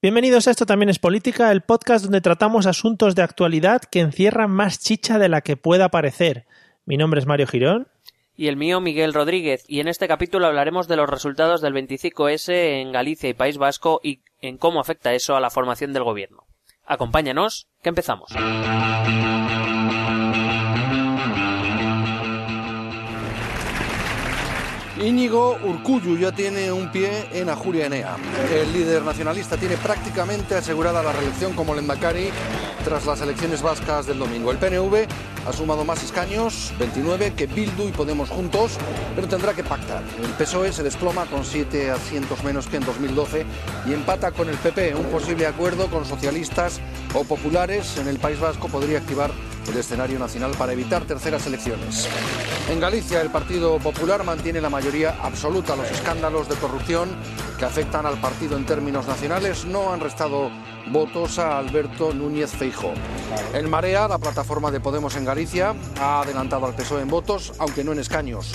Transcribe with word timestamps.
Bienvenidos 0.00 0.46
a 0.46 0.52
Esto 0.52 0.64
también 0.64 0.90
es 0.90 1.00
política, 1.00 1.50
el 1.50 1.62
podcast 1.62 2.04
donde 2.04 2.20
tratamos 2.20 2.66
asuntos 2.66 3.16
de 3.16 3.22
actualidad 3.22 3.82
que 3.82 3.98
encierran 3.98 4.48
más 4.48 4.78
chicha 4.78 5.18
de 5.18 5.28
la 5.28 5.40
que 5.40 5.56
pueda 5.56 5.88
parecer. 5.88 6.46
Mi 6.86 6.96
nombre 6.96 7.18
es 7.18 7.26
Mario 7.26 7.48
Girón. 7.48 7.88
Y 8.36 8.46
el 8.46 8.56
mío 8.56 8.80
Miguel 8.80 9.12
Rodríguez, 9.12 9.64
y 9.66 9.80
en 9.80 9.88
este 9.88 10.06
capítulo 10.06 10.46
hablaremos 10.46 10.86
de 10.86 10.94
los 10.94 11.10
resultados 11.10 11.60
del 11.62 11.74
25S 11.74 12.80
en 12.80 12.92
Galicia 12.92 13.28
y 13.28 13.34
País 13.34 13.58
Vasco 13.58 13.98
y 14.00 14.20
en 14.40 14.56
cómo 14.56 14.78
afecta 14.78 15.14
eso 15.14 15.34
a 15.34 15.40
la 15.40 15.50
formación 15.50 15.92
del 15.92 16.04
gobierno. 16.04 16.44
Acompáñanos, 16.86 17.66
que 17.82 17.88
empezamos. 17.88 18.30
Íñigo 25.00 25.56
Urcullu 25.62 26.16
ya 26.18 26.32
tiene 26.32 26.72
un 26.72 26.90
pie 26.90 27.28
en 27.32 27.48
Ajuria 27.48 27.86
Enea. 27.86 28.16
El 28.52 28.72
líder 28.72 29.02
nacionalista 29.02 29.56
tiene 29.56 29.76
prácticamente 29.76 30.56
asegurada 30.56 31.02
la 31.02 31.12
reelección 31.12 31.52
como 31.52 31.74
Lendakari 31.74 32.30
tras 32.84 33.06
las 33.06 33.20
elecciones 33.20 33.62
vascas 33.62 34.06
del 34.06 34.18
domingo. 34.18 34.50
El 34.50 34.58
PNV 34.58 35.06
ha 35.48 35.52
sumado 35.52 35.82
más 35.82 36.02
escaños, 36.02 36.74
29, 36.78 37.32
que 37.34 37.46
Bildu 37.46 37.88
y 37.88 37.92
Podemos 37.92 38.28
juntos, 38.28 38.72
pero 39.14 39.26
tendrá 39.26 39.54
que 39.54 39.64
pactar. 39.64 40.02
El 40.22 40.30
PSOE 40.32 40.72
se 40.72 40.82
desploma 40.82 41.24
con 41.24 41.44
7 41.44 41.90
asientos 41.90 42.44
menos 42.44 42.66
que 42.66 42.76
en 42.76 42.84
2012 42.84 43.46
y 43.86 43.94
empata 43.94 44.30
con 44.30 44.50
el 44.50 44.56
PP. 44.56 44.94
Un 44.94 45.06
posible 45.06 45.46
acuerdo 45.46 45.86
con 45.88 46.04
socialistas 46.04 46.80
o 47.14 47.24
populares 47.24 47.96
en 47.96 48.08
el 48.08 48.18
País 48.18 48.38
Vasco 48.38 48.68
podría 48.68 48.98
activar 48.98 49.30
el 49.68 49.76
escenario 49.76 50.18
nacional 50.18 50.52
para 50.58 50.74
evitar 50.74 51.04
terceras 51.04 51.46
elecciones. 51.46 52.08
En 52.70 52.78
Galicia, 52.78 53.20
el 53.22 53.30
Partido 53.30 53.78
Popular 53.78 54.24
mantiene 54.24 54.60
la 54.60 54.70
mayoría 54.70 55.16
absoluta. 55.22 55.76
Los 55.76 55.90
escándalos 55.90 56.48
de 56.48 56.56
corrupción 56.56 57.08
que 57.58 57.64
afectan 57.64 58.04
al 58.04 58.20
partido 58.20 58.56
en 58.56 58.66
términos 58.66 59.06
nacionales 59.06 59.64
no 59.64 59.92
han 59.92 60.00
restado 60.00 60.50
votos 60.90 61.38
a 61.38 61.58
Alberto 61.58 62.12
Núñez 62.12 62.50
Feijóo. 62.50 62.92
En 63.54 63.68
Marea, 63.68 64.08
la 64.08 64.18
plataforma 64.18 64.70
de 64.70 64.80
Podemos 64.80 65.16
en 65.16 65.24
Galicia, 65.24 65.74
ha 66.00 66.20
adelantado 66.20 66.66
al 66.66 66.74
PSOE 66.74 67.02
en 67.02 67.08
votos, 67.08 67.52
aunque 67.58 67.84
no 67.84 67.92
en 67.92 67.98
escaños. 67.98 68.54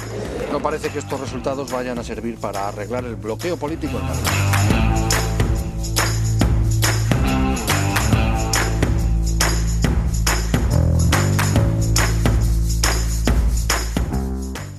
No 0.52 0.60
parece 0.60 0.90
que 0.90 1.00
estos 1.00 1.20
resultados 1.20 1.72
vayan 1.72 2.00
a 2.00 2.04
servir 2.04 2.38
para 2.38 2.68
arreglar 2.68 3.06
el 3.06 3.16
bloqueo 3.16 3.58
político 3.58 3.98
en 3.98 4.08
Galicia. 4.08 5.13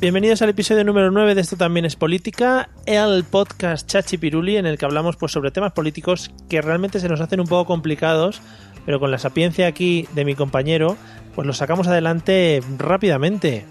Bienvenidos 0.04 0.42
al 0.42 0.50
episodio 0.50 0.84
número 0.84 1.10
9 1.10 1.34
de 1.34 1.40
Esto 1.40 1.56
también 1.56 1.86
es 1.86 1.96
política, 1.96 2.68
el 2.84 3.24
podcast 3.24 3.88
Chachi 3.88 4.18
Piruli 4.18 4.58
en 4.58 4.66
el 4.66 4.76
que 4.76 4.84
hablamos 4.84 5.16
pues 5.16 5.32
sobre 5.32 5.50
temas 5.50 5.72
políticos 5.72 6.30
que 6.50 6.60
realmente 6.60 7.00
se 7.00 7.08
nos 7.08 7.22
hacen 7.22 7.40
un 7.40 7.46
poco 7.46 7.64
complicados, 7.64 8.42
pero 8.84 9.00
con 9.00 9.10
la 9.10 9.16
sapiencia 9.16 9.66
aquí 9.66 10.06
de 10.12 10.26
mi 10.26 10.34
compañero, 10.34 10.98
pues 11.34 11.46
los 11.46 11.56
sacamos 11.56 11.86
adelante 11.86 12.62
rápidamente. 12.76 13.64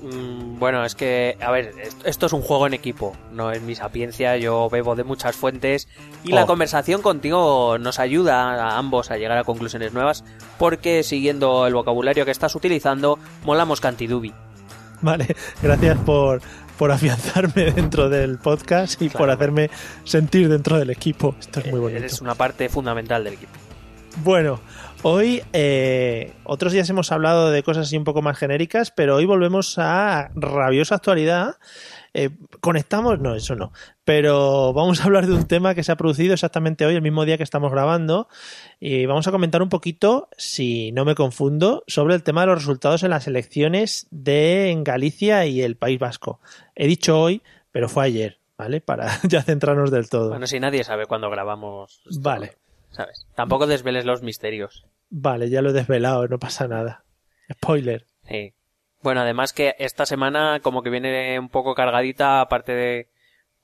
Mm, 0.00 0.58
bueno, 0.58 0.86
es 0.86 0.94
que, 0.94 1.36
a 1.38 1.50
ver, 1.50 1.74
esto 2.06 2.24
es 2.24 2.32
un 2.32 2.40
juego 2.40 2.66
en 2.66 2.72
equipo, 2.72 3.14
no 3.30 3.52
es 3.52 3.60
mi 3.60 3.74
sapiencia, 3.74 4.38
yo 4.38 4.70
bebo 4.70 4.94
de 4.94 5.04
muchas 5.04 5.36
fuentes 5.36 5.86
y 6.22 6.32
la 6.32 6.44
Oh. 6.44 6.46
conversación 6.46 7.02
contigo 7.02 7.76
nos 7.76 7.98
ayuda 7.98 8.54
a 8.54 8.78
ambos 8.78 9.10
a 9.10 9.18
llegar 9.18 9.36
a 9.36 9.44
conclusiones 9.44 9.92
nuevas 9.92 10.24
porque 10.58 11.02
siguiendo 11.02 11.66
el 11.66 11.74
vocabulario 11.74 12.24
que 12.24 12.30
estás 12.30 12.54
utilizando, 12.54 13.18
molamos 13.44 13.82
cantidubi. 13.82 14.32
Vale, 15.02 15.34
gracias 15.62 15.98
por, 15.98 16.40
por 16.78 16.90
afianzarme 16.90 17.70
dentro 17.76 18.08
del 18.08 18.38
podcast 18.38 19.00
y 19.02 19.08
por 19.08 19.30
hacerme 19.30 19.70
sentir 20.04 20.48
dentro 20.48 20.78
del 20.78 20.90
equipo. 20.90 21.34
Esto 21.38 21.60
es 21.60 21.66
muy 21.70 21.80
bonito. 21.80 21.98
Eres 21.98 22.20
una 22.20 22.34
parte 22.34 22.68
fundamental 22.68 23.24
del 23.24 23.34
equipo. 23.34 23.52
Bueno, 24.22 24.60
hoy 25.02 25.42
eh, 25.52 26.32
otros 26.44 26.72
días 26.72 26.88
hemos 26.88 27.10
hablado 27.10 27.50
de 27.50 27.62
cosas 27.62 27.88
así 27.88 27.96
un 27.96 28.04
poco 28.04 28.22
más 28.22 28.38
genéricas, 28.38 28.92
pero 28.92 29.16
hoy 29.16 29.24
volvemos 29.24 29.76
a 29.78 30.30
rabiosa 30.36 30.94
actualidad. 30.94 31.56
Eh, 32.16 32.30
conectamos, 32.60 33.18
no, 33.18 33.34
eso 33.34 33.56
no. 33.56 33.72
Pero 34.04 34.72
vamos 34.72 35.00
a 35.00 35.04
hablar 35.04 35.26
de 35.26 35.34
un 35.34 35.48
tema 35.48 35.74
que 35.74 35.82
se 35.82 35.90
ha 35.90 35.96
producido 35.96 36.32
exactamente 36.32 36.86
hoy, 36.86 36.94
el 36.94 37.02
mismo 37.02 37.24
día 37.24 37.36
que 37.36 37.42
estamos 37.42 37.72
grabando. 37.72 38.28
Y 38.78 39.04
vamos 39.06 39.26
a 39.26 39.32
comentar 39.32 39.62
un 39.62 39.68
poquito, 39.68 40.28
si 40.38 40.92
no 40.92 41.04
me 41.04 41.16
confundo, 41.16 41.82
sobre 41.88 42.14
el 42.14 42.22
tema 42.22 42.42
de 42.42 42.46
los 42.46 42.58
resultados 42.58 43.02
en 43.02 43.10
las 43.10 43.26
elecciones 43.26 44.06
de 44.12 44.70
en 44.70 44.84
Galicia 44.84 45.44
y 45.46 45.60
el 45.60 45.76
País 45.76 45.98
Vasco. 45.98 46.40
He 46.76 46.86
dicho 46.86 47.20
hoy, 47.20 47.42
pero 47.72 47.88
fue 47.88 48.04
ayer, 48.04 48.38
¿vale? 48.56 48.80
Para 48.80 49.20
ya 49.28 49.42
centrarnos 49.42 49.90
del 49.90 50.08
todo. 50.08 50.28
Bueno, 50.28 50.46
si 50.46 50.60
nadie 50.60 50.84
sabe 50.84 51.06
cuándo 51.06 51.28
grabamos. 51.30 52.00
esto, 52.08 52.20
Vale. 52.22 52.52
¿Sabes? 52.90 53.26
Tampoco 53.34 53.66
desveles 53.66 54.04
los 54.04 54.22
misterios. 54.22 54.86
Vale, 55.10 55.50
ya 55.50 55.62
lo 55.62 55.70
he 55.70 55.72
desvelado, 55.72 56.28
no 56.28 56.38
pasa 56.38 56.68
nada. 56.68 57.04
Spoiler. 57.52 58.06
Sí. 58.28 58.54
Bueno, 59.04 59.20
además 59.20 59.52
que 59.52 59.74
esta 59.78 60.06
semana 60.06 60.60
como 60.62 60.82
que 60.82 60.88
viene 60.88 61.38
un 61.38 61.50
poco 61.50 61.74
cargadita, 61.74 62.40
aparte 62.40 62.72
de 62.72 63.08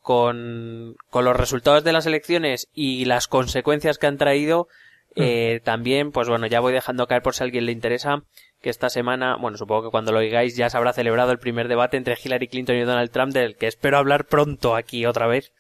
con, 0.03 0.97
con 1.09 1.25
los 1.25 1.35
resultados 1.35 1.83
de 1.83 1.95
las 1.95 2.05
elecciones 2.05 2.69
y 2.75 3.07
las 3.07 3.27
consecuencias 3.27 3.97
que 3.97 4.07
han 4.07 4.19
traído, 4.19 4.69
eh, 5.17 5.63
también, 5.65 6.13
pues 6.13 6.29
bueno, 6.29 6.47
ya 6.47 6.61
voy 6.61 6.75
dejando 6.75 7.07
caer 7.07 7.23
por 7.23 7.35
si 7.35 7.43
a 7.43 7.45
alguien 7.47 7.65
le 7.65 7.73
interesa, 7.73 8.23
que 8.61 8.69
esta 8.69 8.91
semana, 8.91 9.39
bueno, 9.41 9.57
supongo 9.57 9.85
que 9.85 9.91
cuando 9.91 10.13
lo 10.13 10.19
oigáis 10.19 10.57
ya 10.57 10.69
se 10.69 10.77
habrá 10.77 10.93
celebrado 10.93 11.33
el 11.33 11.39
primer 11.39 11.69
debate 11.69 11.97
entre 11.97 12.19
Hillary 12.23 12.49
Clinton 12.49 12.77
y 12.77 12.83
Donald 12.83 13.11
Trump, 13.11 13.33
del 13.33 13.57
que 13.57 13.67
espero 13.67 13.97
hablar 13.97 14.27
pronto 14.27 14.77
aquí 14.77 15.07
otra 15.07 15.27
vez, 15.27 15.55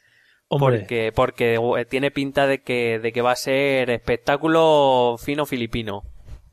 Hombre, 0.48 0.80
porque, 0.80 1.12
porque 1.14 1.54
eh, 1.54 1.84
tiene 1.86 2.10
pinta 2.10 2.46
de 2.46 2.60
que, 2.60 2.98
de 2.98 3.12
que 3.12 3.22
va 3.22 3.32
a 3.32 3.36
ser 3.36 3.88
espectáculo 3.88 5.16
fino 5.19 5.46
filipino. 5.46 6.02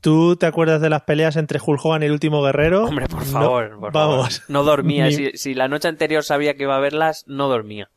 ¿Tú 0.00 0.36
te 0.36 0.46
acuerdas 0.46 0.80
de 0.80 0.90
las 0.90 1.02
peleas 1.02 1.36
entre 1.36 1.60
Hulk 1.64 1.84
Hogan 1.84 2.02
y 2.02 2.06
el 2.06 2.12
último 2.12 2.42
guerrero? 2.42 2.84
Hombre, 2.84 3.06
por 3.08 3.26
No, 3.26 3.32
favor, 3.32 3.80
por 3.80 3.92
vamos. 3.92 4.38
favor. 4.38 4.50
No 4.50 4.62
dormía. 4.64 5.06
Ni- 5.06 5.12
Si, 5.14 5.30
si 5.34 5.54
la 5.54 5.68
noche 5.68 5.88
anterior 5.88 6.22
sabía 6.24 6.54
que 6.54 6.64
iba 6.64 6.76
a 6.76 6.80
verlas, 6.80 7.24
no 7.26 7.48
dormía. 7.48 7.90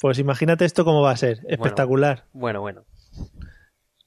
Pues 0.00 0.18
imagínate 0.18 0.64
esto 0.64 0.84
cómo 0.84 1.00
va 1.02 1.10
a 1.10 1.16
ser. 1.16 1.40
Espectacular. 1.48 2.24
Bueno, 2.32 2.60
bueno. 2.60 2.84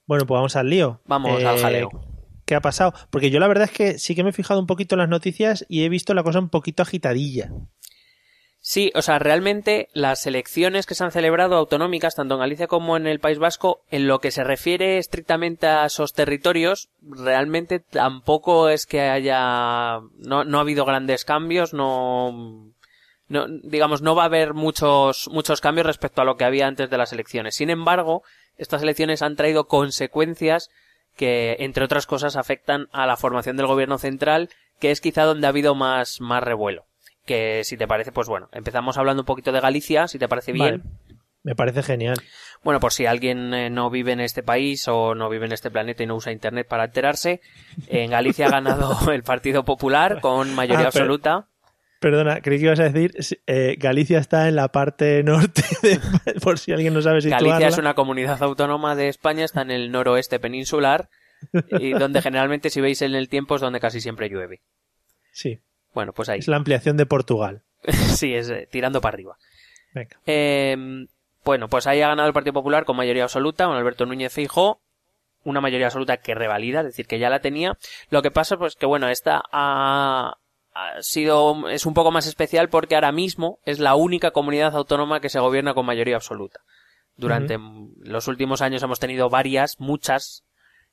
Bueno, 0.06 0.26
pues 0.26 0.36
vamos 0.38 0.56
al 0.56 0.68
lío. 0.70 1.00
Vamos 1.06 1.42
al 1.44 1.58
jaleo. 1.58 1.90
¿Qué 2.44 2.54
ha 2.54 2.60
pasado? 2.60 2.92
Porque 3.10 3.30
yo 3.30 3.38
la 3.38 3.46
verdad 3.48 3.64
es 3.64 3.70
que 3.70 3.98
sí 3.98 4.14
que 4.14 4.24
me 4.24 4.30
he 4.30 4.32
fijado 4.32 4.58
un 4.58 4.66
poquito 4.66 4.94
en 4.94 4.98
las 5.00 5.08
noticias 5.08 5.64
y 5.68 5.84
he 5.84 5.88
visto 5.88 6.12
la 6.12 6.22
cosa 6.22 6.38
un 6.40 6.48
poquito 6.48 6.82
agitadilla. 6.82 7.50
Sí, 8.64 8.92
o 8.94 9.02
sea, 9.02 9.18
realmente 9.18 9.88
las 9.92 10.24
elecciones 10.24 10.86
que 10.86 10.94
se 10.94 11.02
han 11.02 11.10
celebrado 11.10 11.56
autonómicas, 11.56 12.14
tanto 12.14 12.34
en 12.34 12.40
Galicia 12.40 12.68
como 12.68 12.96
en 12.96 13.08
el 13.08 13.18
País 13.18 13.40
Vasco, 13.40 13.82
en 13.90 14.06
lo 14.06 14.20
que 14.20 14.30
se 14.30 14.44
refiere 14.44 14.98
estrictamente 14.98 15.66
a 15.66 15.86
esos 15.86 16.12
territorios, 16.12 16.88
realmente 17.02 17.80
tampoco 17.80 18.68
es 18.68 18.86
que 18.86 19.00
haya, 19.00 19.98
no, 20.16 20.44
no 20.44 20.58
ha 20.58 20.60
habido 20.60 20.84
grandes 20.84 21.24
cambios, 21.24 21.74
no, 21.74 22.72
no, 23.26 23.46
digamos, 23.64 24.00
no 24.00 24.14
va 24.14 24.22
a 24.22 24.26
haber 24.26 24.54
muchos, 24.54 25.28
muchos 25.32 25.60
cambios 25.60 25.88
respecto 25.88 26.22
a 26.22 26.24
lo 26.24 26.36
que 26.36 26.44
había 26.44 26.68
antes 26.68 26.88
de 26.88 26.98
las 26.98 27.12
elecciones. 27.12 27.56
Sin 27.56 27.68
embargo, 27.68 28.22
estas 28.58 28.84
elecciones 28.84 29.22
han 29.22 29.34
traído 29.34 29.66
consecuencias 29.66 30.70
que, 31.16 31.56
entre 31.58 31.84
otras 31.84 32.06
cosas, 32.06 32.36
afectan 32.36 32.86
a 32.92 33.08
la 33.08 33.16
formación 33.16 33.56
del 33.56 33.66
gobierno 33.66 33.98
central, 33.98 34.50
que 34.78 34.92
es 34.92 35.00
quizá 35.00 35.24
donde 35.24 35.48
ha 35.48 35.50
habido 35.50 35.74
más, 35.74 36.20
más 36.20 36.44
revuelo. 36.44 36.84
Que 37.24 37.62
si 37.64 37.76
te 37.76 37.86
parece, 37.86 38.10
pues 38.12 38.26
bueno, 38.28 38.48
empezamos 38.52 38.98
hablando 38.98 39.22
un 39.22 39.26
poquito 39.26 39.52
de 39.52 39.60
Galicia, 39.60 40.08
si 40.08 40.18
te 40.18 40.28
parece 40.28 40.52
bien. 40.52 40.82
Vale. 40.82 40.96
Me 41.44 41.56
parece 41.56 41.82
genial. 41.82 42.16
Bueno, 42.62 42.78
por 42.78 42.92
si 42.92 43.06
alguien 43.06 43.52
eh, 43.52 43.68
no 43.68 43.90
vive 43.90 44.12
en 44.12 44.20
este 44.20 44.44
país 44.44 44.86
o 44.86 45.14
no 45.16 45.28
vive 45.28 45.46
en 45.46 45.52
este 45.52 45.70
planeta 45.72 46.02
y 46.02 46.06
no 46.06 46.14
usa 46.14 46.30
internet 46.32 46.68
para 46.68 46.84
enterarse, 46.84 47.40
en 47.88 48.10
Galicia 48.12 48.46
ha 48.46 48.50
ganado 48.50 48.96
el 49.12 49.22
Partido 49.24 49.64
Popular 49.64 50.20
con 50.20 50.54
mayoría 50.54 50.86
Ah, 50.86 50.90
pero- 50.92 51.04
absoluta. 51.04 51.46
Perdona, 51.98 52.40
creí 52.40 52.58
que 52.58 52.64
ibas 52.64 52.80
a 52.80 52.88
decir, 52.88 53.12
eh, 53.46 53.76
Galicia 53.78 54.18
está 54.18 54.48
en 54.48 54.56
la 54.56 54.68
parte 54.68 55.22
norte, 55.22 55.62
de- 55.82 56.00
por 56.42 56.58
si 56.58 56.72
alguien 56.72 56.94
no 56.94 57.00
sabe 57.02 57.20
situarla. 57.20 57.48
Galicia 57.48 57.68
es 57.68 57.78
una 57.78 57.94
comunidad 57.94 58.42
autónoma 58.42 58.96
de 58.96 59.06
España, 59.08 59.44
está 59.44 59.62
en 59.62 59.70
el 59.70 59.92
noroeste 59.92 60.40
peninsular 60.40 61.08
y 61.78 61.92
donde 61.92 62.20
generalmente 62.22 62.70
si 62.70 62.80
veis 62.80 63.02
en 63.02 63.14
el 63.14 63.28
tiempo 63.28 63.54
es 63.56 63.60
donde 63.60 63.78
casi 63.80 64.00
siempre 64.00 64.28
llueve. 64.28 64.62
Sí, 65.32 65.60
Bueno, 65.94 66.12
pues 66.12 66.28
ahí. 66.28 66.38
es 66.38 66.48
la 66.48 66.56
ampliación 66.56 66.96
de 66.96 67.06
Portugal. 67.06 67.62
sí, 67.88 68.34
es 68.34 68.48
eh, 68.50 68.68
tirando 68.70 69.00
para 69.00 69.14
arriba. 69.14 69.36
Venga. 69.94 70.16
Eh, 70.26 71.06
bueno, 71.44 71.68
pues 71.68 71.86
ahí 71.86 72.00
ha 72.00 72.08
ganado 72.08 72.28
el 72.28 72.34
Partido 72.34 72.54
Popular 72.54 72.84
con 72.84 72.96
mayoría 72.96 73.24
absoluta, 73.24 73.66
con 73.66 73.76
Alberto 73.76 74.06
Núñez 74.06 74.32
Feijóo, 74.32 74.80
una 75.44 75.60
mayoría 75.60 75.86
absoluta 75.86 76.18
que 76.18 76.34
revalida, 76.34 76.80
es 76.80 76.86
decir, 76.86 77.06
que 77.06 77.18
ya 77.18 77.30
la 77.30 77.40
tenía. 77.40 77.76
Lo 78.10 78.22
que 78.22 78.30
pasa, 78.30 78.56
pues 78.56 78.76
que 78.76 78.86
bueno, 78.86 79.08
esta 79.08 79.42
ha, 79.50 80.38
ha 80.74 81.02
sido, 81.02 81.68
es 81.68 81.84
un 81.84 81.94
poco 81.94 82.12
más 82.12 82.26
especial 82.26 82.68
porque 82.68 82.94
ahora 82.94 83.12
mismo 83.12 83.58
es 83.64 83.80
la 83.80 83.96
única 83.96 84.30
comunidad 84.30 84.76
autónoma 84.76 85.20
que 85.20 85.28
se 85.28 85.40
gobierna 85.40 85.74
con 85.74 85.86
mayoría 85.86 86.16
absoluta. 86.16 86.60
Durante 87.16 87.58
los 87.98 88.26
últimos 88.26 88.62
años 88.62 88.82
hemos 88.82 88.98
tenido 88.98 89.28
varias, 89.28 89.78
muchas, 89.78 90.44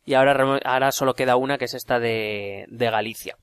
y 0.05 0.15
ahora, 0.15 0.59
ahora 0.65 0.91
solo 0.91 1.13
queda 1.13 1.37
una 1.37 1.57
que 1.57 1.65
es 1.65 1.73
esta 1.73 1.99
de, 1.99 2.65
de 2.67 2.89
Galicia. 2.89 3.37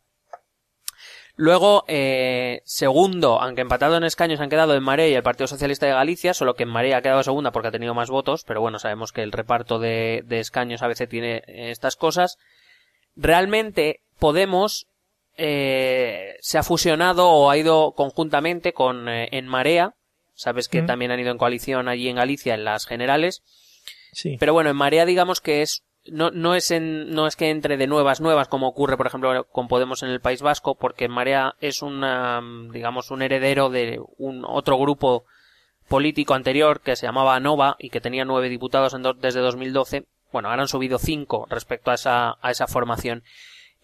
Luego, 1.39 1.85
eh, 1.87 2.63
segundo, 2.65 3.41
aunque 3.43 3.61
empatado 3.61 3.97
en 3.99 4.05
escaños 4.05 4.41
han 4.41 4.49
quedado 4.49 4.75
en 4.75 4.83
Marea 4.83 5.07
y 5.09 5.15
el 5.15 5.23
Partido 5.23 5.47
Socialista 5.47 5.85
de 5.87 5.93
Galicia, 5.93 6.33
solo 6.33 6.55
que 6.55 6.63
en 6.63 6.71
Marea 6.71 6.97
ha 6.97 7.03
quedado 7.03 7.23
segunda 7.23 7.53
porque 7.53 7.69
ha 7.69 7.73
tenido 7.73 7.93
más 7.93 8.09
votos, 8.09 8.45
pero 8.45 8.63
bueno, 8.63 8.79
sabemos 8.79 9.13
que 9.13 9.23
el 9.23 9.33
reparto 9.33 9.79
de, 9.79 10.23
de 10.27 10.41
escaños 10.41 10.83
a 10.83 10.89
veces 10.89 11.09
tiene 11.11 11.43
estas 11.47 11.97
cosas. 11.97 12.39
Realmente, 13.17 14.01
Podemos 14.19 14.87
eh, 15.37 16.37
se 16.41 16.57
ha 16.57 16.63
fusionado 16.63 17.29
o 17.29 17.51
ha 17.51 17.59
ido 17.59 17.93
conjuntamente 17.93 18.73
con 18.73 19.11
eh, 19.11 19.29
En 19.33 19.47
Marea. 19.47 19.95
Sabes 20.35 20.69
que 20.69 20.81
Mm. 20.81 20.87
también 20.87 21.11
han 21.11 21.21
ido 21.21 21.31
en 21.33 21.37
coalición 21.39 21.89
allí 21.89 22.09
en 22.09 22.17
Galicia 22.17 22.55
en 22.55 22.65
las 22.65 22.87
generales. 22.87 23.43
Sí. 24.13 24.39
Pero 24.41 24.55
bueno, 24.55 24.71
en 24.71 24.77
Marea 24.77 25.05
digamos 25.05 25.43
que 25.43 25.61
es 25.61 25.83
no, 26.11 26.31
no 26.31 26.55
es 26.55 26.71
en, 26.71 27.11
no 27.13 27.27
es 27.27 27.37
que 27.37 27.51
entre 27.51 27.77
de 27.77 27.87
nuevas 27.87 28.21
nuevas 28.21 28.49
como 28.49 28.69
ocurre 28.69 28.97
por 28.97 29.07
ejemplo 29.07 29.45
con 29.53 29.69
Podemos 29.69 30.03
en 30.03 30.11
el 30.11 30.21
País 30.21 30.43
Vasco 30.43 30.75
porque 30.75 31.09
Marea 31.09 31.55
es 31.61 31.83
una 31.83 32.41
digamos 32.73 33.11
un 33.11 33.23
heredero 33.23 33.71
de 33.71 34.01
un 34.19 34.45
otro 34.47 34.79
grupo 34.79 35.25
político 35.89 36.35
anterior 36.35 36.81
que 36.81 36.97
se 36.97 37.07
llamaba 37.07 37.39
Nova 37.41 37.77
y 37.79 37.91
que 37.91 38.01
tenía 38.01 38.25
nueve 38.25 38.49
diputados 38.49 38.93
en 38.95 39.03
do- 39.03 39.15
desde 39.15 39.41
2012. 39.41 40.05
Bueno, 40.33 40.49
ahora 40.51 40.63
han 40.63 40.69
subido 40.69 40.99
cinco 40.99 41.47
respecto 41.49 41.91
a 41.91 41.95
esa, 41.95 42.37
a 42.43 42.51
esa 42.51 42.67
formación. 42.67 43.23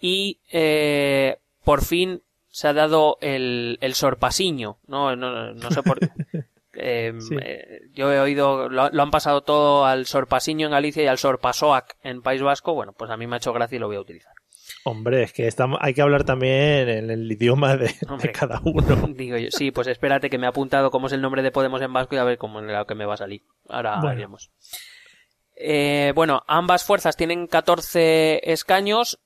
Y 0.00 0.40
eh, 0.50 1.38
por 1.64 1.84
fin 1.84 2.22
se 2.50 2.66
ha 2.66 2.72
dado 2.72 3.18
el, 3.20 3.78
el 3.80 3.94
sorpasiño, 3.94 4.78
¿no? 4.88 5.14
No, 5.14 5.54
no 5.54 5.70
sé 5.70 5.82
por 5.84 5.98
eh, 6.74 7.12
Sí. 7.18 7.36
eh, 7.40 7.80
yo 7.92 8.12
he 8.12 8.20
oído, 8.20 8.68
lo, 8.68 8.90
lo 8.90 9.02
han 9.02 9.10
pasado 9.10 9.42
todo 9.42 9.84
al 9.86 10.06
sorpasiño 10.06 10.66
en 10.66 10.72
Galicia 10.72 11.02
y 11.02 11.06
al 11.06 11.18
sorpasoac 11.18 11.96
en 12.02 12.22
País 12.22 12.42
Vasco. 12.42 12.74
Bueno, 12.74 12.92
pues 12.92 13.10
a 13.10 13.16
mí 13.16 13.26
me 13.26 13.36
ha 13.36 13.38
hecho 13.38 13.52
gracia 13.52 13.76
y 13.76 13.78
lo 13.78 13.88
voy 13.88 13.96
a 13.96 14.00
utilizar. 14.00 14.32
Hombre, 14.84 15.22
es 15.22 15.32
que 15.32 15.46
estamos, 15.46 15.78
hay 15.80 15.94
que 15.94 16.02
hablar 16.02 16.24
también 16.24 16.88
en 16.88 17.10
el 17.10 17.30
idioma 17.30 17.76
de, 17.76 17.94
cada 18.32 18.60
uno. 18.64 18.82
Digo 19.14 19.36
yo, 19.36 19.48
sí, 19.50 19.70
pues 19.70 19.86
espérate 19.86 20.28
que 20.30 20.38
me 20.38 20.46
he 20.46 20.48
apuntado 20.48 20.90
cómo 20.90 21.06
es 21.06 21.12
el 21.12 21.20
nombre 21.20 21.42
de 21.42 21.50
Podemos 21.52 21.80
en 21.82 21.92
vasco 21.92 22.14
y 22.14 22.18
a 22.18 22.24
ver 22.24 22.38
cómo 22.38 22.60
es 22.60 22.66
lo 22.66 22.86
que 22.86 22.94
me 22.94 23.04
va 23.04 23.14
a 23.14 23.18
salir. 23.18 23.42
Ahora 23.68 23.96
Bueno. 24.00 24.16
veremos. 24.16 24.50
Eh, 25.56 26.12
bueno, 26.14 26.42
ambas 26.48 26.84
fuerzas 26.84 27.16
tienen 27.16 27.46
14 27.46 28.50
escaños. 28.52 29.20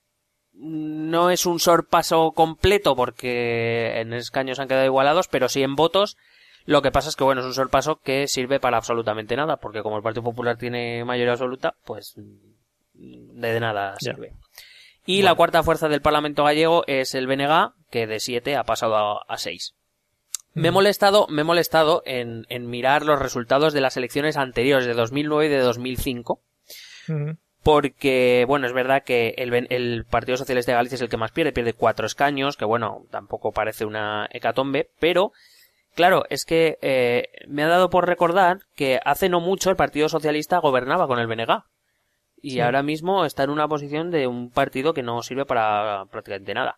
No 0.53 1.29
es 1.29 1.45
un 1.45 1.59
sorpaso 1.59 2.31
completo 2.33 2.95
porque 2.95 3.99
en 3.99 4.13
escaños 4.13 4.59
han 4.59 4.67
quedado 4.67 4.85
igualados, 4.85 5.27
pero 5.27 5.49
sí 5.49 5.63
en 5.63 5.75
votos. 5.75 6.17
Lo 6.67 6.83
que 6.83 6.91
pasa 6.91 7.09
es 7.09 7.15
que, 7.15 7.23
bueno, 7.23 7.41
es 7.41 7.47
un 7.47 7.53
sorpaso 7.55 7.99
que 8.03 8.27
sirve 8.27 8.59
para 8.59 8.77
absolutamente 8.77 9.35
nada, 9.35 9.57
porque 9.57 9.81
como 9.81 9.97
el 9.97 10.03
Partido 10.03 10.21
Popular 10.23 10.57
tiene 10.57 11.03
mayoría 11.05 11.31
absoluta, 11.31 11.73
pues 11.85 12.13
mm, 12.17 13.39
de 13.39 13.59
nada 13.59 13.95
sirve. 13.99 14.33
Y 15.05 15.21
la 15.21 15.33
cuarta 15.35 15.63
fuerza 15.63 15.87
del 15.87 16.01
Parlamento 16.01 16.43
gallego 16.43 16.83
es 16.85 17.15
el 17.15 17.25
BNG, 17.25 17.71
que 17.89 18.05
de 18.05 18.19
7 18.19 18.55
ha 18.57 18.63
pasado 18.63 18.95
a, 18.97 19.23
a 19.27 19.37
6. 19.37 19.73
Me 20.53 20.67
he 20.67 20.71
molestado, 20.71 21.27
me 21.29 21.41
he 21.41 21.45
molestado 21.45 22.03
en, 22.05 22.45
en 22.49 22.69
mirar 22.69 23.05
los 23.05 23.19
resultados 23.19 23.73
de 23.73 23.79
las 23.81 23.95
elecciones 23.95 24.35
anteriores 24.37 24.85
de 24.85 24.93
2009 24.93 25.45
y 25.45 25.49
de 25.49 25.59
2005, 25.59 26.41
Mm. 27.07 27.37
porque, 27.63 28.43
bueno, 28.47 28.67
es 28.67 28.73
verdad 28.73 29.03
que 29.05 29.35
el, 29.37 29.53
el 29.69 30.03
Partido 30.03 30.35
Socialista 30.35 30.73
de 30.73 30.77
Galicia 30.77 30.95
es 30.95 31.01
el 31.01 31.09
que 31.09 31.15
más 31.15 31.31
pierde, 31.31 31.53
pierde 31.53 31.71
cuatro 31.71 32.05
escaños, 32.05 32.57
que 32.57 32.65
bueno, 32.65 33.05
tampoco 33.11 33.53
parece 33.53 33.85
una 33.85 34.27
hecatombe, 34.31 34.89
pero, 34.99 35.31
claro, 35.97 36.23
es 36.29 36.45
que 36.45 36.77
eh, 36.81 37.27
me 37.49 37.63
ha 37.63 37.67
dado 37.67 37.89
por 37.89 38.07
recordar 38.07 38.59
que 38.75 38.99
hace 39.03 39.27
no 39.27 39.41
mucho 39.41 39.69
el 39.69 39.75
Partido 39.75 40.07
Socialista 40.07 40.59
gobernaba 40.59 41.07
con 41.07 41.19
el 41.19 41.27
BNG. 41.27 41.63
Y 42.41 42.51
Sí. 42.51 42.59
ahora 42.61 42.83
mismo 42.83 43.25
está 43.25 43.43
en 43.43 43.49
una 43.49 43.67
posición 43.67 44.11
de 44.11 44.27
un 44.27 44.49
partido 44.51 44.93
que 44.93 45.03
no 45.03 45.21
sirve 45.23 45.43
para 45.45 46.05
prácticamente 46.11 46.53
nada. 46.53 46.77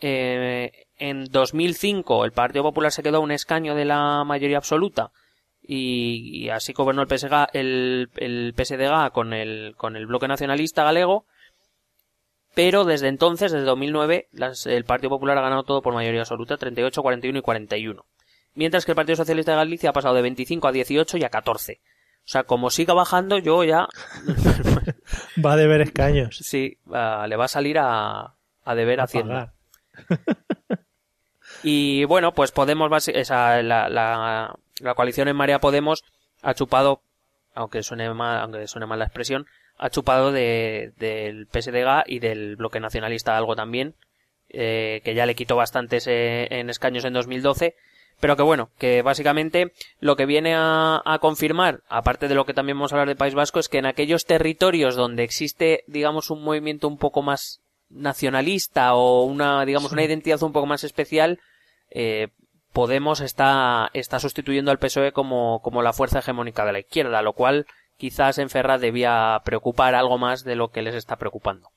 Eh, 0.00 0.70
en 0.98 1.24
2005 1.24 2.24
el 2.24 2.32
Partido 2.32 2.62
Popular 2.62 2.92
se 2.92 3.02
quedó 3.02 3.16
a 3.16 3.20
un 3.20 3.30
escaño 3.32 3.74
de 3.74 3.84
la 3.86 4.22
mayoría 4.24 4.58
absoluta 4.58 5.10
y, 5.62 6.44
y 6.44 6.50
así 6.50 6.72
gobernó 6.74 7.02
el 7.02 7.08
PSG, 7.08 7.48
el, 7.54 8.10
el 8.16 8.52
PSDG 8.56 9.12
con 9.12 9.32
el, 9.32 9.74
con 9.76 9.96
el 9.96 10.06
bloque 10.06 10.28
nacionalista 10.28 10.84
galego. 10.84 11.24
Pero 12.54 12.84
desde 12.84 13.08
entonces, 13.08 13.50
desde 13.50 13.64
2009, 13.64 14.28
las- 14.32 14.66
el 14.66 14.84
Partido 14.84 15.08
Popular 15.10 15.38
ha 15.38 15.42
ganado 15.42 15.62
todo 15.62 15.80
por 15.80 15.94
mayoría 15.94 16.20
absoluta, 16.20 16.58
38, 16.58 17.00
41 17.02 17.38
y 17.38 17.42
41. 17.42 18.04
Mientras 18.54 18.84
que 18.84 18.92
el 18.92 18.96
Partido 18.96 19.16
Socialista 19.16 19.52
de 19.52 19.58
Galicia 19.58 19.90
ha 19.90 19.92
pasado 19.94 20.14
de 20.14 20.22
25 20.22 20.68
a 20.68 20.72
18 20.72 21.16
y 21.16 21.24
a 21.24 21.30
14. 21.30 21.80
O 22.24 22.28
sea, 22.28 22.44
como 22.44 22.70
siga 22.70 22.94
bajando, 22.94 23.38
yo 23.38 23.64
ya 23.64 23.88
Va 25.44 25.52
a 25.54 25.56
deber 25.56 25.80
escaños. 25.80 26.36
Sí, 26.36 26.78
le 26.86 27.36
va 27.36 27.44
a 27.44 27.48
salir 27.48 27.78
a, 27.78 28.34
a 28.64 28.74
deber 28.74 29.00
A 29.00 29.04
Hacienda. 29.04 29.54
Y 31.62 32.04
bueno, 32.04 32.32
pues 32.32 32.50
Podemos, 32.50 33.08
esa, 33.08 33.62
la, 33.62 33.88
la, 33.88 34.56
la 34.80 34.94
coalición 34.94 35.28
en 35.28 35.36
Marea 35.36 35.60
Podemos 35.60 36.04
ha 36.42 36.54
chupado, 36.54 37.02
aunque 37.54 37.82
suene 37.82 38.12
mal, 38.12 38.40
aunque 38.40 38.66
suene 38.66 38.86
mal 38.86 38.98
la 38.98 39.04
expresión, 39.04 39.46
ha 39.78 39.90
chupado 39.90 40.32
de, 40.32 40.92
del 40.96 41.46
PSDG 41.46 42.04
y 42.06 42.18
del 42.18 42.56
bloque 42.56 42.80
nacionalista 42.80 43.36
algo 43.36 43.54
también, 43.54 43.94
eh, 44.48 45.00
que 45.04 45.14
ya 45.14 45.26
le 45.26 45.34
quitó 45.34 45.56
bastantes 45.56 46.06
eh, 46.08 46.48
en 46.50 46.68
escaños 46.68 47.04
en 47.04 47.12
2012, 47.12 47.76
pero 48.22 48.36
que 48.36 48.44
bueno, 48.44 48.70
que 48.78 49.02
básicamente 49.02 49.72
lo 49.98 50.14
que 50.14 50.26
viene 50.26 50.54
a, 50.54 51.02
a 51.04 51.18
confirmar, 51.18 51.80
aparte 51.88 52.28
de 52.28 52.36
lo 52.36 52.46
que 52.46 52.54
también 52.54 52.78
vamos 52.78 52.92
a 52.92 52.94
hablar 52.94 53.08
de 53.08 53.16
País 53.16 53.34
Vasco, 53.34 53.58
es 53.58 53.68
que 53.68 53.78
en 53.78 53.86
aquellos 53.86 54.26
territorios 54.26 54.94
donde 54.94 55.24
existe, 55.24 55.82
digamos, 55.88 56.30
un 56.30 56.44
movimiento 56.44 56.86
un 56.86 56.98
poco 56.98 57.22
más 57.22 57.62
nacionalista 57.90 58.94
o 58.94 59.24
una, 59.24 59.64
digamos, 59.64 59.88
Sí. 59.88 59.94
una 59.96 60.04
identidad 60.04 60.40
un 60.44 60.52
poco 60.52 60.66
más 60.66 60.84
especial, 60.84 61.40
eh, 61.90 62.28
Podemos 62.72 63.20
está, 63.20 63.90
está 63.92 64.20
sustituyendo 64.20 64.70
al 64.70 64.78
PSOE 64.78 65.10
como, 65.12 65.60
como 65.60 65.82
la 65.82 65.92
fuerza 65.92 66.20
hegemónica 66.20 66.64
de 66.64 66.72
la 66.72 66.78
izquierda, 66.78 67.22
lo 67.22 67.32
cual 67.32 67.66
quizás 67.98 68.38
en 68.38 68.50
Ferraz 68.50 68.80
debía 68.80 69.42
preocupar 69.44 69.96
algo 69.96 70.16
más 70.16 70.44
de 70.44 70.54
lo 70.54 70.68
que 70.70 70.80
les 70.82 70.94
está 70.94 71.16
preocupando. 71.16 71.70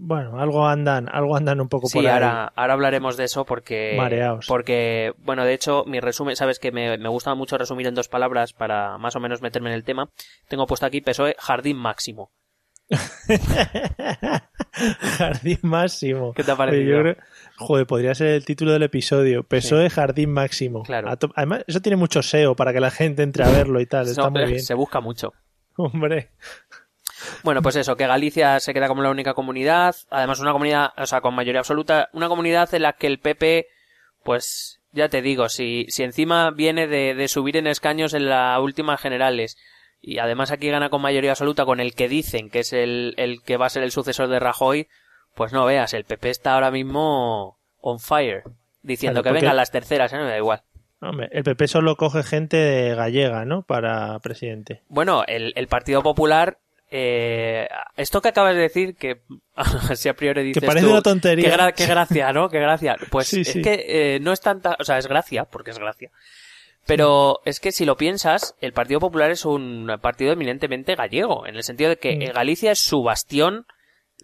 Bueno, 0.00 0.38
algo 0.40 0.64
andan, 0.66 1.08
algo 1.10 1.34
andan 1.36 1.60
un 1.60 1.68
poco 1.68 1.88
Sí, 1.88 1.98
por 1.98 2.06
ahí. 2.06 2.12
ahora, 2.12 2.52
ahora 2.54 2.72
hablaremos 2.74 3.16
de 3.16 3.24
eso 3.24 3.44
porque, 3.44 3.94
Mareaos. 3.96 4.46
porque, 4.46 5.12
bueno, 5.18 5.44
de 5.44 5.54
hecho, 5.54 5.82
mi 5.86 5.98
resumen, 5.98 6.36
sabes 6.36 6.60
que 6.60 6.70
me, 6.70 6.96
me 6.98 7.08
gusta 7.08 7.34
mucho 7.34 7.58
resumir 7.58 7.88
en 7.88 7.94
dos 7.96 8.06
palabras 8.08 8.52
para 8.52 8.96
más 8.98 9.16
o 9.16 9.20
menos 9.20 9.42
meterme 9.42 9.70
en 9.70 9.74
el 9.74 9.82
tema. 9.82 10.08
Tengo 10.48 10.66
puesto 10.68 10.86
aquí 10.86 11.00
PSOE 11.00 11.34
jardín 11.38 11.76
máximo. 11.78 12.30
Jardín 15.18 15.58
máximo. 15.62 16.32
¿Qué 16.32 16.44
te 16.44 16.52
ha 16.52 16.56
parecido? 16.56 17.00
creo- 17.00 17.16
Joder, 17.58 17.86
podría 17.86 18.14
ser 18.14 18.28
el 18.28 18.44
título 18.44 18.72
del 18.72 18.84
episodio. 18.84 19.42
PSOE 19.42 19.90
Jardín 19.90 20.30
Máximo. 20.32 20.84
Claro. 20.84 21.08
Además, 21.34 21.64
eso 21.66 21.80
tiene 21.80 21.96
mucho 21.96 22.22
SEO 22.22 22.54
para 22.54 22.72
que 22.72 22.80
la 22.80 22.90
gente 22.90 23.22
entre 23.22 23.44
a 23.44 23.48
verlo 23.50 23.80
y 23.80 23.86
tal. 23.86 24.06
Está 24.06 24.22
No, 24.22 24.30
muy 24.30 24.44
bien. 24.46 24.62
Se 24.62 24.74
busca 24.74 25.00
mucho. 25.00 25.32
Hombre. 25.76 26.30
Bueno, 27.42 27.62
pues 27.62 27.76
eso, 27.76 27.96
que 27.96 28.06
Galicia 28.06 28.60
se 28.60 28.74
queda 28.74 28.88
como 28.88 29.02
la 29.02 29.10
única 29.10 29.34
comunidad, 29.34 29.96
además 30.10 30.40
una 30.40 30.52
comunidad, 30.52 30.92
o 30.96 31.06
sea, 31.06 31.20
con 31.20 31.34
mayoría 31.34 31.60
absoluta, 31.60 32.08
una 32.12 32.28
comunidad 32.28 32.72
en 32.74 32.82
la 32.82 32.92
que 32.94 33.06
el 33.06 33.18
PP, 33.18 33.66
pues, 34.22 34.80
ya 34.92 35.08
te 35.08 35.22
digo, 35.22 35.48
si, 35.48 35.86
si 35.88 36.02
encima 36.02 36.50
viene 36.50 36.86
de, 36.86 37.14
de 37.14 37.28
subir 37.28 37.56
en 37.56 37.66
escaños 37.66 38.14
en 38.14 38.28
las 38.28 38.60
últimas 38.60 39.00
generales, 39.00 39.56
y 40.00 40.18
además 40.18 40.50
aquí 40.50 40.68
gana 40.68 40.90
con 40.90 41.02
mayoría 41.02 41.32
absoluta 41.32 41.64
con 41.64 41.80
el 41.80 41.94
que 41.94 42.08
dicen 42.08 42.50
que 42.50 42.60
es 42.60 42.72
el, 42.72 43.14
el 43.16 43.42
que 43.42 43.56
va 43.56 43.66
a 43.66 43.70
ser 43.70 43.82
el 43.82 43.90
sucesor 43.90 44.28
de 44.28 44.38
Rajoy, 44.38 44.88
pues 45.34 45.52
no 45.52 45.64
veas, 45.64 45.94
el 45.94 46.04
PP 46.04 46.30
está 46.30 46.54
ahora 46.54 46.70
mismo 46.70 47.58
on 47.80 47.98
fire, 47.98 48.44
diciendo 48.82 49.22
Claro, 49.22 49.34
que 49.34 49.40
vengan 49.40 49.56
las 49.56 49.70
terceras, 49.70 50.12
¿eh? 50.12 50.18
me 50.18 50.24
da 50.24 50.36
igual. 50.36 50.62
Hombre, 51.00 51.28
el 51.30 51.44
PP 51.44 51.68
solo 51.68 51.96
coge 51.96 52.24
gente 52.24 52.94
gallega, 52.94 53.44
¿no? 53.44 53.62
Para 53.62 54.18
presidente. 54.18 54.82
Bueno, 54.88 55.22
el, 55.28 55.52
el 55.54 55.68
Partido 55.68 56.02
Popular, 56.02 56.58
eh, 56.90 57.68
esto 57.96 58.20
que 58.22 58.28
acabas 58.28 58.54
de 58.54 58.62
decir, 58.62 58.96
que 58.96 59.22
si 59.94 60.08
a 60.08 60.14
priori 60.14 60.42
dices 60.42 60.64
parece 60.64 60.86
tú, 60.86 60.92
una 60.92 61.02
tontería. 61.02 61.50
Qué, 61.50 61.56
gra- 61.56 61.74
qué 61.74 61.86
gracia, 61.86 62.32
¿no? 62.32 62.48
Qué 62.48 62.58
gracia. 62.60 62.96
Pues 63.10 63.28
Sí, 63.28 63.42
es 63.42 63.52
sí. 63.52 63.62
que 63.62 63.84
eh, 64.16 64.20
no 64.20 64.32
es 64.32 64.40
tanta, 64.40 64.76
o 64.78 64.84
sea, 64.84 64.98
es 64.98 65.06
gracia, 65.06 65.44
porque 65.44 65.70
es 65.70 65.78
gracia. 65.78 66.10
Pero 66.86 67.40
es 67.44 67.60
que 67.60 67.70
si 67.72 67.84
lo 67.84 67.96
piensas, 67.96 68.54
el 68.60 68.72
Partido 68.72 68.98
Popular 69.00 69.30
es 69.30 69.44
un 69.44 69.90
partido 70.00 70.32
eminentemente 70.32 70.94
gallego, 70.94 71.46
en 71.46 71.56
el 71.56 71.62
sentido 71.62 71.90
de 71.90 71.98
que 71.98 72.16
Mm. 72.16 72.32
Galicia 72.34 72.72
es 72.72 72.78
su 72.78 73.02
bastión 73.02 73.66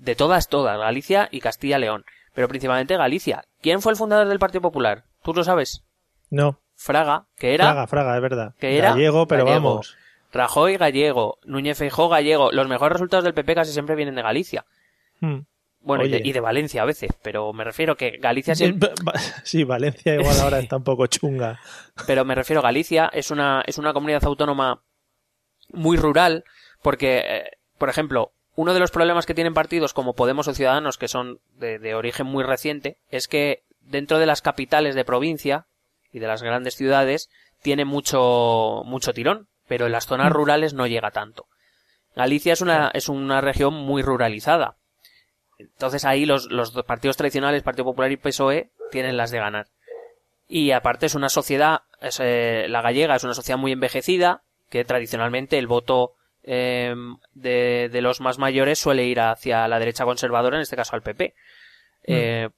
de 0.00 0.14
todas, 0.14 0.48
todas, 0.48 0.78
Galicia 0.78 1.28
y 1.30 1.40
Castilla-León. 1.40 2.04
Pero 2.34 2.48
principalmente 2.48 2.96
Galicia. 2.96 3.44
¿Quién 3.60 3.82
fue 3.82 3.92
el 3.92 3.98
fundador 3.98 4.28
del 4.28 4.38
Partido 4.38 4.62
Popular? 4.62 5.04
¿Tú 5.22 5.34
lo 5.34 5.44
sabes? 5.44 5.84
No. 6.30 6.58
Fraga, 6.76 7.26
que 7.36 7.54
era 7.54 7.66
Fraga, 7.66 7.86
Fraga, 7.86 8.16
es 8.16 8.22
verdad. 8.22 8.54
que 8.58 8.76
era 8.78 8.90
Gallego, 8.90 9.26
pero 9.28 9.44
gallego. 9.44 9.64
vamos. 9.68 9.96
Rajoy 10.34 10.76
gallego, 10.76 11.38
Núñez 11.44 11.78
Feijóo 11.78 12.08
gallego. 12.08 12.50
Los 12.52 12.68
mejores 12.68 12.92
resultados 12.94 13.24
del 13.24 13.34
PP 13.34 13.54
casi 13.54 13.72
siempre 13.72 13.94
vienen 13.94 14.16
de 14.16 14.22
Galicia. 14.22 14.66
Hmm. 15.20 15.40
Bueno, 15.80 16.04
y 16.04 16.08
de, 16.08 16.22
y 16.24 16.32
de 16.32 16.40
Valencia 16.40 16.82
a 16.82 16.86
veces, 16.86 17.10
pero 17.22 17.52
me 17.52 17.62
refiero 17.62 17.96
que 17.96 18.12
Galicia 18.18 18.54
siempre, 18.54 18.90
Sí, 19.44 19.64
Valencia 19.64 20.14
igual 20.14 20.40
ahora 20.40 20.58
está 20.58 20.78
un 20.78 20.82
poco 20.84 21.06
chunga. 21.06 21.60
pero 22.06 22.24
me 22.24 22.34
refiero 22.34 22.62
Galicia 22.62 23.10
es 23.12 23.30
una 23.30 23.62
es 23.66 23.76
una 23.76 23.92
comunidad 23.92 24.24
autónoma 24.24 24.82
muy 25.74 25.98
rural 25.98 26.44
porque 26.80 27.18
eh, 27.18 27.44
por 27.76 27.90
ejemplo, 27.90 28.32
uno 28.56 28.72
de 28.72 28.80
los 28.80 28.90
problemas 28.90 29.26
que 29.26 29.34
tienen 29.34 29.52
partidos 29.52 29.92
como 29.92 30.14
Podemos 30.14 30.48
o 30.48 30.54
Ciudadanos 30.54 30.96
que 30.96 31.06
son 31.08 31.40
de, 31.58 31.78
de 31.78 31.94
origen 31.94 32.26
muy 32.26 32.44
reciente 32.44 32.96
es 33.10 33.28
que 33.28 33.62
dentro 33.82 34.18
de 34.18 34.26
las 34.26 34.40
capitales 34.40 34.94
de 34.94 35.04
provincia 35.04 35.66
y 36.12 36.18
de 36.18 36.26
las 36.26 36.42
grandes 36.42 36.76
ciudades 36.76 37.28
tiene 37.60 37.84
mucho, 37.84 38.82
mucho 38.86 39.12
tirón, 39.12 39.48
pero 39.68 39.86
en 39.86 39.92
las 39.92 40.06
zonas 40.06 40.30
Mm. 40.30 40.34
rurales 40.34 40.74
no 40.74 40.86
llega 40.86 41.10
tanto. 41.10 41.46
Galicia 42.16 42.52
es 42.52 42.60
una, 42.60 42.90
es 42.94 43.08
una 43.08 43.40
región 43.40 43.74
muy 43.74 44.02
ruralizada. 44.02 44.76
Entonces 45.58 46.04
ahí 46.04 46.26
los, 46.26 46.50
los 46.50 46.72
dos 46.72 46.84
partidos 46.84 47.16
tradicionales, 47.16 47.62
Partido 47.62 47.84
Popular 47.84 48.12
y 48.12 48.16
PSOE, 48.16 48.70
tienen 48.90 49.16
las 49.16 49.30
de 49.30 49.38
ganar. 49.38 49.66
Y 50.48 50.72
aparte 50.72 51.06
es 51.06 51.14
una 51.14 51.28
sociedad, 51.28 51.82
es, 52.00 52.20
eh, 52.20 52.66
la 52.68 52.82
gallega 52.82 53.16
es 53.16 53.24
una 53.24 53.34
sociedad 53.34 53.58
muy 53.58 53.72
envejecida, 53.72 54.42
que 54.70 54.84
tradicionalmente 54.84 55.58
el 55.58 55.66
voto 55.66 56.12
eh, 56.42 56.94
de, 57.34 57.88
de 57.90 58.00
los 58.02 58.20
más 58.20 58.38
mayores 58.38 58.78
suele 58.78 59.04
ir 59.04 59.20
hacia 59.20 59.66
la 59.68 59.78
derecha 59.78 60.04
conservadora, 60.04 60.56
en 60.56 60.62
este 60.62 60.76
caso 60.76 60.94
al 60.94 61.02
PP. 61.02 61.34
Eh, 62.06 62.50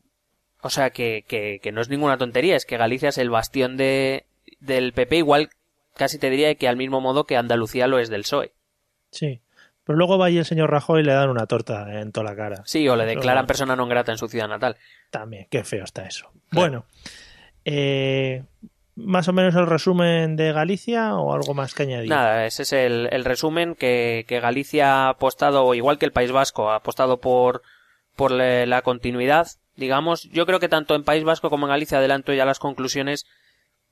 o 0.63 0.71
sea 0.71 0.91
que, 0.91 1.25
que, 1.29 1.61
que 1.63 1.71
no 1.73 1.81
es 1.81 1.89
ninguna 1.89 2.19
tontería, 2.19 2.57
es 2.57 2.67
que 2.67 2.77
Galicia 2.79 3.11
es 3.11 3.19
el 3.19 3.31
bastión 3.31 3.77
de, 3.77 4.25
del 4.59 4.93
PP, 4.93 5.19
igual 5.19 5.51
casi 5.97 6.19
te 6.19 6.31
diría 6.31 6.55
que 6.55 6.69
al 6.69 6.77
mismo 6.77 7.01
modo 7.01 7.25
que 7.25 7.37
Andalucía 7.37 7.87
lo 7.87 7.99
es 7.99 8.09
del 8.09 8.23
PSOE. 8.23 8.53
Sí. 9.11 9.41
Pero 9.85 9.99
luego 9.99 10.19
va 10.19 10.27
ahí 10.27 10.39
el 10.39 10.45
señor 10.45 10.71
Rajoy 10.71 11.03
y 11.03 11.05
le 11.05 11.13
dan 11.13 11.31
una 11.31 11.47
torta 11.47 12.01
en 12.01 12.11
toda 12.11 12.31
la 12.31 12.37
cara. 12.37 12.63
Sí, 12.65 12.89
o 12.89 12.97
le 12.97 13.07
declaran 13.07 13.47
persona 13.47 13.77
non 13.79 13.89
grata 13.89 14.11
en 14.11 14.19
su 14.19 14.27
ciudad 14.27 14.51
natal. 14.51 14.75
También, 15.11 15.47
qué 15.49 15.63
feo 15.63 15.85
está 15.85 16.07
eso. 16.07 16.27
Bueno, 16.51 16.87
eh, 17.65 18.43
más 18.97 19.29
o 19.29 19.33
menos 19.33 19.55
el 19.55 19.67
resumen 19.67 20.35
de 20.35 20.53
Galicia 20.53 21.15
o 21.15 21.33
algo 21.33 21.55
más 21.55 21.75
que 21.75 21.85
añadir. 21.85 22.11
Nada, 22.11 22.47
ese 22.47 22.65
es 22.65 22.73
el, 22.73 23.09
el 23.13 23.25
resumen 23.25 23.77
que, 23.77 24.25
que 24.27 24.41
Galicia 24.41 25.07
ha 25.07 25.09
apostado, 25.11 25.73
igual 25.75 25.99
que 25.99 26.07
el 26.07 26.13
País 26.13 26.33
Vasco, 26.33 26.71
ha 26.71 26.77
apostado 26.77 27.21
por, 27.21 27.63
por 28.17 28.33
la 28.33 28.83
continuidad, 28.83 29.47
digamos. 29.77 30.25
Yo 30.33 30.47
creo 30.47 30.59
que 30.59 30.69
tanto 30.69 30.97
en 30.97 31.05
País 31.05 31.23
Vasco 31.23 31.49
como 31.49 31.67
en 31.67 31.71
Galicia, 31.71 31.99
adelanto 31.99 32.33
ya 32.33 32.45
las 32.45 32.59
conclusiones, 32.59 33.27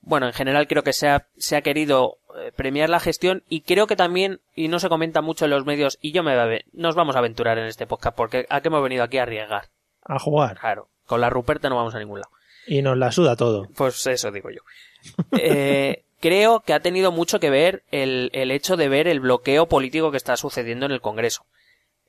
bueno, 0.05 0.27
en 0.27 0.33
general 0.33 0.67
creo 0.69 0.83
que 0.83 0.93
se 0.93 1.09
ha, 1.09 1.27
se 1.37 1.57
ha 1.57 1.63
querido 1.63 2.19
eh, 2.39 2.53
premiar 2.55 2.89
la 2.91 3.01
gestión 3.01 3.43
y 3.49 3.63
creo 3.63 3.87
que 3.87 3.97
también, 3.97 4.41
y 4.55 4.69
no 4.69 4.79
se 4.81 4.89
comenta 4.89 5.21
mucho 5.23 5.45
en 5.45 5.51
los 5.51 5.65
medios, 5.65 5.99
y 6.01 6.13
yo 6.13 6.23
me 6.23 6.37
va 6.37 6.43
a 6.45 6.47
ver- 6.47 6.65
nos 6.73 6.95
vamos 6.95 7.17
a 7.17 7.21
aventurar 7.21 7.59
en 7.59 7.67
este 7.67 7.87
podcast 7.87 8.17
porque 8.17 8.47
¿a 8.49 8.61
qué 8.61 8.69
hemos 8.69 8.83
venido 8.83 9.03
aquí 9.05 9.19
a 9.19 9.23
arriesgar? 9.23 9.69
A 10.05 10.19
jugar. 10.19 10.59
Claro, 10.59 10.89
con 11.07 11.21
la 11.21 11.31
Ruperta 11.31 11.69
no 11.69 11.77
vamos 11.77 11.95
a 11.95 11.99
ningún 11.99 12.21
lado. 12.21 12.31
Y 12.67 12.81
nos 12.83 12.97
la 12.97 13.13
suda 13.13 13.37
todo. 13.37 13.69
Pues 13.77 14.07
eso 14.07 14.31
digo 14.31 14.51
yo. 14.51 14.61
Eh, 15.39 16.03
creo 16.21 16.61
que 16.61 16.73
ha 16.73 16.81
tenido 16.81 17.13
mucho 17.13 17.39
que 17.41 17.51
ver 17.51 17.83
el, 17.91 18.31
el 18.33 18.51
hecho 18.51 18.77
de 18.77 18.89
ver 18.89 19.07
el 19.09 19.21
bloqueo 19.21 19.67
político 19.67 20.11
que 20.11 20.17
está 20.17 20.37
sucediendo 20.39 20.87
en 20.87 20.93
el 20.93 21.01
Congreso. 21.03 21.45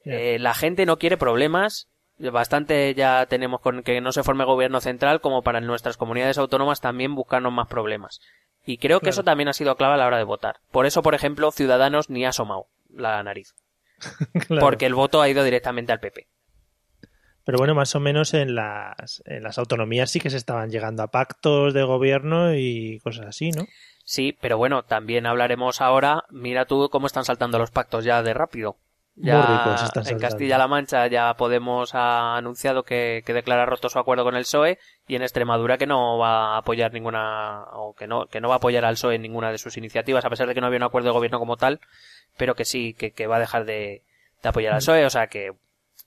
Eh, 0.06 0.38
la 0.40 0.54
gente 0.54 0.86
no 0.86 0.98
quiere 0.98 1.18
problemas. 1.18 1.88
Bastante 2.18 2.94
ya 2.96 3.26
tenemos 3.26 3.60
con 3.62 3.84
que 3.84 4.00
no 4.02 4.12
se 4.12 4.24
forme 4.24 4.46
gobierno 4.46 4.80
central 4.80 5.20
como 5.22 5.42
para 5.42 5.58
en 5.60 5.68
nuestras 5.68 5.98
comunidades 5.98 6.38
autónomas 6.38 6.80
también 6.82 7.14
buscarnos 7.16 7.52
más 7.52 7.68
problemas. 7.68 8.22
Y 8.66 8.78
creo 8.78 9.00
que 9.00 9.06
Claro. 9.06 9.12
eso 9.12 9.24
también 9.24 9.50
ha 9.50 9.54
sido 9.54 9.76
clave 9.76 9.96
a 9.96 9.98
la 9.98 10.08
hora 10.08 10.18
de 10.18 10.24
votar. 10.24 10.58
Por 10.72 10.86
eso, 10.86 11.02
por 11.02 11.14
ejemplo, 11.14 11.52
Ciudadanos 11.52 12.10
ni 12.10 12.26
ha 12.26 12.30
asomado 12.30 12.68
la 12.90 13.22
nariz. 13.24 13.54
Claro. 14.48 14.62
Porque 14.62 14.86
el 14.86 14.94
voto 14.96 15.22
ha 15.22 15.30
ido 15.30 15.44
directamente 15.44 15.92
al 15.92 16.00
PP. 16.00 16.28
Pero 17.46 17.58
bueno, 17.60 17.76
más 17.76 17.94
o 17.96 18.00
menos 18.00 18.34
en 18.34 18.56
las, 18.56 19.22
en 19.26 19.44
las 19.44 19.58
autonomías 19.60 20.10
sí 20.10 20.20
que 20.20 20.30
se 20.32 20.38
estaban 20.38 20.72
llegando 20.72 21.04
a 21.04 21.08
pactos 21.12 21.74
de 21.76 21.84
gobierno 21.84 22.56
y 22.56 23.00
cosas 23.04 23.28
así, 23.28 23.52
¿no? 23.52 23.66
Sí, 24.04 24.36
pero 24.42 24.58
bueno, 24.58 24.84
también 24.84 25.26
hablaremos 25.28 25.80
ahora. 25.80 26.24
Mira 26.30 26.66
tú 26.66 26.90
cómo 26.90 27.06
están 27.08 27.24
saltando 27.26 27.60
los 27.60 27.72
pactos 27.72 28.04
ya 28.04 28.24
de 28.24 28.34
rápido. 28.34 28.78
Ya 29.18 29.38
Muy 29.38 29.58
ricos 29.58 29.84
están 29.84 30.08
en. 30.08 30.20
Castilla-La 30.20 30.68
Mancha 30.68 31.08
ya 31.08 31.34
Podemos 31.36 31.96
ha 31.96 32.36
anunciado 32.36 32.84
que, 32.84 33.24
que 33.26 33.34
declara 33.34 33.66
roto 33.66 33.88
su 33.88 33.98
acuerdo 33.98 34.26
con 34.26 34.36
el 34.36 34.42
PSOE 34.44 34.78
y 35.08 35.16
en 35.16 35.22
Extremadura 35.22 35.78
que 35.78 35.88
no 35.88 36.18
va 36.18 36.56
a 36.56 36.58
apoyar 36.58 36.92
ninguna 36.92 37.64
o 37.74 37.96
que 37.96 38.08
no 38.08 38.26
que 38.26 38.42
no 38.42 38.50
va 38.50 38.56
a 38.56 38.58
apoyar 38.58 38.84
al 38.84 38.96
PSOE 38.96 39.16
en 39.16 39.22
ninguna 39.22 39.52
de 39.52 39.58
sus 39.58 39.78
iniciativas 39.78 40.26
a 40.26 40.30
pesar 40.30 40.48
de 40.48 40.54
que 40.54 40.60
no 40.60 40.68
había 40.68 40.78
un 40.80 40.84
acuerdo 40.84 41.08
de 41.10 41.14
gobierno 41.14 41.40
como 41.40 41.56
tal, 41.56 41.80
pero 42.36 42.56
que 42.56 42.66
sí 42.66 42.94
que, 42.94 43.12
que 43.12 43.26
va 43.28 43.38
a 43.38 43.40
dejar 43.40 43.64
de, 43.64 44.04
de 44.44 44.50
apoyar 44.50 44.74
al 44.74 44.80
PSOE, 44.80 45.06
o 45.06 45.10
sea 45.10 45.28
que 45.28 45.52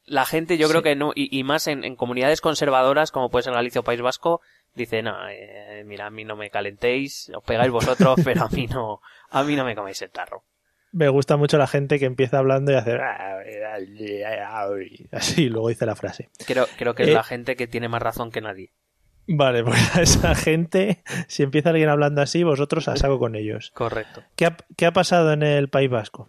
la 0.04 0.26
gente 0.26 0.58
yo 0.58 0.66
Sí. 0.66 0.72
creo 0.72 0.82
que 0.82 0.94
no 0.96 1.12
y, 1.14 1.34
y 1.38 1.44
más 1.44 1.66
en, 1.66 1.84
en 1.84 1.96
comunidades 1.96 2.42
conservadoras 2.42 3.10
como 3.10 3.30
puede 3.30 3.44
ser 3.44 3.54
Galicia 3.54 3.80
o 3.80 3.84
País 3.84 4.02
Vasco 4.02 4.42
dice 4.74 5.02
no 5.02 5.16
eh, 5.30 5.82
mira 5.86 6.06
a 6.06 6.10
mí 6.10 6.24
no 6.24 6.36
me 6.36 6.50
calentéis 6.50 7.30
os 7.34 7.42
pegáis 7.42 7.70
vosotros 7.70 8.20
pero 8.24 8.44
a 8.44 8.48
mí 8.48 8.66
no 8.66 9.00
a 9.30 9.42
mí 9.44 9.56
no 9.56 9.64
me 9.64 9.74
coméis 9.74 10.00
el 10.02 10.10
tarro 10.10 10.44
Me 10.92 11.08
gusta 11.08 11.36
mucho 11.36 11.58
la 11.58 11.66
gente 11.66 11.98
que 11.98 12.06
empieza 12.06 12.38
hablando 12.38 12.72
y 12.72 12.74
hace 12.76 12.98
así, 15.12 15.44
y 15.44 15.48
luego 15.48 15.68
dice 15.68 15.86
la 15.86 15.96
frase. 15.96 16.30
Creo, 16.46 16.66
creo 16.76 16.94
que 16.94 17.02
es 17.04 17.08
Eh, 17.10 17.14
la 17.14 17.24
gente 17.24 17.56
que 17.56 17.66
tiene 17.66 17.88
más 17.88 18.02
razón 18.02 18.30
que 18.30 18.40
nadie. 18.40 18.72
Vale, 19.26 19.62
pues 19.64 19.96
a 19.96 20.02
esa 20.02 20.34
gente, 20.34 21.02
si 21.26 21.42
empieza 21.42 21.70
alguien 21.70 21.88
hablando 21.90 22.22
así, 22.22 22.42
vosotros 22.42 22.88
a 22.88 22.96
saco 22.96 23.18
con 23.18 23.34
ellos. 23.36 23.70
Correcto. 23.74 24.22
¿Qué 24.36 24.46
ha, 24.46 24.56
qué 24.76 24.86
ha 24.86 24.92
pasado 24.92 25.32
en 25.32 25.42
el 25.42 25.68
País 25.68 25.90
Vasco? 25.90 26.28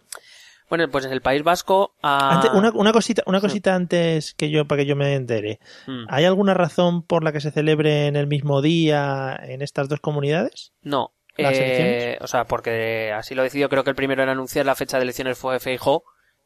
Bueno, 0.68 0.88
pues 0.88 1.04
en 1.04 1.12
el 1.12 1.20
País 1.20 1.42
Vasco. 1.42 1.96
ha- 2.02 2.34
Antes- 2.36 2.52
una, 2.52 2.70
una 2.72 2.92
cosita, 2.92 3.22
una 3.26 3.40
cosita 3.40 3.74
antes 3.74 4.34
que 4.34 4.50
yo, 4.50 4.66
para 4.66 4.82
que 4.82 4.86
yo 4.86 4.94
me 4.94 5.14
entere. 5.14 5.58
Mm, 5.86 6.04
¿Hay 6.08 6.24
alguna 6.26 6.54
razón 6.54 7.02
por 7.02 7.24
la 7.24 7.32
que 7.32 7.40
se 7.40 7.50
celebre 7.50 8.06
en 8.06 8.14
el 8.16 8.26
mismo 8.28 8.62
día 8.62 9.36
en 9.42 9.62
estas 9.62 9.88
dos 9.88 9.98
comunidades? 10.00 10.72
No. 10.82 11.12
¿Las 11.36 11.54
eh, 11.56 12.18
o 12.20 12.26
sea, 12.26 12.44
porque 12.44 13.12
así 13.12 13.34
lo 13.34 13.42
decidió. 13.42 13.68
Creo 13.68 13.84
que 13.84 13.90
el 13.90 13.96
primero 13.96 14.22
en 14.22 14.28
anunciar 14.28 14.66
la 14.66 14.74
fecha 14.74 14.96
de 14.98 15.04
elecciones 15.04 15.38
fue 15.38 15.58
Feijó 15.60 16.04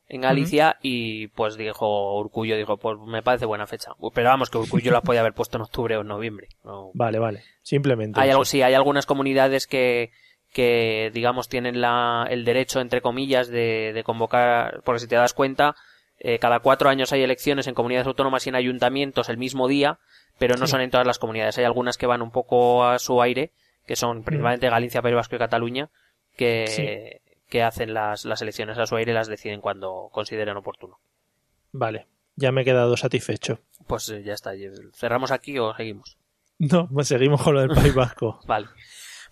en 0.09 0.21
Galicia 0.21 0.77
y 0.83 1.29
pues 1.29 1.57
dijo 1.57 2.19
Urcullo, 2.19 2.57
dijo, 2.57 2.77
pues 2.77 2.99
me 3.07 3.23
parece 3.23 3.47
buena 3.47 3.67
fecha. 3.67 3.93
Pero 4.15 4.29
vamos, 4.29 4.51
que 4.51 4.59
Urcullo 4.59 4.93
las 4.93 5.03
podía 5.03 5.21
haber 5.21 5.33
puesto 5.33 5.57
en 5.57 5.63
octubre 5.63 5.97
o 5.97 6.03
en 6.03 6.07
noviembre. 6.09 6.49
No, 6.63 6.91
Vale, 6.95 7.19
vale. 7.19 7.43
Simplemente. 7.63 8.21
Hay 8.21 8.31
algo, 8.31 8.45
sí, 8.45 8.61
hay 8.63 8.75
algunas 8.75 9.07
comunidades 9.07 9.67
que, 9.67 10.11
que 10.53 11.11
digamos, 11.15 11.49
tienen 11.49 11.81
la, 11.81 12.27
el 12.31 12.45
derecho, 12.45 12.81
entre 12.81 13.01
comillas, 13.01 13.49
de, 13.49 13.93
de 13.95 14.05
convocar, 14.05 14.83
porque 14.85 15.01
si 15.01 15.09
te 15.09 15.17
das 15.17 15.33
cuenta, 15.33 15.75
eh, 16.19 16.39
cada 16.39 16.61
cuatro 16.61 16.91
años 16.91 17.13
hay 17.13 17.23
elecciones 17.23 17.67
en 17.67 17.75
comunidades 17.75 18.07
autónomas 18.07 18.47
y 18.47 18.51
en 18.51 18.57
ayuntamientos 18.57 19.31
el 19.31 19.39
mismo 19.39 19.67
día, 19.69 19.99
pero 20.39 20.57
no 20.57 20.67
Sí. 20.67 20.73
son 20.73 20.83
en 20.83 20.91
todas 20.91 21.07
las 21.07 21.19
comunidades. 21.19 21.57
Hay 21.59 21.65
algunas 21.65 21.97
que 21.97 22.07
van 22.07 22.21
un 22.23 22.31
poco 22.31 22.85
a 22.85 22.99
su 22.99 23.23
aire, 23.23 23.53
que 23.87 23.97
son 23.97 24.23
principalmente 24.25 24.69
Galicia, 24.71 25.03
País 25.03 25.15
Vasco 25.15 25.37
y 25.37 25.39
Cataluña, 25.39 25.91
que, 26.37 27.21
que 27.49 27.63
hacen 27.63 27.95
las, 27.95 28.25
las 28.25 28.43
elecciones 28.43 28.79
a 28.79 28.87
su 28.87 28.97
aire 28.97 29.13
y 29.13 29.15
las 29.15 29.29
deciden 29.29 29.61
cuando 29.61 30.09
consideren 30.13 30.57
oportuno. 30.57 30.99
Vale, 31.73 32.07
ya 32.37 32.53
me 32.53 32.63
he 32.63 32.65
quedado 32.65 32.97
satisfecho. 32.97 33.61
Pues 33.87 34.09
eh, 34.09 34.23
ya 34.23 34.33
está. 34.35 34.53
¿Cerramos 34.95 35.31
aquí 35.31 35.59
o 35.59 35.75
seguimos? 35.75 36.17
No, 36.59 36.89
pues 36.89 37.09
seguimos 37.09 37.43
con 37.43 37.55
lo 37.55 37.61
del 37.61 37.71
País 37.71 37.95
Vasco. 37.95 38.41
Vale. 38.47 38.67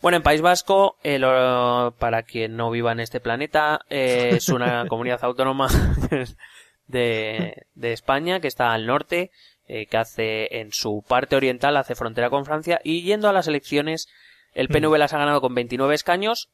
Bueno, 0.03 0.17
en 0.17 0.23
País 0.25 0.41
Vasco, 0.43 0.97
eh, 1.05 1.19
lo- 1.21 1.95
para 1.99 2.25
quien 2.25 2.57
no 2.57 2.71
viva 2.73 2.91
en 2.93 2.99
este 3.01 3.21
planeta, 3.21 3.81
eh, 3.89 4.31
es 4.33 4.49
una 4.49 4.87
comunidad 4.89 5.23
autónoma 5.23 5.69
de, 6.89 7.67
de 7.75 7.93
España 7.93 8.41
que 8.41 8.49
está 8.49 8.73
al 8.73 8.87
norte, 8.87 9.31
eh, 9.69 9.87
que 9.87 9.97
hace 9.97 10.59
en 10.61 10.73
su 10.73 11.05
parte 11.07 11.37
oriental, 11.37 11.77
hace 11.77 11.95
frontera 11.95 12.31
con 12.31 12.45
Francia, 12.45 12.81
y 12.83 13.03
yendo 13.03 13.29
a 13.29 13.33
las 13.33 13.47
elecciones, 13.49 14.09
el 14.53 14.69
PNV 14.69 14.97
las 14.99 15.13
ha 15.13 15.19
ganado 15.19 15.41
con 15.41 15.55
29 15.55 15.95
escaños, 15.95 16.51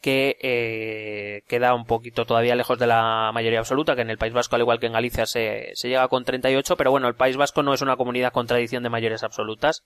que 0.00 0.38
eh, 0.40 1.42
queda 1.46 1.74
un 1.74 1.84
poquito 1.84 2.24
todavía 2.24 2.54
lejos 2.54 2.78
de 2.78 2.86
la 2.86 3.30
mayoría 3.34 3.58
absoluta, 3.58 3.94
que 3.94 4.02
en 4.02 4.10
el 4.10 4.18
País 4.18 4.32
Vasco, 4.32 4.56
al 4.56 4.62
igual 4.62 4.80
que 4.80 4.86
en 4.86 4.94
Galicia, 4.94 5.26
se, 5.26 5.70
se 5.74 5.88
llega 5.88 6.08
con 6.08 6.24
38, 6.24 6.76
pero 6.76 6.90
bueno, 6.90 7.08
el 7.08 7.14
País 7.14 7.36
Vasco 7.36 7.62
no 7.62 7.74
es 7.74 7.82
una 7.82 7.96
comunidad 7.96 8.32
con 8.32 8.46
tradición 8.46 8.82
de 8.82 8.88
mayorías 8.88 9.22
absolutas, 9.22 9.82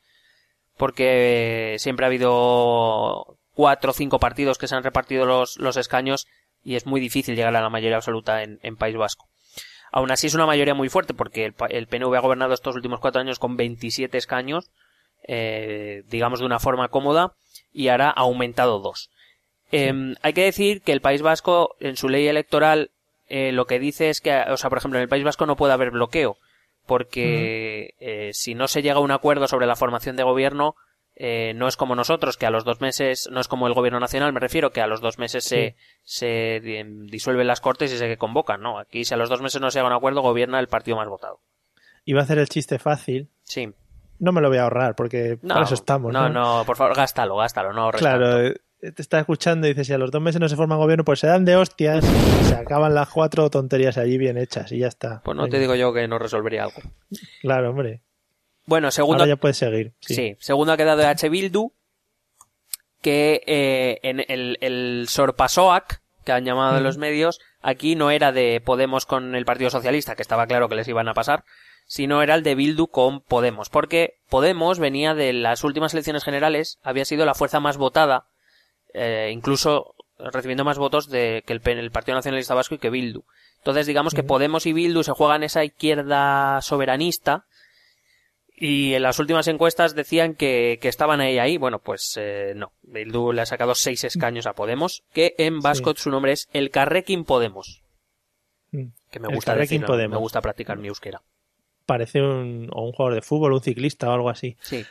porque 0.76 1.76
siempre 1.78 2.06
ha 2.06 2.08
habido 2.08 3.38
cuatro 3.54 3.90
o 3.90 3.94
cinco 3.94 4.18
partidos 4.18 4.58
que 4.58 4.68
se 4.68 4.74
han 4.74 4.84
repartido 4.84 5.26
los, 5.26 5.58
los 5.58 5.76
escaños 5.76 6.26
y 6.62 6.76
es 6.76 6.86
muy 6.86 7.00
difícil 7.00 7.36
llegar 7.36 7.54
a 7.54 7.60
la 7.60 7.70
mayoría 7.70 7.96
absoluta 7.96 8.42
en, 8.42 8.58
en 8.62 8.76
País 8.76 8.96
Vasco. 8.96 9.28
Aún 9.92 10.10
así 10.10 10.26
es 10.26 10.34
una 10.34 10.46
mayoría 10.46 10.74
muy 10.74 10.88
fuerte 10.88 11.14
porque 11.14 11.44
el, 11.44 11.54
el 11.70 11.86
PNV 11.86 12.14
ha 12.16 12.20
gobernado 12.20 12.52
estos 12.52 12.74
últimos 12.74 13.00
cuatro 13.00 13.20
años 13.20 13.38
con 13.38 13.56
27 13.56 14.18
escaños, 14.18 14.70
eh, 15.26 16.02
digamos 16.08 16.40
de 16.40 16.46
una 16.46 16.58
forma 16.60 16.88
cómoda, 16.88 17.34
y 17.72 17.88
ahora 17.88 18.08
ha 18.10 18.20
aumentado 18.20 18.78
dos. 18.78 19.10
Em, 19.72 20.14
hay 20.22 20.32
que 20.34 20.44
decir 20.44 20.82
que 20.82 20.92
el 20.92 21.00
País 21.00 21.22
Vasco, 21.22 21.74
en 21.80 21.96
su 21.96 22.08
ley 22.08 22.28
electoral, 22.28 22.90
eh, 23.28 23.50
lo 23.52 23.66
que 23.66 23.78
dice 23.78 24.10
es 24.10 24.20
que, 24.20 24.32
o 24.48 24.56
sea, 24.56 24.68
por 24.70 24.78
ejemplo, 24.78 24.98
en 24.98 25.02
el 25.02 25.08
País 25.08 25.24
Vasco 25.24 25.46
no 25.46 25.56
puede 25.56 25.72
haber 25.72 25.90
bloqueo, 25.90 26.36
porque 26.86 27.94
eh, 27.98 28.30
si 28.32 28.54
no 28.54 28.68
se 28.68 28.82
llega 28.82 28.96
a 28.96 29.00
un 29.00 29.10
acuerdo 29.10 29.48
sobre 29.48 29.66
la 29.66 29.76
formación 29.76 30.16
de 30.16 30.22
gobierno, 30.22 30.76
eh, 31.16 31.52
no 31.54 31.68
es 31.68 31.76
como 31.76 31.94
nosotros, 31.94 32.36
que 32.36 32.46
a 32.46 32.50
los 32.50 32.64
dos 32.64 32.80
meses, 32.80 33.28
no 33.30 33.40
es 33.40 33.48
como 33.48 33.66
el 33.66 33.74
gobierno 33.74 34.00
nacional, 34.00 34.32
me 34.32 34.40
refiero, 34.40 34.70
que 34.70 34.80
a 34.80 34.86
los 34.86 35.00
dos 35.00 35.18
meses 35.18 35.44
se, 35.44 35.76
se 36.02 36.60
di- 36.60 36.82
disuelven 37.10 37.46
las 37.46 37.60
cortes 37.60 37.92
y 37.92 37.98
se 37.98 38.16
convocan, 38.16 38.60
¿no? 38.60 38.78
Aquí, 38.78 39.04
si 39.04 39.14
a 39.14 39.16
los 39.16 39.28
dos 39.28 39.40
meses 39.40 39.60
no 39.60 39.70
se 39.70 39.78
llega 39.78 39.88
a 39.88 39.90
un 39.92 39.96
acuerdo, 39.96 40.22
gobierna 40.22 40.60
el 40.60 40.68
partido 40.68 40.96
más 40.96 41.08
votado. 41.08 41.40
Iba 42.04 42.20
a 42.20 42.24
hacer 42.24 42.38
el 42.38 42.48
chiste 42.48 42.78
fácil. 42.78 43.28
Sí. 43.44 43.70
No 44.18 44.32
me 44.32 44.40
lo 44.40 44.48
voy 44.48 44.58
a 44.58 44.62
ahorrar 44.64 44.94
porque 44.94 45.38
No, 45.42 45.54
para 45.54 45.64
eso 45.66 45.74
estamos. 45.74 46.12
no, 46.12 46.28
No, 46.28 46.58
no, 46.58 46.64
por 46.64 46.76
favor, 46.76 46.96
gástalo, 46.96 47.36
gástalo, 47.36 47.72
no 47.72 47.82
ahorres. 47.82 48.00
Claro, 48.00 48.40
eh, 48.46 48.54
te 48.80 49.02
está 49.02 49.18
escuchando 49.18 49.66
y 49.66 49.70
dice: 49.70 49.84
si 49.84 49.92
a 49.92 49.98
los 49.98 50.10
dos 50.10 50.22
meses 50.22 50.40
no 50.40 50.48
se 50.48 50.56
forma 50.56 50.76
gobierno, 50.76 51.04
pues 51.04 51.20
se 51.20 51.26
dan 51.26 51.44
de 51.44 51.56
hostias 51.56 52.04
y 52.04 52.44
se 52.44 52.54
acaban 52.54 52.94
las 52.94 53.08
cuatro 53.08 53.50
tonterías 53.50 53.98
allí 53.98 54.16
bien 54.18 54.38
hechas 54.38 54.70
y 54.72 54.78
ya 54.78 54.88
está. 54.88 55.20
Pues 55.24 55.36
no 55.36 55.48
te 55.48 55.58
digo 55.58 55.74
yo 55.74 55.92
que 55.92 56.06
no 56.08 56.18
resolvería 56.18 56.64
algo. 56.64 56.80
Claro, 57.42 57.70
hombre. 57.70 58.02
Bueno, 58.66 58.90
segundo. 58.90 59.22
Ahora 59.24 59.34
ya 59.34 59.36
puedes 59.36 59.56
seguir. 59.58 59.92
Sí. 60.00 60.14
Sí. 60.14 60.36
segundo 60.40 60.72
ha 60.72 60.76
quedado 60.76 61.06
H. 61.06 61.28
Bildu, 61.28 61.72
que 63.02 63.42
eh, 63.46 63.98
en 64.02 64.20
el, 64.28 64.56
el 64.60 65.06
Sorpasoac, 65.08 66.00
que 66.24 66.32
han 66.32 66.44
llamado 66.44 66.78
en 66.78 66.84
los 66.84 66.96
medios, 66.96 67.40
aquí 67.60 67.96
no 67.96 68.10
era 68.10 68.32
de 68.32 68.62
Podemos 68.64 69.04
con 69.04 69.34
el 69.34 69.44
Partido 69.44 69.68
Socialista, 69.70 70.14
que 70.16 70.22
estaba 70.22 70.46
claro 70.46 70.68
que 70.70 70.74
les 70.76 70.88
iban 70.88 71.08
a 71.08 71.14
pasar, 71.14 71.44
sino 71.86 72.22
era 72.22 72.34
el 72.34 72.42
de 72.42 72.54
Bildu 72.54 72.88
con 72.88 73.20
Podemos, 73.20 73.68
porque 73.68 74.18
Podemos 74.28 74.78
venía 74.78 75.14
de 75.14 75.32
las 75.32 75.64
últimas 75.64 75.92
elecciones 75.92 76.24
generales, 76.24 76.78
había 76.82 77.04
sido 77.04 77.24
la 77.24 77.34
fuerza 77.34 77.60
más 77.60 77.76
votada, 77.76 78.26
eh, 78.92 79.30
incluso 79.32 79.94
recibiendo 80.18 80.64
más 80.64 80.78
votos 80.78 81.08
de 81.08 81.42
que 81.46 81.52
el, 81.52 81.90
Partido 81.90 82.16
Nacionalista 82.16 82.54
Vasco 82.54 82.74
y 82.74 82.78
que 82.78 82.90
Bildu. 82.90 83.24
Entonces 83.58 83.86
digamos 83.86 84.14
que. 84.14 84.22
Podemos 84.22 84.66
y 84.66 84.72
Bildu 84.72 85.02
se 85.02 85.12
juegan 85.12 85.42
esa 85.42 85.64
izquierda 85.64 86.60
soberanista 86.62 87.46
y 88.56 88.94
en 88.94 89.02
las 89.02 89.18
últimas 89.18 89.48
encuestas 89.48 89.94
decían 89.94 90.34
que, 90.34 90.78
que 90.80 90.88
estaban 90.88 91.20
ahí 91.20 91.38
ahí. 91.38 91.56
Bueno, 91.56 91.80
pues 91.80 92.14
eh, 92.16 92.52
no. 92.54 92.72
Bildu 92.82 93.32
le 93.32 93.42
ha 93.42 93.46
sacado 93.46 93.74
seis 93.74 94.04
escaños 94.04 94.46
a 94.46 94.52
Podemos, 94.52 95.02
que 95.12 95.34
en 95.38 95.60
vasco 95.60 95.94
su 95.96 96.10
nombre 96.10 96.32
es 96.32 96.48
el 96.52 96.70
Carrequín 96.70 97.24
Podemos. 97.24 97.82
Mm. 98.70 98.88
Que 99.10 99.20
me 99.20 99.28
El 99.28 99.34
gusta 99.34 99.54
decirlo, 99.54 99.86
Podemos. 99.86 100.16
me 100.16 100.20
gusta 100.20 100.40
practicar 100.40 100.78
mi 100.78 100.88
euskera. 100.88 101.22
Parece 101.86 102.22
un, 102.22 102.68
o 102.72 102.82
un 102.86 102.92
jugador 102.92 103.14
de 103.14 103.22
fútbol, 103.22 103.52
un 103.52 103.60
ciclista 103.60 104.08
o 104.08 104.12
algo 104.12 104.30
así. 104.30 104.56
Sí. 104.60 104.84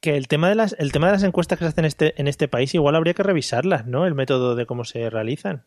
Que 0.00 0.16
el 0.16 0.28
tema 0.28 0.48
de 0.50 0.54
las, 0.54 0.76
el 0.78 0.92
tema 0.92 1.06
de 1.06 1.12
las 1.14 1.22
encuestas 1.22 1.58
que 1.58 1.64
se 1.64 1.68
hacen 1.70 1.84
en 1.84 1.88
este, 1.88 2.20
en 2.20 2.28
este 2.28 2.48
país 2.48 2.74
igual 2.74 2.94
habría 2.96 3.14
que 3.14 3.22
revisarlas, 3.22 3.86
¿no? 3.86 4.04
El 4.06 4.14
método 4.14 4.54
de 4.54 4.66
cómo 4.66 4.84
se 4.84 5.08
realizan. 5.08 5.64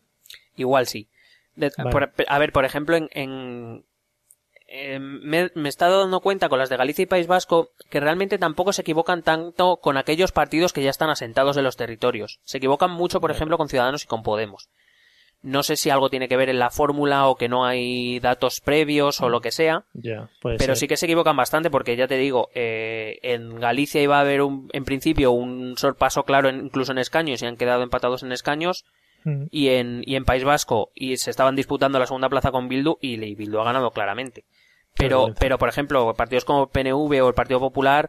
Igual 0.56 0.86
sí. 0.86 1.08
De- 1.56 1.72
Vale. 1.76 1.90
por- 1.90 2.12
a 2.28 2.38
ver, 2.38 2.52
por 2.52 2.64
ejemplo, 2.64 2.94
en, 2.96 3.08
en- 3.12 3.84
eh, 4.72 5.00
me, 5.00 5.50
me 5.56 5.68
he 5.68 5.68
estado 5.68 5.98
dando 6.00 6.20
cuenta 6.20 6.48
con 6.48 6.60
las 6.60 6.68
de 6.68 6.76
Galicia 6.76 7.02
y 7.02 7.06
País 7.06 7.26
Vasco 7.26 7.70
que 7.90 7.98
realmente 7.98 8.38
tampoco 8.38 8.72
se 8.72 8.82
equivocan 8.82 9.22
tanto 9.24 9.78
con 9.78 9.96
aquellos 9.96 10.30
partidos 10.30 10.72
que 10.72 10.82
ya 10.84 10.90
están 10.90 11.10
asentados 11.10 11.56
en 11.56 11.64
los 11.64 11.76
territorios. 11.76 12.38
Se 12.44 12.58
equivocan 12.58 12.92
mucho, 12.92 13.20
por 13.20 13.32
ejemplo, 13.32 13.58
con 13.58 13.68
Ciudadanos 13.68 14.04
y 14.04 14.06
con 14.06 14.22
Podemos. 14.22 14.68
No 15.42 15.62
sé 15.62 15.76
si 15.76 15.88
algo 15.88 16.10
tiene 16.10 16.28
que 16.28 16.36
ver 16.36 16.50
en 16.50 16.58
la 16.58 16.68
fórmula 16.70 17.26
o 17.26 17.36
que 17.36 17.48
no 17.48 17.64
hay 17.64 18.20
datos 18.20 18.60
previos 18.60 19.20
o 19.22 19.28
lo 19.30 19.40
que 19.40 19.50
sea, 19.52 19.84
puede 20.42 20.58
pero 20.58 20.74
ser. 20.74 20.76
sí 20.76 20.86
que 20.88 20.96
se 20.98 21.06
equivocan 21.06 21.36
bastante 21.36 21.70
porque 21.70 21.96
ya 21.96 22.06
te 22.06 22.18
digo, 22.18 22.50
eh, 22.54 23.18
en 23.22 23.58
Galicia 23.58 24.02
iba 24.02 24.18
a 24.18 24.20
haber 24.20 24.42
un, 24.42 24.68
en 24.74 24.84
principio 24.84 25.30
un 25.32 25.78
sorpaso 25.78 26.24
claro 26.24 26.48
en- 26.50 26.66
incluso 26.66 26.92
en 26.92 26.98
escaños 26.98 27.40
y 27.42 27.46
han 27.46 27.56
quedado 27.56 27.82
empatados 27.82 28.22
en 28.22 28.32
escaños 28.32 28.84
Mm. 29.24 29.44
y 29.50 29.68
en, 29.68 30.02
y 30.06 30.16
en 30.16 30.24
País 30.24 30.44
Vasco 30.44 30.92
y 30.94 31.18
se 31.18 31.30
estaban 31.30 31.54
disputando 31.54 31.98
la 31.98 32.06
segunda 32.06 32.30
plaza 32.30 32.50
con 32.50 32.68
Bildu 32.68 32.96
y, 33.02 33.22
y 33.22 33.34
Bildu 33.34 33.60
ha 33.60 33.64
ganado 33.64 33.90
claramente. 33.90 34.44
Pero, 34.96 35.34
pero 35.38 35.58
por 35.58 35.68
ejemplo, 35.68 36.14
partidos 36.14 36.44
como 36.46 36.68
PNV 36.68 37.22
o 37.22 37.28
el 37.28 37.34
Partido 37.34 37.60
Popular, 37.60 38.08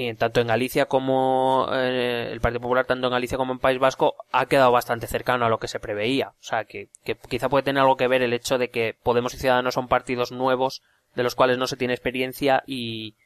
y 0.00 0.14
tanto 0.14 0.40
en 0.40 0.46
Galicia 0.46 0.86
como 0.86 1.68
eh, 1.72 2.28
el 2.30 2.40
Partido 2.40 2.60
Popular, 2.60 2.84
tanto 2.84 3.08
en 3.08 3.12
Galicia 3.12 3.36
como 3.36 3.52
en 3.52 3.58
País 3.58 3.80
Vasco, 3.80 4.14
ha 4.30 4.46
quedado 4.46 4.70
bastante 4.70 5.08
cercano 5.08 5.44
a 5.44 5.48
lo 5.48 5.58
que 5.58 5.66
se 5.66 5.80
preveía. 5.80 6.28
O 6.28 6.42
sea, 6.42 6.64
que, 6.64 6.88
que 7.02 7.16
quizá 7.16 7.48
puede 7.48 7.64
tener 7.64 7.80
algo 7.80 7.96
que 7.96 8.06
ver 8.06 8.22
el 8.22 8.32
hecho 8.32 8.58
de 8.58 8.68
que 8.70 8.94
Podemos 9.02 9.34
y 9.34 9.38
Ciudadanos 9.38 9.74
son 9.74 9.88
partidos 9.88 10.30
nuevos, 10.30 10.82
de 11.16 11.24
los 11.24 11.34
cuales 11.34 11.58
no 11.58 11.66
se 11.66 11.76
tiene 11.76 11.94
experiencia 11.94 12.62
y, 12.64 13.16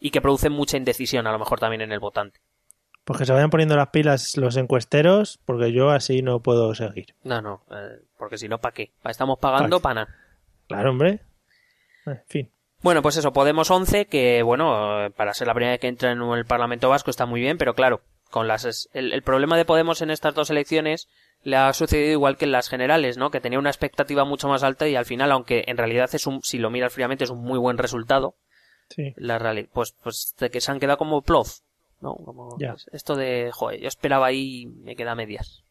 y 0.00 0.10
que 0.10 0.22
producen 0.22 0.52
mucha 0.52 0.78
indecisión, 0.78 1.26
a 1.26 1.32
lo 1.32 1.38
mejor 1.38 1.60
también 1.60 1.82
en 1.82 1.92
el 1.92 2.00
votante. 2.00 2.40
Pues 3.04 3.18
que 3.18 3.26
se 3.26 3.32
vayan 3.34 3.50
poniendo 3.50 3.76
las 3.76 3.88
pilas 3.88 4.38
los 4.38 4.56
encuesteros, 4.56 5.38
porque 5.44 5.72
yo 5.72 5.90
así 5.90 6.22
no 6.22 6.40
puedo 6.40 6.74
seguir. 6.74 7.14
No, 7.24 7.42
no, 7.42 7.62
eh, 7.70 8.00
porque 8.16 8.38
si 8.38 8.48
no, 8.48 8.58
¿para 8.58 8.72
qué? 8.72 8.92
Estamos 9.04 9.38
pagando 9.38 9.80
Pa' 9.80 9.82
para 9.82 9.94
nada. 9.94 10.16
Claro, 10.68 10.90
hombre. 10.92 11.20
En 12.06 12.22
fin. 12.26 12.50
Bueno, 12.82 13.00
pues 13.02 13.16
eso, 13.16 13.32
Podemos 13.32 13.70
11, 13.70 14.06
que 14.06 14.42
bueno, 14.42 15.08
para 15.16 15.34
ser 15.34 15.46
la 15.46 15.54
primera 15.54 15.72
vez 15.72 15.80
que 15.80 15.86
entra 15.88 16.10
en 16.12 16.20
el 16.20 16.44
Parlamento 16.44 16.88
Vasco 16.88 17.10
está 17.10 17.26
muy 17.26 17.40
bien, 17.40 17.56
pero 17.58 17.74
claro, 17.74 18.02
con 18.30 18.48
las 18.48 18.88
el, 18.92 19.12
el 19.12 19.22
problema 19.22 19.56
de 19.56 19.64
Podemos 19.64 20.02
en 20.02 20.10
estas 20.10 20.34
dos 20.34 20.50
elecciones 20.50 21.08
le 21.44 21.56
ha 21.56 21.72
sucedido 21.72 22.10
igual 22.12 22.36
que 22.36 22.44
en 22.44 22.52
las 22.52 22.68
generales, 22.68 23.18
¿no? 23.18 23.30
Que 23.30 23.40
tenía 23.40 23.58
una 23.58 23.70
expectativa 23.70 24.24
mucho 24.24 24.48
más 24.48 24.62
alta 24.62 24.88
y 24.88 24.96
al 24.96 25.04
final, 25.04 25.30
aunque 25.32 25.64
en 25.66 25.76
realidad 25.76 26.10
es 26.12 26.26
un, 26.26 26.42
si 26.42 26.58
lo 26.58 26.70
miras 26.70 26.92
fríamente, 26.92 27.24
es 27.24 27.30
un 27.30 27.42
muy 27.42 27.58
buen 27.58 27.78
resultado, 27.78 28.34
Sí. 28.90 29.14
la 29.16 29.38
reali- 29.38 29.68
pues, 29.72 29.92
pues 30.02 30.34
de 30.38 30.50
que 30.50 30.60
se 30.60 30.70
han 30.70 30.78
quedado 30.80 30.98
como 30.98 31.22
plof, 31.22 31.60
¿no? 32.00 32.14
Como 32.14 32.56
esto 32.92 33.16
de, 33.16 33.50
joder, 33.52 33.80
yo 33.80 33.88
esperaba 33.88 34.26
ahí 34.26 34.62
y 34.62 34.66
me 34.66 34.96
queda 34.96 35.14
medias. 35.14 35.62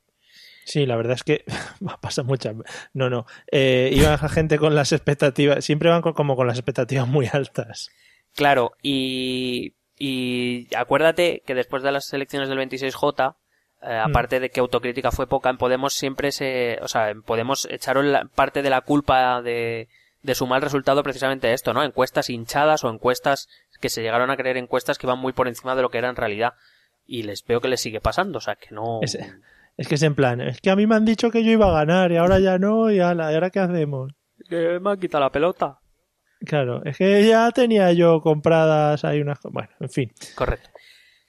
Sí, 0.72 0.86
la 0.86 0.96
verdad 0.96 1.16
es 1.16 1.24
que 1.24 1.44
pasa 2.02 2.24
muchas. 2.24 2.56
No, 2.94 3.10
no. 3.10 3.26
Eh, 3.52 3.90
iba 3.94 4.18
gente 4.30 4.58
con 4.58 4.74
las 4.74 4.94
expectativas. 4.94 5.66
Siempre 5.66 5.90
van 5.90 6.02
con- 6.02 6.14
como 6.14 6.38
con 6.38 6.48
las 6.48 6.58
expectativas 6.58 7.08
muy 7.08 7.28
altas. 7.32 7.90
Claro, 8.36 8.72
y, 8.82 9.76
y 9.98 10.74
acuérdate 10.74 11.44
que 11.46 11.56
después 11.56 11.84
de 11.84 11.92
las 11.92 12.14
elecciones 12.14 12.48
del 12.48 12.58
26J, 12.60 13.36
eh, 13.82 14.02
aparte 14.02 14.40
de 14.40 14.50
que 14.50 14.62
autocrítica 14.62 15.12
fue 15.12 15.28
poca, 15.28 15.50
en 15.50 15.58
Podemos 15.58 15.94
siempre 15.94 16.32
se, 16.32 16.80
o 16.82 16.88
sea, 16.88 17.10
en 17.10 17.22
Podemos 17.22 17.68
echaron 17.70 18.14
la- 18.14 18.26
parte 18.34 18.62
de 18.62 18.70
la 18.70 18.80
culpa 18.80 19.42
de, 19.42 19.90
de 20.22 20.36
su 20.36 20.48
mal 20.48 20.62
resultado 20.62 21.04
precisamente 21.04 21.48
a 21.50 21.54
esto, 21.54 21.74
¿no? 21.74 21.84
Encuestas 21.84 22.30
hinchadas 22.30 22.86
o 22.86 22.90
encuestas 22.90 23.50
que 23.82 23.90
se 23.90 24.02
llegaron 24.04 24.30
a 24.30 24.38
creer 24.38 24.56
encuestas 24.56 24.98
que 24.98 25.08
iban 25.08 25.20
muy 25.20 25.34
por 25.34 25.50
encima 25.50 25.76
de 25.76 25.82
lo 25.82 25.90
que 25.90 25.98
era 25.98 26.08
en 26.10 26.16
realidad. 26.16 26.54
Y 27.06 27.24
les 27.24 27.44
veo 27.44 27.60
que 27.60 27.68
les 27.68 27.82
sigue 27.82 28.00
pasando, 28.00 28.38
o 28.38 28.42
sea, 28.42 28.56
que 28.56 28.74
no... 28.74 29.00
es 29.78 29.88
que 29.88 29.96
es 29.96 30.04
en 30.04 30.16
plan, 30.16 30.42
es 30.42 30.62
que 30.62 30.70
a 30.70 30.76
mí 30.76 30.86
me 30.88 30.96
han 30.96 31.06
dicho 31.06 31.32
que 31.32 31.44
yo 31.44 31.52
iba 31.52 31.68
a 31.70 31.74
ganar 31.86 32.12
y 32.12 32.18
ahora 32.18 32.40
ya 32.40 32.58
no, 32.58 32.92
y 32.92 33.00
ala, 33.00 33.32
¿y 33.32 33.36
ahora 33.36 33.50
qué 33.50 33.60
hacemos? 33.60 34.12
Que 34.50 34.80
me 34.80 34.92
han 34.92 35.00
quitado 35.00 35.24
la 35.24 35.32
pelota. 35.32 35.80
Claro, 36.46 36.84
es 36.86 36.98
que 36.98 37.26
ya 37.28 37.52
tenía 37.52 37.92
yo 37.94 38.20
compradas 38.22 39.06
ahí 39.06 39.22
unas. 39.22 39.40
Bueno, 39.44 39.70
en 39.80 39.90
fin. 39.90 40.12
Correcto. 40.36 40.70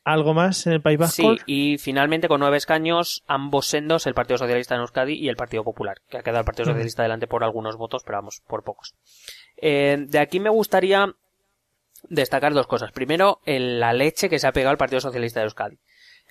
¿Algo 0.05 0.35
más 0.35 0.67
en 0.67 0.73
el 0.73 0.83
País 0.83 0.99
Vasco? 0.99 1.37
Sí, 1.37 1.39
y 1.47 1.79
finalmente 1.79 2.27
con 2.27 2.41
nueve 2.41 2.57
escaños, 2.57 3.23
ambos 3.29 3.67
sendos, 3.67 4.07
el 4.07 4.15
Partido 4.15 4.39
Socialista 4.39 4.75
en 4.75 4.81
Euskadi 4.81 5.13
y 5.15 5.29
el 5.29 5.37
Partido 5.37 5.63
Popular, 5.63 5.99
que 6.09 6.17
ha 6.19 6.23
quedado 6.23 6.41
el 6.41 6.45
Partido. 6.47 6.65
Socialista 6.67 7.03
delante 7.05 7.27
por 7.29 7.45
algunos 7.45 7.77
votos, 7.77 8.03
pero 8.05 8.19
vamos, 8.19 8.43
por 8.49 8.65
pocos. 8.65 8.95
Eh, 9.59 9.99
de 10.09 10.19
aquí 10.19 10.41
me 10.41 10.51
gustaría 10.51 11.07
destacar 12.09 12.53
dos 12.53 12.67
cosas. 12.67 12.91
Primero, 12.91 13.41
el- 13.45 13.79
la 13.79 13.93
leche 13.93 14.29
que 14.29 14.39
se 14.39 14.47
ha 14.49 14.53
pegado 14.53 14.71
al 14.73 14.77
Partido 14.79 15.01
Socialista 15.01 15.39
de 15.41 15.45
Euskadi. 15.45 15.79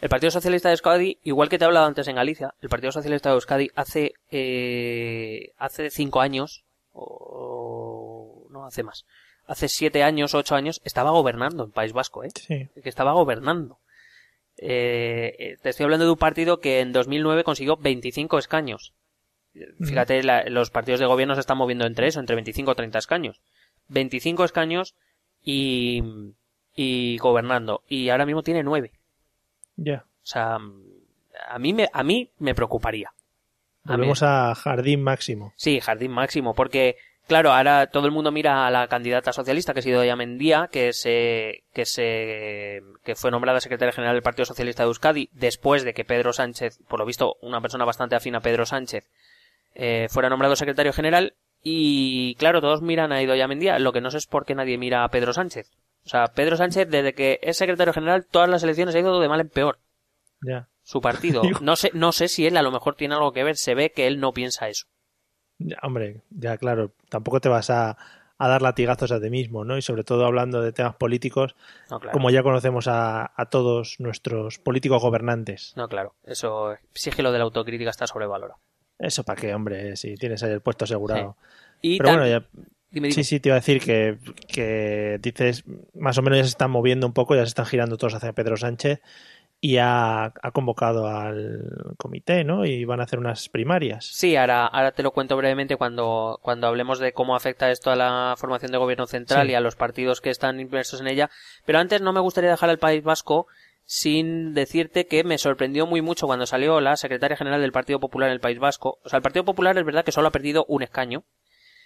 El 0.01 0.09
Partido 0.09 0.31
Socialista 0.31 0.69
de 0.69 0.73
Euskadi, 0.73 1.19
igual 1.23 1.47
que 1.47 1.57
te 1.59 1.63
he 1.63 1.67
hablado 1.67 1.85
antes 1.85 2.07
en 2.07 2.15
Galicia, 2.15 2.53
el 2.61 2.69
Partido 2.69 2.91
Socialista 2.91 3.29
de 3.29 3.35
Euskadi 3.35 3.69
hace, 3.75 4.13
eh, 4.31 5.51
hace 5.57 5.89
cinco 5.91 6.21
años, 6.21 6.63
o 6.93 8.47
no 8.49 8.65
hace 8.65 8.81
más, 8.83 9.05
hace 9.45 9.69
siete 9.69 10.03
años, 10.03 10.33
ocho 10.33 10.55
años, 10.55 10.81
estaba 10.83 11.11
gobernando 11.11 11.63
en 11.65 11.71
País 11.71 11.93
Vasco, 11.93 12.23
¿eh? 12.23 12.29
Sí. 12.35 12.67
que 12.81 12.89
estaba 12.89 13.13
gobernando. 13.13 13.77
Eh, 14.57 15.35
eh, 15.39 15.57
te 15.61 15.69
estoy 15.69 15.83
hablando 15.85 16.05
de 16.05 16.11
un 16.11 16.17
partido 16.17 16.59
que 16.59 16.79
en 16.81 16.91
2009 16.93 17.43
consiguió 17.43 17.77
25 17.77 18.37
escaños. 18.39 18.93
Fíjate, 19.83 20.23
la- 20.23 20.45
los 20.45 20.69
partidos 20.71 20.99
de 20.99 21.05
gobierno 21.05 21.35
se 21.35 21.41
están 21.41 21.57
moviendo 21.57 21.85
entre 21.85 22.07
eso, 22.07 22.19
entre 22.19 22.35
25 22.35 22.71
o 22.71 22.75
30 22.75 22.97
escaños. 22.99 23.39
25 23.89 24.45
escaños 24.45 24.95
y, 25.43 26.01
y 26.75 27.17
gobernando. 27.17 27.83
Y 27.87 28.09
ahora 28.09 28.25
mismo 28.25 28.43
tiene 28.43 28.63
9. 28.63 28.91
Ya. 29.75 30.05
O 30.23 30.25
sea, 30.25 30.57
a 31.49 31.59
mí 31.59 31.73
me, 31.73 31.89
a 31.91 32.03
mí 32.03 32.29
me 32.39 32.55
preocuparía. 32.55 33.13
A 33.85 33.93
Volvemos 33.93 34.21
a 34.23 34.53
Jardín 34.55 35.01
Máximo. 35.01 35.53
Sí, 35.55 35.79
jardín 35.79 36.11
máximo, 36.11 36.53
porque 36.53 36.97
claro, 37.27 37.51
ahora 37.51 37.87
todo 37.87 38.05
el 38.05 38.11
mundo 38.11 38.31
mira 38.31 38.67
a 38.67 38.71
la 38.71 38.87
candidata 38.87 39.33
socialista 39.33 39.73
que 39.73 39.79
ha 39.79 39.83
sido 39.83 40.15
Mendía, 40.15 40.69
que 40.71 40.93
se 40.93 41.63
que 41.73 41.85
se 41.85 42.83
que 43.03 43.15
fue 43.15 43.31
nombrada 43.31 43.59
secretaria 43.59 43.91
general 43.91 44.15
del 44.15 44.23
Partido 44.23 44.45
Socialista 44.45 44.83
de 44.83 44.87
Euskadi 44.87 45.29
después 45.31 45.83
de 45.83 45.93
que 45.93 46.05
Pedro 46.05 46.33
Sánchez, 46.33 46.79
por 46.87 46.99
lo 46.99 47.05
visto, 47.05 47.37
una 47.41 47.61
persona 47.61 47.85
bastante 47.85 48.15
afín 48.15 48.35
a 48.35 48.41
Pedro 48.41 48.65
Sánchez, 48.65 49.09
eh, 49.73 50.07
fuera 50.09 50.29
nombrado 50.29 50.55
secretario 50.55 50.93
general 50.93 51.33
y 51.63 52.35
claro, 52.35 52.61
todos 52.61 52.81
miran 52.81 53.11
a 53.11 53.21
Idoia 53.21 53.47
Mendía, 53.47 53.79
lo 53.79 53.93
que 53.93 54.01
no 54.01 54.11
sé 54.11 54.17
es 54.17 54.27
por 54.27 54.45
qué 54.45 54.53
nadie 54.53 54.77
mira 54.77 55.03
a 55.03 55.09
Pedro 55.09 55.33
Sánchez. 55.33 55.71
O 56.05 56.09
sea, 56.09 56.27
Pedro 56.27 56.57
Sánchez 56.57 56.87
desde 56.89 57.13
que 57.13 57.39
es 57.43 57.57
secretario 57.57 57.93
general 57.93 58.25
todas 58.29 58.49
las 58.49 58.63
elecciones 58.63 58.95
ha 58.95 58.99
ido 58.99 59.19
de 59.19 59.29
mal 59.29 59.39
en 59.41 59.49
peor 59.49 59.77
Ya. 60.41 60.67
su 60.83 60.99
partido. 61.01 61.41
No 61.61 61.75
sé 61.75 61.91
no 61.93 62.11
sé 62.11 62.27
si 62.27 62.45
él 62.47 62.57
a 62.57 62.61
lo 62.63 62.71
mejor 62.71 62.95
tiene 62.95 63.15
algo 63.15 63.31
que 63.33 63.43
ver, 63.43 63.55
se 63.57 63.75
ve 63.75 63.91
que 63.91 64.07
él 64.07 64.19
no 64.19 64.31
piensa 64.33 64.67
eso. 64.69 64.85
Ya, 65.59 65.77
Hombre, 65.83 66.21
ya 66.31 66.57
claro. 66.57 66.91
Tampoco 67.09 67.39
te 67.39 67.49
vas 67.49 67.69
a, 67.69 67.95
a 68.39 68.47
dar 68.47 68.63
latigazos 68.63 69.11
a 69.11 69.21
ti 69.21 69.29
mismo, 69.29 69.63
¿no? 69.63 69.77
Y 69.77 69.83
sobre 69.83 70.03
todo 70.03 70.25
hablando 70.25 70.59
de 70.61 70.71
temas 70.73 70.95
políticos, 70.95 71.55
No, 71.91 71.99
claro. 71.99 72.13
como 72.13 72.31
ya 72.31 72.41
conocemos 72.41 72.87
a, 72.87 73.31
a 73.35 73.45
todos 73.45 73.97
nuestros 73.99 74.57
políticos 74.57 75.03
gobernantes. 75.03 75.73
No, 75.77 75.87
claro. 75.87 76.15
Eso 76.23 76.75
sí 76.95 77.11
que 77.11 77.21
lo 77.21 77.31
de 77.31 77.37
la 77.37 77.43
autocrítica 77.43 77.91
está 77.91 78.07
sobrevalorado. 78.07 78.59
Eso 78.97 79.23
para 79.23 79.39
qué, 79.39 79.53
hombre, 79.53 79.95
si 79.97 80.15
tienes 80.15 80.41
ahí 80.41 80.51
el 80.51 80.61
puesto 80.61 80.85
asegurado. 80.85 81.37
Y 81.81 81.97
Pero 81.99 82.09
bueno, 82.11 82.27
ya, 82.27 82.43
dime, 82.91 83.07
dime. 83.07 83.11
Sí, 83.11 83.23
sí, 83.23 83.39
te 83.39 83.49
iba 83.49 83.55
a 83.55 83.59
decir 83.59 83.81
que, 83.81 84.17
que 84.47 85.19
dices, 85.21 85.63
más 85.93 86.17
o 86.17 86.21
menos 86.21 86.37
ya 86.37 86.43
se 86.43 86.49
están 86.49 86.71
moviendo 86.71 87.07
un 87.07 87.13
poco, 87.13 87.35
ya 87.35 87.41
se 87.41 87.49
están 87.49 87.65
girando 87.65 87.97
todos 87.97 88.15
hacia 88.15 88.33
Pedro 88.33 88.57
Sánchez 88.57 89.01
y 89.63 89.77
ha, 89.77 90.25
ha, 90.25 90.51
convocado 90.51 91.07
al 91.07 91.93
comité, 91.97 92.43
¿no? 92.43 92.65
Y 92.65 92.83
van 92.83 92.99
a 92.99 93.03
hacer 93.03 93.19
unas 93.19 93.47
primarias. 93.47 94.05
Sí, 94.05 94.35
ahora, 94.35 94.65
ahora 94.65 94.91
te 94.91 95.03
lo 95.03 95.11
cuento 95.11 95.37
brevemente 95.37 95.75
cuando, 95.75 96.39
cuando 96.41 96.65
hablemos 96.65 96.97
de 96.97 97.13
cómo 97.13 97.35
afecta 97.35 97.69
esto 97.69 97.91
a 97.91 97.95
la 97.95 98.33
formación 98.37 98.71
de 98.71 98.79
gobierno 98.79 99.05
central 99.05 99.45
sí. 99.45 99.51
y 99.51 99.55
a 99.55 99.61
los 99.61 99.75
partidos 99.75 100.19
que 100.19 100.31
están 100.31 100.59
inmersos 100.59 100.99
en 100.99 101.07
ella. 101.07 101.29
Pero 101.63 101.77
antes 101.77 102.01
no 102.01 102.11
me 102.11 102.19
gustaría 102.19 102.49
dejar 102.49 102.71
al 102.71 102.79
País 102.79 103.03
Vasco 103.03 103.45
sin 103.85 104.53
decirte 104.55 105.05
que 105.05 105.23
me 105.23 105.37
sorprendió 105.37 105.85
muy 105.85 106.01
mucho 106.01 106.25
cuando 106.25 106.47
salió 106.47 106.81
la 106.81 106.95
secretaria 106.95 107.37
general 107.37 107.61
del 107.61 107.71
Partido 107.71 107.99
Popular 107.99 108.29
en 108.29 108.33
el 108.33 108.39
País 108.39 108.57
Vasco. 108.57 108.99
O 109.03 109.09
sea, 109.09 109.17
el 109.17 109.23
Partido 109.23 109.45
Popular 109.45 109.77
es 109.77 109.85
verdad 109.85 110.03
que 110.03 110.11
solo 110.11 110.29
ha 110.29 110.31
perdido 110.31 110.65
un 110.69 110.81
escaño. 110.81 111.23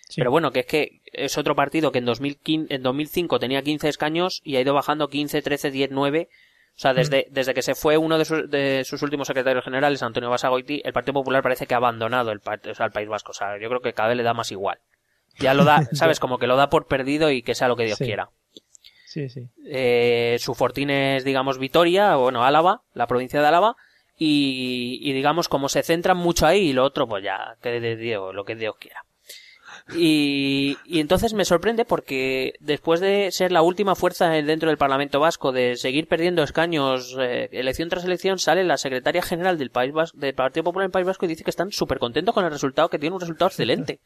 Sí. 0.06 0.22
Pero 0.22 0.32
bueno, 0.32 0.52
que 0.52 0.62
es 0.62 0.66
que 0.66 1.02
es 1.06 1.38
otro 1.38 1.56
partido 1.56 1.92
que 1.92 2.00
en, 2.00 2.06
2015, 2.06 2.74
en 2.74 2.84
2005 2.84 3.40
tenía 3.40 3.62
15 3.62 3.90
escaños 3.90 4.42
y 4.44 4.56
ha 4.56 4.62
ido 4.62 4.74
bajando 4.74 5.10
15, 5.10 5.42
13, 5.42 5.72
10, 5.72 5.90
9 5.92 6.30
o 6.76 6.78
sea, 6.78 6.94
desde, 6.94 7.28
desde 7.32 7.54
que 7.54 7.62
se 7.62 7.74
fue 7.74 7.98
uno 7.98 8.18
de 8.18 8.26
sus, 8.26 8.50
de 8.50 8.84
sus 8.84 9.02
últimos 9.02 9.28
secretarios 9.28 9.64
generales, 9.64 10.04
Antonio 10.04 10.30
Basagoiti, 10.30 10.82
el 10.84 10.92
Partido 10.92 11.14
Popular 11.14 11.42
parece 11.42 11.68
que 11.68 11.74
ha 11.74 11.78
abandonado 11.78 12.32
el, 12.32 12.40
o 12.40 12.76
sea, 12.76 12.88
el 12.88 12.92
País 12.92 13.08
Vasco. 13.08 13.32
O 13.32 13.34
sea, 13.34 13.58
yo 13.58 13.70
creo 13.70 13.80
que 13.80 13.94
cada 13.94 14.10
vez 14.10 14.18
le 14.18 14.24
da 14.24 14.34
más 14.34 14.52
igual. 14.52 14.80
Ya 15.40 15.54
lo 15.54 15.64
da, 15.64 15.86
¿sabes? 15.94 16.20
Como 16.20 16.38
que 16.38 16.48
lo 16.48 16.58
da 16.58 16.70
por 16.70 16.88
perdido 16.88 17.32
y 17.32 17.44
que 17.44 17.56
sea 17.56 17.70
lo 17.70 17.78
que 17.78 17.86
Dios 17.86 17.98
sí. 17.98 18.04
quiera. 18.04 18.30
Sí, 19.06 19.30
sí. 19.30 19.48
Eh, 19.66 20.36
su 20.40 20.54
fortín 20.54 20.90
es, 20.90 21.24
digamos, 21.24 21.60
Vitoria, 21.60 22.18
bueno, 22.18 22.44
Álava, 22.44 22.82
la 22.94 23.08
provincia 23.08 23.40
de 23.40 23.48
Álava, 23.48 23.78
y, 24.18 25.00
y 25.02 25.14
digamos, 25.14 25.48
como 25.48 25.70
se 25.70 25.82
centran 25.82 26.18
mucho 26.18 26.46
ahí, 26.46 26.72
y 26.72 26.74
lo 26.74 26.84
otro, 26.84 27.08
pues 27.08 27.24
ya, 27.24 27.56
que 27.62 27.80
de 27.80 27.96
Dios, 27.96 28.36
lo 28.36 28.44
que 28.44 28.56
Dios 28.56 28.76
quiera. 28.78 29.05
Y, 29.94 30.78
y, 30.86 31.00
entonces 31.00 31.34
me 31.36 31.46
sorprende 31.46 31.86
porque 31.86 32.54
después 32.60 33.00
de 33.00 33.30
ser 33.32 33.52
la 33.52 33.62
última 33.62 33.94
fuerza 33.94 34.30
dentro 34.30 34.70
del 34.70 34.80
Parlamento 34.80 35.20
Vasco, 35.20 35.52
de 35.52 35.76
seguir 35.76 36.08
perdiendo 36.08 36.42
escaños 36.42 37.16
eh, 37.20 37.50
elección 37.52 37.90
tras 37.90 38.04
elección, 38.04 38.40
sale 38.40 38.64
la 38.64 38.78
secretaria 38.78 39.22
general 39.22 39.60
del, 39.60 39.70
País 39.70 39.94
Vasco, 39.94 40.18
del 40.18 40.34
Partido 40.34 40.64
Popular 40.64 40.88
del 40.88 40.92
País 40.92 41.06
Vasco 41.06 41.26
y 41.26 41.30
dice 41.30 41.44
que 41.44 41.52
están 41.52 41.72
súper 41.72 42.00
contentos 42.00 42.34
con 42.34 42.44
el 42.46 42.52
resultado, 42.52 42.90
que 42.90 42.98
tiene 42.98 43.14
un 43.14 43.22
resultado 43.22 43.50
excelente. 43.50 44.00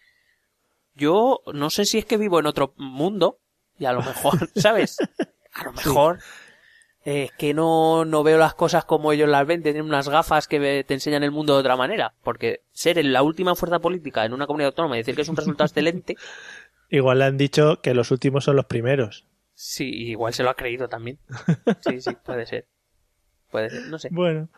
Yo 0.96 1.40
no 1.54 1.70
sé 1.70 1.86
si 1.86 2.00
es 2.00 2.06
que 2.06 2.18
vivo 2.18 2.42
en 2.42 2.48
otro 2.48 2.74
mundo 2.76 3.40
y 3.78 3.86
a 3.86 3.94
lo 3.94 4.02
mejor, 4.02 4.50
¿sabes? 4.56 4.98
A 5.54 5.64
lo 5.64 5.72
mejor 5.72 6.20
eh, 7.12 7.32
que 7.40 7.56
no, 7.56 8.06
no 8.06 8.22
veo 8.22 8.38
las 8.38 8.54
cosas 8.54 8.86
como 8.86 9.12
ellos 9.12 9.28
las 9.28 9.48
ven, 9.48 9.64
tienen 9.64 9.82
unas 9.82 10.08
gafas 10.08 10.48
que 10.48 10.84
te 10.84 10.94
enseñan 10.94 11.24
el 11.24 11.32
mundo 11.32 11.56
de 11.56 11.62
otra 11.62 11.76
manera, 11.76 12.14
porque 12.22 12.62
ser 12.72 13.04
la 13.04 13.24
última 13.24 13.56
fuerza 13.56 13.80
política 13.80 14.26
en 14.26 14.34
una 14.34 14.46
comunidad 14.46 14.68
autónoma 14.68 14.96
y 14.96 15.00
decir 15.00 15.16
que 15.16 15.24
es 15.24 15.30
un 15.30 15.36
resultado 15.36 15.66
excelente. 15.66 16.18
Igual 16.92 17.18
le 17.18 17.26
han 17.26 17.36
dicho 17.36 17.82
que 17.82 17.96
los 17.96 18.12
últimos 18.12 18.44
son 18.44 18.58
los 18.58 18.66
primeros. 18.66 19.26
Sí, 19.56 19.90
igual 19.90 20.36
se 20.36 20.44
lo 20.44 20.52
ha 20.52 20.54
creído 20.54 20.88
también. 20.88 21.18
Sí, 21.82 22.00
sí, 22.00 22.12
puede 22.24 22.46
ser. 22.46 22.68
Puede 23.50 23.72
ser, 23.72 23.88
no 23.88 23.98
sé. 23.98 24.10
Bueno. 24.12 24.50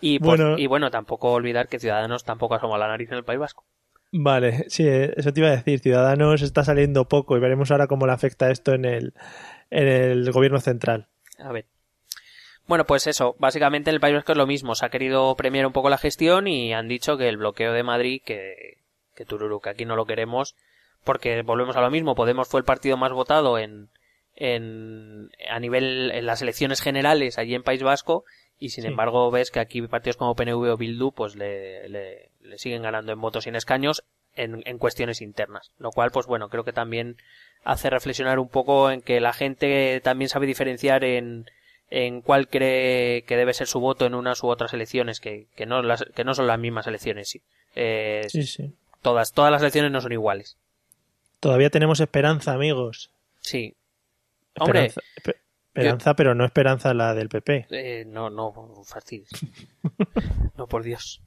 Y, 0.00 0.18
pues, 0.18 0.40
bueno. 0.40 0.58
y 0.58 0.66
bueno, 0.66 0.90
tampoco 0.90 1.32
olvidar 1.32 1.68
que 1.68 1.78
Ciudadanos 1.78 2.24
tampoco 2.24 2.54
asoma 2.54 2.78
la 2.78 2.88
nariz 2.88 3.10
en 3.10 3.18
el 3.18 3.24
País 3.24 3.38
Vasco. 3.38 3.66
Vale, 4.12 4.64
sí, 4.68 4.86
eso 4.88 5.32
te 5.32 5.40
iba 5.40 5.50
a 5.50 5.56
decir. 5.56 5.80
Ciudadanos 5.80 6.40
está 6.40 6.64
saliendo 6.64 7.06
poco 7.06 7.36
y 7.36 7.40
veremos 7.40 7.70
ahora 7.70 7.86
cómo 7.86 8.06
le 8.06 8.12
afecta 8.12 8.50
esto 8.50 8.72
en 8.72 8.86
el, 8.86 9.14
en 9.70 9.88
el 9.88 10.32
gobierno 10.32 10.60
central. 10.60 11.08
A 11.38 11.52
ver. 11.52 11.66
Bueno, 12.68 12.84
pues 12.84 13.06
eso, 13.06 13.34
básicamente 13.38 13.88
en 13.88 13.94
el 13.94 14.00
País 14.00 14.14
Vasco 14.14 14.32
es 14.32 14.38
lo 14.38 14.46
mismo. 14.46 14.74
Se 14.74 14.84
ha 14.84 14.90
querido 14.90 15.34
premiar 15.36 15.66
un 15.66 15.72
poco 15.72 15.88
la 15.88 15.96
gestión 15.96 16.46
y 16.46 16.74
han 16.74 16.86
dicho 16.86 17.16
que 17.16 17.26
el 17.26 17.38
bloqueo 17.38 17.72
de 17.72 17.82
Madrid, 17.82 18.20
que, 18.22 18.76
que 19.14 19.24
Tururu, 19.24 19.60
que 19.60 19.70
aquí 19.70 19.86
no 19.86 19.96
lo 19.96 20.04
queremos, 20.04 20.54
porque 21.02 21.40
volvemos 21.40 21.76
a 21.76 21.80
lo 21.80 21.90
mismo. 21.90 22.14
Podemos 22.14 22.46
fue 22.46 22.60
el 22.60 22.66
partido 22.66 22.98
más 22.98 23.10
votado 23.10 23.58
en, 23.58 23.88
en, 24.36 25.30
a 25.50 25.58
nivel, 25.60 26.10
en 26.10 26.26
las 26.26 26.42
elecciones 26.42 26.82
generales 26.82 27.38
allí 27.38 27.54
en 27.54 27.62
País 27.62 27.82
Vasco 27.82 28.24
y 28.58 28.68
sin 28.68 28.82
sí. 28.82 28.88
embargo 28.88 29.30
ves 29.30 29.50
que 29.50 29.60
aquí 29.60 29.80
partidos 29.82 30.18
como 30.18 30.34
PNV 30.34 30.70
o 30.70 30.76
Bildu 30.76 31.12
pues 31.12 31.36
le, 31.36 31.88
le, 31.88 32.32
le 32.42 32.58
siguen 32.58 32.82
ganando 32.82 33.12
en 33.12 33.20
votos 33.20 33.46
y 33.46 33.48
en 33.48 33.56
escaños 33.56 34.04
en, 34.34 34.62
en 34.66 34.76
cuestiones 34.76 35.22
internas. 35.22 35.72
Lo 35.78 35.90
cual, 35.90 36.10
pues 36.10 36.26
bueno, 36.26 36.50
creo 36.50 36.64
que 36.64 36.74
también 36.74 37.16
hace 37.64 37.88
reflexionar 37.88 38.38
un 38.38 38.50
poco 38.50 38.90
en 38.90 39.00
que 39.00 39.20
la 39.20 39.32
gente 39.32 40.02
también 40.04 40.28
sabe 40.28 40.46
diferenciar 40.46 41.02
en, 41.02 41.46
en 41.90 42.20
cuál 42.20 42.48
cree 42.48 43.22
que 43.22 43.36
debe 43.36 43.54
ser 43.54 43.66
su 43.66 43.80
voto 43.80 44.06
en 44.06 44.14
unas 44.14 44.42
u 44.42 44.48
otras 44.48 44.74
elecciones 44.74 45.20
que, 45.20 45.46
que 45.56 45.66
no 45.66 45.82
las 45.82 46.04
que 46.14 46.24
no 46.24 46.34
son 46.34 46.46
las 46.46 46.58
mismas 46.58 46.86
elecciones 46.86 47.28
sí. 47.30 47.42
Eh, 47.74 48.26
sí, 48.28 48.42
sí. 48.44 48.74
todas 49.02 49.32
todas 49.32 49.50
las 49.50 49.62
elecciones 49.62 49.90
no 49.90 50.00
son 50.00 50.12
iguales. 50.12 50.56
Todavía 51.40 51.70
tenemos 51.70 52.00
esperanza 52.00 52.52
amigos. 52.52 53.10
Sí. 53.40 53.74
Hombre. 54.58 54.86
esperanza, 54.86 55.00
esperanza 55.68 56.10
yo, 56.10 56.16
pero 56.16 56.34
no 56.34 56.44
esperanza 56.44 56.92
la 56.92 57.14
del 57.14 57.28
PP 57.28 57.66
eh, 57.70 58.04
no 58.06 58.28
no 58.28 58.82
fastidies 58.84 59.30
no 60.56 60.66
por 60.66 60.82
Dios. 60.82 61.22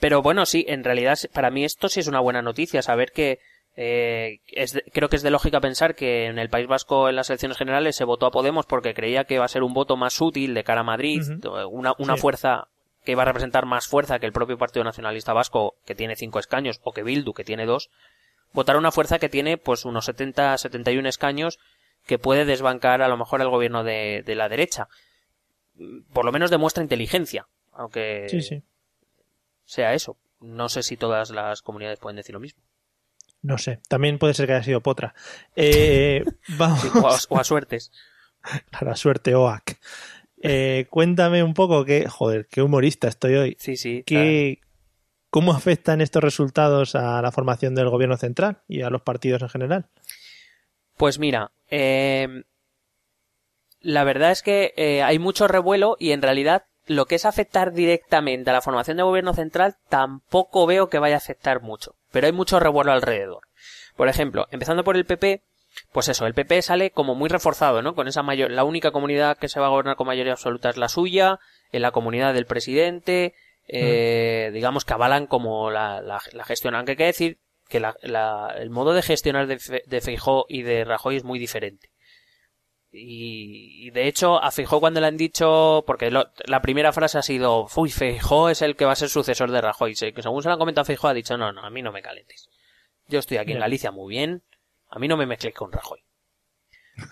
Pero 0.00 0.22
bueno 0.22 0.46
sí 0.46 0.64
en 0.68 0.84
realidad 0.84 1.18
para 1.32 1.50
mí 1.50 1.64
esto 1.64 1.88
sí 1.88 2.00
es 2.00 2.08
una 2.08 2.20
buena 2.20 2.42
noticia 2.42 2.82
saber 2.82 3.12
que 3.12 3.40
eh, 3.76 4.40
es 4.48 4.72
de, 4.72 4.82
creo 4.92 5.08
que 5.08 5.16
es 5.16 5.22
de 5.22 5.30
lógica 5.30 5.60
pensar 5.60 5.94
que 5.94 6.26
en 6.26 6.38
el 6.38 6.48
País 6.48 6.68
Vasco 6.68 7.08
en 7.08 7.16
las 7.16 7.30
elecciones 7.30 7.58
generales 7.58 7.96
se 7.96 8.04
votó 8.04 8.26
a 8.26 8.30
Podemos 8.30 8.66
porque 8.66 8.94
creía 8.94 9.24
que 9.24 9.34
iba 9.34 9.44
a 9.44 9.48
ser 9.48 9.62
un 9.62 9.74
voto 9.74 9.96
más 9.96 10.20
útil 10.20 10.54
de 10.54 10.64
cara 10.64 10.82
a 10.82 10.84
Madrid, 10.84 11.22
uh 11.22 11.40
-huh. 11.40 11.68
una, 11.70 11.94
una 11.98 12.14
sí. 12.14 12.20
fuerza 12.20 12.68
que 13.04 13.12
iba 13.12 13.22
a 13.22 13.26
representar 13.26 13.66
más 13.66 13.86
fuerza 13.86 14.18
que 14.18 14.26
el 14.26 14.32
propio 14.32 14.56
Partido 14.58 14.84
Nacionalista 14.84 15.32
Vasco, 15.32 15.74
que 15.84 15.94
tiene 15.94 16.16
cinco 16.16 16.38
escaños, 16.38 16.80
o 16.84 16.92
que 16.92 17.02
Bildu, 17.02 17.34
que 17.34 17.44
tiene 17.44 17.66
dos, 17.66 17.90
votar 18.52 18.76
una 18.76 18.92
fuerza 18.92 19.18
que 19.18 19.28
tiene 19.28 19.58
pues 19.58 19.84
unos 19.84 20.06
70, 20.06 20.56
71 20.56 21.08
escaños 21.08 21.58
que 22.06 22.18
puede 22.18 22.44
desbancar 22.44 23.02
a 23.02 23.08
lo 23.08 23.16
mejor 23.16 23.40
el 23.40 23.50
gobierno 23.50 23.84
de, 23.84 24.22
de 24.24 24.34
la 24.34 24.48
derecha. 24.48 24.88
Por 26.12 26.24
lo 26.24 26.32
menos 26.32 26.50
demuestra 26.50 26.82
inteligencia, 26.82 27.48
aunque 27.72 28.26
sí, 28.28 28.40
sí. 28.40 28.62
sea 29.64 29.94
eso. 29.94 30.16
No 30.40 30.68
sé 30.68 30.82
si 30.82 30.96
todas 30.96 31.30
las 31.30 31.62
comunidades 31.62 31.98
pueden 31.98 32.16
decir 32.16 32.34
lo 32.34 32.40
mismo. 32.40 32.62
No 33.44 33.58
sé, 33.58 33.78
también 33.88 34.18
puede 34.18 34.32
ser 34.32 34.46
que 34.46 34.54
haya 34.54 34.62
sido 34.62 34.80
Potra. 34.80 35.14
Eh, 35.54 36.24
vamos. 36.56 36.80
Sí, 36.80 36.88
o, 36.94 37.06
a, 37.06 37.18
o, 37.28 37.38
a, 37.38 37.44
suertes. 37.44 37.92
A 38.72 38.84
la 38.86 38.96
suerte, 38.96 39.34
OAC. 39.34 39.78
Eh, 40.42 40.86
cuéntame 40.88 41.42
un 41.42 41.52
poco 41.52 41.84
que, 41.84 42.08
joder, 42.08 42.48
qué 42.50 42.62
humorista 42.62 43.06
estoy 43.06 43.34
hoy. 43.34 43.56
Sí, 43.58 43.76
sí. 43.76 44.02
¿Qué, 44.06 44.60
¿Cómo 45.28 45.52
afectan 45.52 46.00
estos 46.00 46.24
resultados 46.24 46.94
a 46.94 47.20
la 47.20 47.32
formación 47.32 47.74
del 47.74 47.90
gobierno 47.90 48.16
central 48.16 48.62
y 48.66 48.80
a 48.80 48.88
los 48.88 49.02
partidos 49.02 49.42
en 49.42 49.50
general? 49.50 49.86
Pues 50.96 51.18
mira, 51.18 51.52
eh, 51.68 52.44
la 53.80 54.04
verdad 54.04 54.30
es 54.30 54.42
que 54.42 54.72
eh, 54.78 55.02
hay 55.02 55.18
mucho 55.18 55.48
revuelo 55.48 55.96
y 55.98 56.12
en 56.12 56.22
realidad 56.22 56.64
lo 56.86 57.04
que 57.04 57.16
es 57.16 57.26
afectar 57.26 57.74
directamente 57.74 58.48
a 58.48 58.54
la 58.54 58.62
formación 58.62 58.96
de 58.96 59.02
gobierno 59.02 59.34
central 59.34 59.76
tampoco 59.90 60.66
veo 60.66 60.88
que 60.88 60.98
vaya 60.98 61.16
a 61.16 61.18
afectar 61.18 61.60
mucho 61.60 61.94
pero 62.14 62.28
hay 62.28 62.32
mucho 62.32 62.60
revuelo 62.60 62.92
alrededor. 62.92 63.42
Por 63.96 64.08
ejemplo, 64.08 64.46
empezando 64.52 64.84
por 64.84 64.96
el 64.96 65.04
PP, 65.04 65.42
pues 65.92 66.08
eso, 66.08 66.26
el 66.26 66.34
PP 66.34 66.62
sale 66.62 66.92
como 66.92 67.16
muy 67.16 67.28
reforzado, 67.28 67.82
¿no? 67.82 67.96
Con 67.96 68.06
esa 68.06 68.22
mayor, 68.22 68.52
la 68.52 68.62
única 68.62 68.92
comunidad 68.92 69.36
que 69.36 69.48
se 69.48 69.58
va 69.58 69.66
a 69.66 69.70
gobernar 69.70 69.96
con 69.96 70.06
mayoría 70.06 70.32
absoluta 70.32 70.70
es 70.70 70.76
la 70.76 70.88
suya, 70.88 71.40
en 71.72 71.82
la 71.82 71.90
comunidad 71.90 72.32
del 72.32 72.46
presidente, 72.46 73.34
eh, 73.66 74.46
mm. 74.48 74.54
digamos 74.54 74.84
que 74.84 74.94
avalan 74.94 75.26
como 75.26 75.72
la, 75.72 76.00
la, 76.00 76.20
la 76.32 76.44
gestión, 76.44 76.76
aunque 76.76 76.92
hay 76.92 76.96
que 76.96 77.04
decir 77.04 77.38
que 77.68 77.80
la, 77.80 77.96
la, 78.02 78.54
el 78.58 78.70
modo 78.70 78.92
de 78.92 79.02
gestionar 79.02 79.48
de, 79.48 79.58
Fe, 79.58 79.82
de 79.84 80.00
Feijó 80.00 80.46
y 80.48 80.62
de 80.62 80.84
Rajoy 80.84 81.16
es 81.16 81.24
muy 81.24 81.40
diferente. 81.40 81.90
Y, 82.96 83.88
y, 83.88 83.90
de 83.90 84.06
hecho, 84.06 84.40
a 84.40 84.52
Feijó 84.52 84.78
cuando 84.78 85.00
le 85.00 85.08
han 85.08 85.16
dicho, 85.16 85.82
porque 85.84 86.12
lo, 86.12 86.30
la 86.46 86.62
primera 86.62 86.92
frase 86.92 87.18
ha 87.18 87.22
sido, 87.22 87.66
uy, 87.74 87.90
Feijó 87.90 88.50
es 88.50 88.62
el 88.62 88.76
que 88.76 88.84
va 88.84 88.92
a 88.92 88.96
ser 88.96 89.08
sucesor 89.08 89.50
de 89.50 89.60
Rajoy. 89.60 89.94
Que 89.94 90.22
según 90.22 90.42
se 90.42 90.48
lo 90.48 90.52
han 90.52 90.60
comentado 90.60 90.82
a 90.82 90.84
Feijó, 90.84 91.08
ha 91.08 91.14
dicho, 91.14 91.36
no, 91.36 91.52
no, 91.52 91.62
a 91.62 91.70
mí 91.70 91.82
no 91.82 91.90
me 91.90 92.02
calentes. 92.02 92.48
Yo 93.08 93.18
estoy 93.18 93.38
aquí 93.38 93.52
en 93.52 93.58
Galicia 93.58 93.90
muy 93.90 94.14
bien, 94.14 94.42
a 94.88 94.98
mí 95.00 95.08
no 95.08 95.16
me 95.16 95.26
mezcles 95.26 95.54
con 95.54 95.72
Rajoy. 95.72 96.00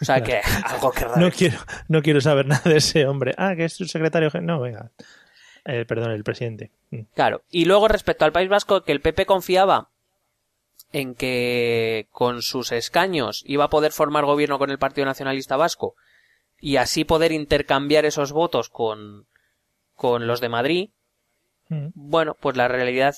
O 0.01 0.05
sea 0.05 0.23
que, 0.23 0.41
algo 0.65 0.93
que 0.93 1.05
raro. 1.05 1.21
No 1.21 1.31
quiero, 1.31 1.59
no 1.89 2.03
quiero 2.03 2.21
saber 2.21 2.47
nada 2.47 2.63
de 2.65 2.77
ese 2.77 3.07
hombre. 3.07 3.35
Ah, 3.37 3.55
que 3.57 3.65
es 3.65 3.73
su 3.73 3.87
secretario. 3.87 4.31
No, 4.41 4.61
venga. 4.61 4.93
Eh, 5.65 5.85
perdón, 5.85 6.13
el 6.13 6.25
presidente. 6.25 6.71
Mm. 6.91 7.03
Claro. 7.15 7.43
Y 7.51 7.65
luego 7.65 7.89
respecto 7.89 8.25
al 8.25 8.33
País 8.33 8.49
Vasco, 8.49 8.85
que 8.85 8.93
el 8.93 9.01
PP 9.01 9.27
confiaba 9.27 9.91
en 10.93 11.15
que 11.15 12.07
con 12.11 12.43
sus 12.43 12.73
escaños 12.73 13.43
iba 13.47 13.65
a 13.65 13.71
poder 13.71 13.93
formar 13.93 14.25
gobierno 14.25 14.59
con 14.59 14.71
el 14.71 14.79
Partido 14.79 15.07
Nacionalista 15.07 15.57
Vasco 15.57 15.95
y 16.61 16.77
así 16.77 17.05
poder 17.05 17.33
intercambiar 17.33 18.05
esos 18.05 18.33
votos 18.33 18.69
con, 18.69 19.27
con 19.95 20.27
los 20.27 20.41
de 20.41 20.49
Madrid, 20.49 20.91
mm. 21.69 21.89
bueno, 21.95 22.37
pues 22.39 22.57
la 22.57 22.69
realidad, 22.69 23.17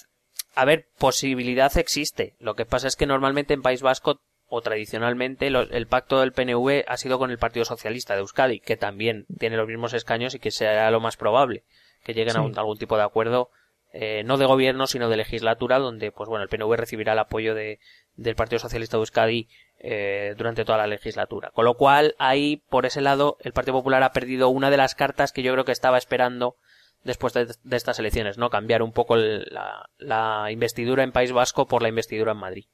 a 0.54 0.64
ver, 0.64 0.88
posibilidad 0.98 1.76
existe. 1.76 2.36
Lo 2.38 2.54
que 2.54 2.64
pasa 2.64 2.88
es 2.88 2.96
que 2.96 3.06
normalmente 3.06 3.52
en 3.52 3.62
País 3.62 3.82
Vasco 3.82 4.20
o 4.46 4.62
tradicionalmente 4.62 5.48
el 5.48 5.86
pacto 5.86 6.20
del 6.20 6.32
PNV 6.32 6.84
ha 6.86 6.96
sido 6.96 7.18
con 7.18 7.30
el 7.30 7.38
Partido 7.38 7.64
Socialista 7.64 8.14
de 8.14 8.20
Euskadi, 8.20 8.60
que 8.60 8.76
también 8.76 9.26
tiene 9.38 9.56
los 9.56 9.66
mismos 9.66 9.94
escaños 9.94 10.34
y 10.34 10.38
que 10.38 10.50
sea 10.50 10.90
lo 10.90 11.00
más 11.00 11.16
probable 11.16 11.64
que 12.04 12.14
lleguen 12.14 12.34
sí. 12.34 12.38
a 12.38 12.42
un, 12.42 12.56
algún 12.56 12.78
tipo 12.78 12.96
de 12.96 13.02
acuerdo 13.02 13.50
eh, 13.96 14.24
no 14.24 14.38
de 14.38 14.44
gobierno, 14.44 14.88
sino 14.88 15.08
de 15.08 15.16
legislatura, 15.16 15.78
donde, 15.78 16.10
pues 16.10 16.28
bueno, 16.28 16.42
el 16.42 16.48
PNV 16.48 16.74
recibirá 16.74 17.12
el 17.12 17.18
apoyo 17.20 17.54
de, 17.54 17.78
del 18.16 18.34
Partido 18.34 18.58
Socialista 18.58 18.96
de 18.96 19.02
Euskadi 19.02 19.48
eh, 19.78 20.34
durante 20.36 20.64
toda 20.64 20.78
la 20.78 20.88
legislatura. 20.88 21.52
Con 21.54 21.64
lo 21.64 21.74
cual, 21.74 22.16
ahí, 22.18 22.60
por 22.68 22.86
ese 22.86 23.00
lado, 23.00 23.36
el 23.38 23.52
Partido 23.52 23.74
Popular 23.74 24.02
ha 24.02 24.10
perdido 24.10 24.48
una 24.48 24.70
de 24.70 24.78
las 24.78 24.96
cartas 24.96 25.30
que 25.30 25.44
yo 25.44 25.52
creo 25.52 25.64
que 25.64 25.70
estaba 25.70 25.96
esperando 25.96 26.56
después 27.04 27.34
de, 27.34 27.46
estas 27.70 28.00
elecciones, 28.00 28.36
¿no? 28.36 28.50
Cambiar 28.50 28.82
un 28.82 28.90
poco 28.90 29.14
la, 29.14 30.48
investidura 30.50 31.04
en 31.04 31.12
País 31.12 31.30
Vasco 31.30 31.68
por 31.68 31.80
la 31.80 31.88
investidura 31.88 32.32
en 32.32 32.38
Madrid. 32.38 32.64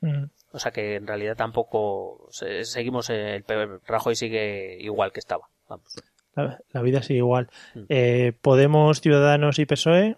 Mm. 0.00 0.24
O 0.52 0.58
sea 0.58 0.72
que 0.72 0.94
en 0.94 1.06
realidad 1.06 1.36
tampoco 1.36 2.26
seguimos, 2.30 3.10
el 3.10 3.44
Rajoy 3.86 4.16
sigue 4.16 4.78
igual 4.80 5.12
que 5.12 5.20
estaba. 5.20 5.50
Vamos. 5.68 5.94
La, 6.72 6.80
vida 6.80 7.02
sigue 7.02 7.18
igual. 7.18 7.50
Mm. 7.74 7.80
Eh, 7.90 8.32
¿Podemos, 8.40 9.02
Ciudadanos 9.02 9.58
y 9.58 9.66
PSOE? 9.66 10.16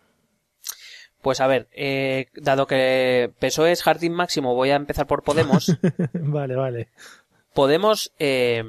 Pues 1.23 1.41
a 1.41 1.47
ver, 1.47 1.69
eh, 1.73 2.29
dado 2.35 2.67
que 2.67 3.31
PSOE 3.39 3.73
es 3.73 3.83
jardín 3.83 4.15
máximo, 4.15 4.55
voy 4.55 4.71
a 4.71 4.77
empezar 4.77 5.07
por 5.07 5.23
Podemos. 5.23 5.77
vale, 6.15 6.57
vale. 6.57 6.89
Podemos, 7.53 8.13
eh, 8.19 8.65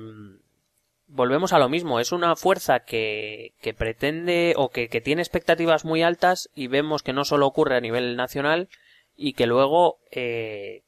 volvemos 1.08 1.54
a 1.54 1.60
lo 1.60 1.70
mismo, 1.70 2.00
es 2.00 2.12
una 2.12 2.36
fuerza 2.36 2.82
que, 2.82 3.54
que 3.62 3.74
pretende 3.74 4.54
o 4.58 4.70
que, 4.70 4.90
que, 4.90 5.00
tiene 5.00 5.22
expectativas 5.22 5.86
muy 5.86 6.04
altas 6.04 6.50
y 6.54 6.68
vemos 6.68 7.04
que 7.04 7.14
no 7.14 7.24
solo 7.24 7.48
ocurre 7.48 7.78
a 7.78 7.82
nivel 7.82 8.18
nacional 8.18 8.68
y 9.16 9.34
que 9.34 9.46
luego 9.46 10.00
eh, 10.12 10.84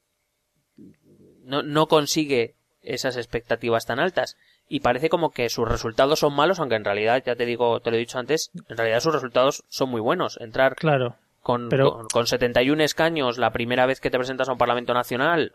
no, 1.44 1.62
no 1.62 1.86
consigue 1.86 2.56
esas 2.82 3.16
expectativas 3.16 3.86
tan 3.86 4.00
altas 4.00 4.36
y 4.68 4.80
parece 4.80 5.08
como 5.08 5.30
que 5.30 5.48
sus 5.48 5.66
resultados 5.66 6.18
son 6.18 6.34
malos, 6.34 6.58
aunque 6.58 6.76
en 6.76 6.84
realidad, 6.84 7.22
ya 7.24 7.36
te 7.36 7.46
digo, 7.46 7.80
te 7.80 7.90
lo 7.90 7.96
he 7.96 8.00
dicho 8.00 8.18
antes, 8.18 8.50
en 8.68 8.76
realidad 8.76 9.00
sus 9.00 9.14
resultados 9.14 9.64
son 9.68 9.88
muy 9.88 10.00
buenos. 10.00 10.38
Entrar 10.40 10.74
claro 10.74 11.16
con, 11.44 11.68
con, 12.10 12.26
71 12.26 12.82
escaños 12.82 13.36
la 13.36 13.52
primera 13.52 13.84
vez 13.84 14.00
que 14.00 14.10
te 14.10 14.16
presentas 14.16 14.48
a 14.48 14.52
un 14.52 14.58
Parlamento 14.58 14.94
Nacional 14.94 15.52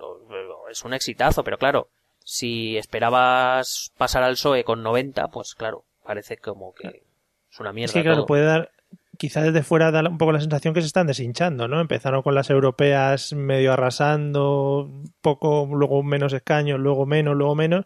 es 0.70 0.86
un 0.86 0.94
exitazo, 0.94 1.44
pero 1.44 1.58
claro, 1.58 1.90
si 2.24 2.78
esperabas 2.78 3.92
pasar 3.98 4.22
al 4.22 4.34
PSOE 4.34 4.64
con 4.64 4.84
90, 4.84 5.30
pues 5.30 5.56
claro, 5.56 5.84
parece 6.04 6.38
como 6.38 6.76
que 6.76 7.02
es 7.52 7.60
una 7.60 7.74
mierda. 7.74 7.90
Es 7.90 7.94
que 7.94 8.04
claro, 8.04 8.28
puede 8.28 8.46
dar, 8.46 8.72
quizá 9.20 9.42
desde 9.42 9.64
fuera 9.64 9.92
da 9.92 10.02
un 10.10 10.18
poco 10.18 10.32
la 10.32 10.40
sensación 10.40 10.74
que 10.74 10.80
se 10.80 10.88
están 10.88 11.06
deshinchando, 11.06 11.68
¿no? 11.68 11.82
Empezaron 11.82 12.22
con 12.22 12.36
las 12.36 12.50
europeas 12.50 13.34
medio 13.34 13.74
arrasando, 13.74 14.90
poco, 15.20 15.68
luego 15.70 16.02
menos 16.04 16.32
escaños, 16.32 16.80
luego 16.80 17.06
menos, 17.06 17.36
luego 17.36 17.54
menos. 17.54 17.86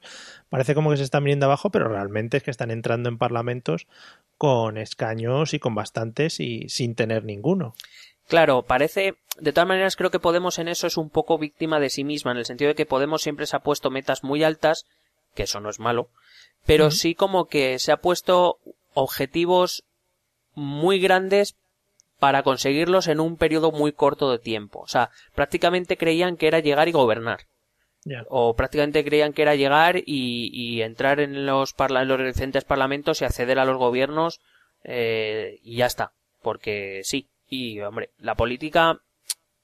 Parece 0.49 0.75
como 0.75 0.91
que 0.91 0.97
se 0.97 1.03
están 1.03 1.23
viniendo 1.23 1.47
abajo, 1.47 1.71
pero 1.71 1.89
realmente 1.89 2.37
es 2.37 2.43
que 2.43 2.51
están 2.51 2.69
entrando 2.69 3.09
en 3.09 3.17
parlamentos 3.17 3.87
con 4.37 4.77
escaños 4.77 5.55
y 5.55 5.59
con 5.59 5.73
bastantes 5.73 6.39
y 6.39 6.69
sin 6.69 6.93
tener 6.93 7.25
ninguno. 7.25 7.73
Claro, 8.27 8.61
parece, 8.61 9.15
de 9.39 9.53
todas 9.53 9.67
maneras 9.67 9.95
creo 9.95 10.11
que 10.11 10.19
Podemos 10.19 10.59
en 10.59 10.67
eso 10.67 10.85
es 10.85 10.97
un 10.97 11.09
poco 11.09 11.39
víctima 11.39 11.79
de 11.79 11.89
sí 11.89 12.03
misma, 12.03 12.31
en 12.31 12.37
el 12.37 12.45
sentido 12.45 12.69
de 12.69 12.75
que 12.75 12.85
Podemos 12.85 13.23
siempre 13.23 13.47
se 13.47 13.55
ha 13.55 13.61
puesto 13.61 13.89
metas 13.89 14.23
muy 14.23 14.43
altas, 14.43 14.85
que 15.33 15.43
eso 15.43 15.59
no 15.59 15.71
es 15.71 15.79
malo, 15.79 16.09
pero 16.63 16.91
sí 16.91 17.15
como 17.15 17.45
que 17.45 17.79
se 17.79 17.91
ha 17.91 17.97
puesto 17.97 18.59
objetivos 18.93 19.83
muy 20.55 20.99
grandes 20.99 21.55
para 22.19 22.43
conseguirlos 22.43 23.07
en 23.07 23.19
un 23.19 23.37
periodo 23.37 23.71
muy 23.71 23.91
corto 23.91 24.31
de 24.31 24.39
tiempo. 24.39 24.79
O 24.79 24.87
sea, 24.87 25.09
prácticamente 25.35 25.97
creían 25.97 26.37
que 26.37 26.47
era 26.47 26.59
llegar 26.59 26.87
y 26.87 26.93
gobernar. 26.93 27.41
O 28.29 28.55
prácticamente 28.55 29.03
creían 29.03 29.33
que 29.33 29.43
era 29.43 29.55
llegar 29.55 30.01
y, 30.05 30.81
entrar 30.81 31.19
en 31.19 31.45
los, 31.45 31.73
los 31.77 32.17
recientes 32.19 32.63
parlamentos 32.63 33.21
y 33.21 33.25
acceder 33.25 33.59
a 33.59 33.65
los 33.65 33.77
gobiernos 33.77 34.41
eh, 34.83 35.59
y 35.63 35.77
ya 35.77 35.85
está. 35.85 36.13
Porque 36.41 37.01
sí. 37.03 37.29
Y, 37.49 37.79
hombre, 37.81 38.11
la 38.17 38.35
política, 38.35 38.99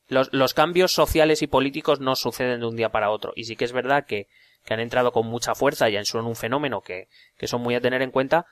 los, 0.07 0.29
los, 0.31 0.53
cambios 0.53 0.91
sociales 0.93 1.41
y 1.41 1.47
políticos 1.47 1.99
no 1.99 2.15
suceden 2.15 2.61
de 2.61 2.65
un 2.65 2.75
día 2.75 2.89
para 2.89 3.09
otro. 3.09 3.33
Y 3.35 3.45
sí 3.45 3.55
que 3.55 3.65
es 3.65 3.73
verdad 3.73 4.05
que, 4.05 4.27
que 4.65 4.73
han 4.73 4.79
entrado 4.79 5.11
con 5.11 5.27
mucha 5.27 5.55
fuerza 5.55 5.89
y 5.89 6.05
son 6.05 6.25
un 6.25 6.35
fenómeno 6.35 6.81
que, 6.81 7.07
que 7.37 7.47
son 7.47 7.61
muy 7.61 7.75
a 7.75 7.81
tener 7.81 8.01
en 8.01 8.11
cuenta, 8.11 8.45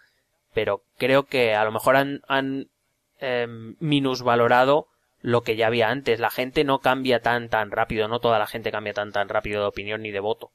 pero 0.54 0.84
creo 0.98 1.24
que 1.24 1.56
a 1.56 1.64
lo 1.64 1.72
mejor 1.72 1.96
han, 1.96 2.22
han 2.28 2.70
eh, 3.20 3.48
minusvalorado 3.80 4.88
lo 5.22 5.42
que 5.42 5.56
ya 5.56 5.68
había 5.68 5.90
antes. 5.90 6.20
La 6.20 6.30
gente 6.30 6.64
no 6.64 6.80
cambia 6.80 7.22
tan 7.22 7.50
tan 7.50 7.72
rápido, 7.72 8.08
no 8.08 8.20
toda 8.20 8.40
la 8.40 8.48
gente 8.48 8.72
cambia 8.72 8.94
tan 8.94 9.12
tan 9.12 9.30
rápido 9.30 9.62
de 9.62 9.68
opinión 9.68 10.02
ni 10.02 10.12
de 10.12 10.20
voto. 10.20 10.52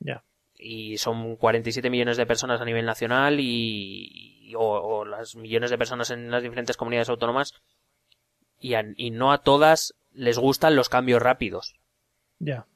Ya. 0.00 0.24
Y 0.56 0.98
son 0.98 1.36
47 1.36 1.88
millones 1.90 2.16
de 2.16 2.26
personas 2.26 2.60
a 2.60 2.64
nivel 2.64 2.84
nacional 2.84 3.38
y, 3.38 4.52
o, 4.56 5.04
las 5.04 5.36
millones 5.36 5.70
de 5.70 5.78
personas 5.78 6.10
en 6.10 6.30
las 6.30 6.42
diferentes 6.42 6.76
comunidades 6.76 7.08
autónomas 7.08 7.54
y, 8.58 8.74
y 8.96 9.10
no 9.10 9.30
a 9.30 9.38
todas 9.38 9.94
les 10.12 10.38
gustan 10.38 10.74
los 10.74 10.88
cambios 10.88 11.22
rápidos. 11.22 11.76
Ya. 12.40 12.66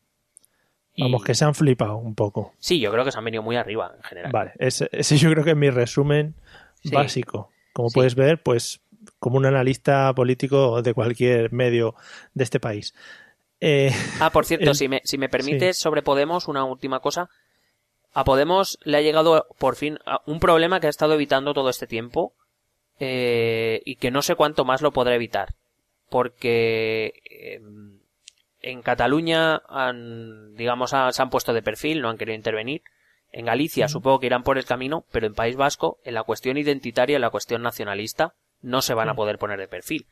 Vamos, 0.98 1.24
que 1.24 1.34
se 1.34 1.44
han 1.44 1.54
flipado 1.54 1.96
un 1.96 2.14
poco. 2.14 2.52
Sí, 2.58 2.78
yo 2.78 2.92
creo 2.92 3.04
que 3.04 3.12
se 3.12 3.18
han 3.18 3.24
venido 3.24 3.42
muy 3.42 3.56
arriba 3.56 3.92
en 3.96 4.02
general. 4.02 4.32
Vale, 4.32 4.52
ese, 4.58 4.88
yo 5.16 5.30
creo 5.30 5.44
que 5.44 5.50
es 5.50 5.56
mi 5.56 5.70
resumen 5.70 6.34
básico. 6.92 7.50
Como 7.72 7.90
puedes 7.90 8.14
ver, 8.14 8.42
pues 8.42 8.82
como 9.18 9.36
un 9.36 9.46
analista 9.46 10.12
político 10.14 10.82
de 10.82 10.94
cualquier 10.94 11.52
medio 11.52 11.94
de 12.34 12.44
este 12.44 12.60
país. 12.60 12.94
Eh, 13.60 13.92
ah, 14.20 14.30
por 14.30 14.44
cierto, 14.44 14.74
si, 14.74 14.88
me, 14.88 15.00
si 15.04 15.18
me 15.18 15.28
permites, 15.28 15.78
sobre 15.78 16.02
Podemos, 16.02 16.48
una 16.48 16.64
última 16.64 17.00
cosa. 17.00 17.30
A 18.12 18.24
Podemos 18.24 18.78
le 18.84 18.98
ha 18.98 19.00
llegado 19.00 19.46
por 19.58 19.76
fin 19.76 19.98
un 20.26 20.38
problema 20.38 20.80
que 20.80 20.86
ha 20.86 20.90
estado 20.90 21.14
evitando 21.14 21.54
todo 21.54 21.70
este 21.70 21.86
tiempo 21.86 22.34
eh, 23.00 23.80
y 23.86 23.96
que 23.96 24.10
no 24.10 24.20
sé 24.20 24.34
cuánto 24.34 24.64
más 24.64 24.82
lo 24.82 24.92
podrá 24.92 25.14
evitar. 25.14 25.54
Porque 26.10 27.14
em, 27.24 27.91
en 28.62 28.82
Cataluña 28.82 29.62
han, 29.68 30.54
digamos, 30.54 30.90
se 30.90 31.22
han 31.22 31.30
puesto 31.30 31.52
de 31.52 31.62
perfil, 31.62 32.00
no 32.00 32.08
han 32.08 32.18
querido 32.18 32.36
intervenir. 32.36 32.82
En 33.32 33.46
Galicia 33.46 33.88
supongo 33.88 34.20
que 34.20 34.26
irán 34.26 34.44
por 34.44 34.58
el 34.58 34.64
camino, 34.64 35.04
pero 35.10 35.26
en 35.26 35.34
País 35.34 35.56
Vasco, 35.56 35.98
en 36.04 36.14
la 36.14 36.22
cuestión 36.22 36.58
identitaria, 36.58 37.16
en 37.16 37.22
la 37.22 37.30
cuestión 37.30 37.62
nacionalista, 37.62 38.34
no 38.60 38.82
se 38.82 38.94
van 38.94 39.08
a 39.08 39.14
poder 39.14 39.38
poner 39.38 39.58
de 39.58 39.68
perfil. 39.68 40.06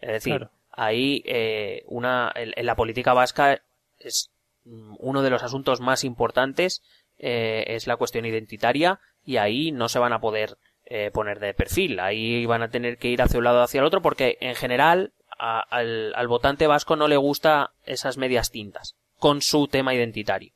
Es 0.00 0.10
decir, 0.10 0.48
ahí 0.70 1.22
eh, 1.26 1.84
una, 1.86 2.32
en, 2.34 2.66
la 2.66 2.76
política 2.76 3.12
vasca 3.12 3.60
es 3.98 4.30
mm, 4.64 4.94
uno 4.98 5.22
de 5.22 5.30
los 5.30 5.42
asuntos 5.42 5.80
más 5.80 6.04
importantes 6.04 6.82
eh, 7.18 7.64
es 7.68 7.86
la 7.86 7.96
cuestión 7.96 8.24
identitaria 8.24 9.00
y 9.24 9.36
ahí 9.36 9.70
no 9.70 9.88
se 9.88 9.98
van 9.98 10.12
a 10.12 10.20
poder 10.20 10.56
eh, 10.86 11.10
poner 11.12 11.40
de 11.40 11.54
perfil. 11.54 12.00
Ahí 12.00 12.46
van 12.46 12.62
a 12.62 12.70
tener 12.70 12.98
que 12.98 13.08
ir 13.08 13.22
hacia 13.22 13.38
un 13.38 13.44
lado 13.44 13.60
o 13.60 13.62
hacia 13.62 13.80
el 13.80 13.86
otro 13.86 14.02
porque 14.02 14.38
en 14.40 14.54
general 14.54 15.12
al, 15.42 16.14
al, 16.14 16.28
votante 16.28 16.66
vasco 16.66 16.96
no 16.96 17.08
le 17.08 17.16
gusta 17.16 17.72
esas 17.84 18.16
medias 18.16 18.50
tintas 18.50 18.96
con 19.18 19.42
su 19.42 19.68
tema 19.68 19.94
identitario. 19.94 20.52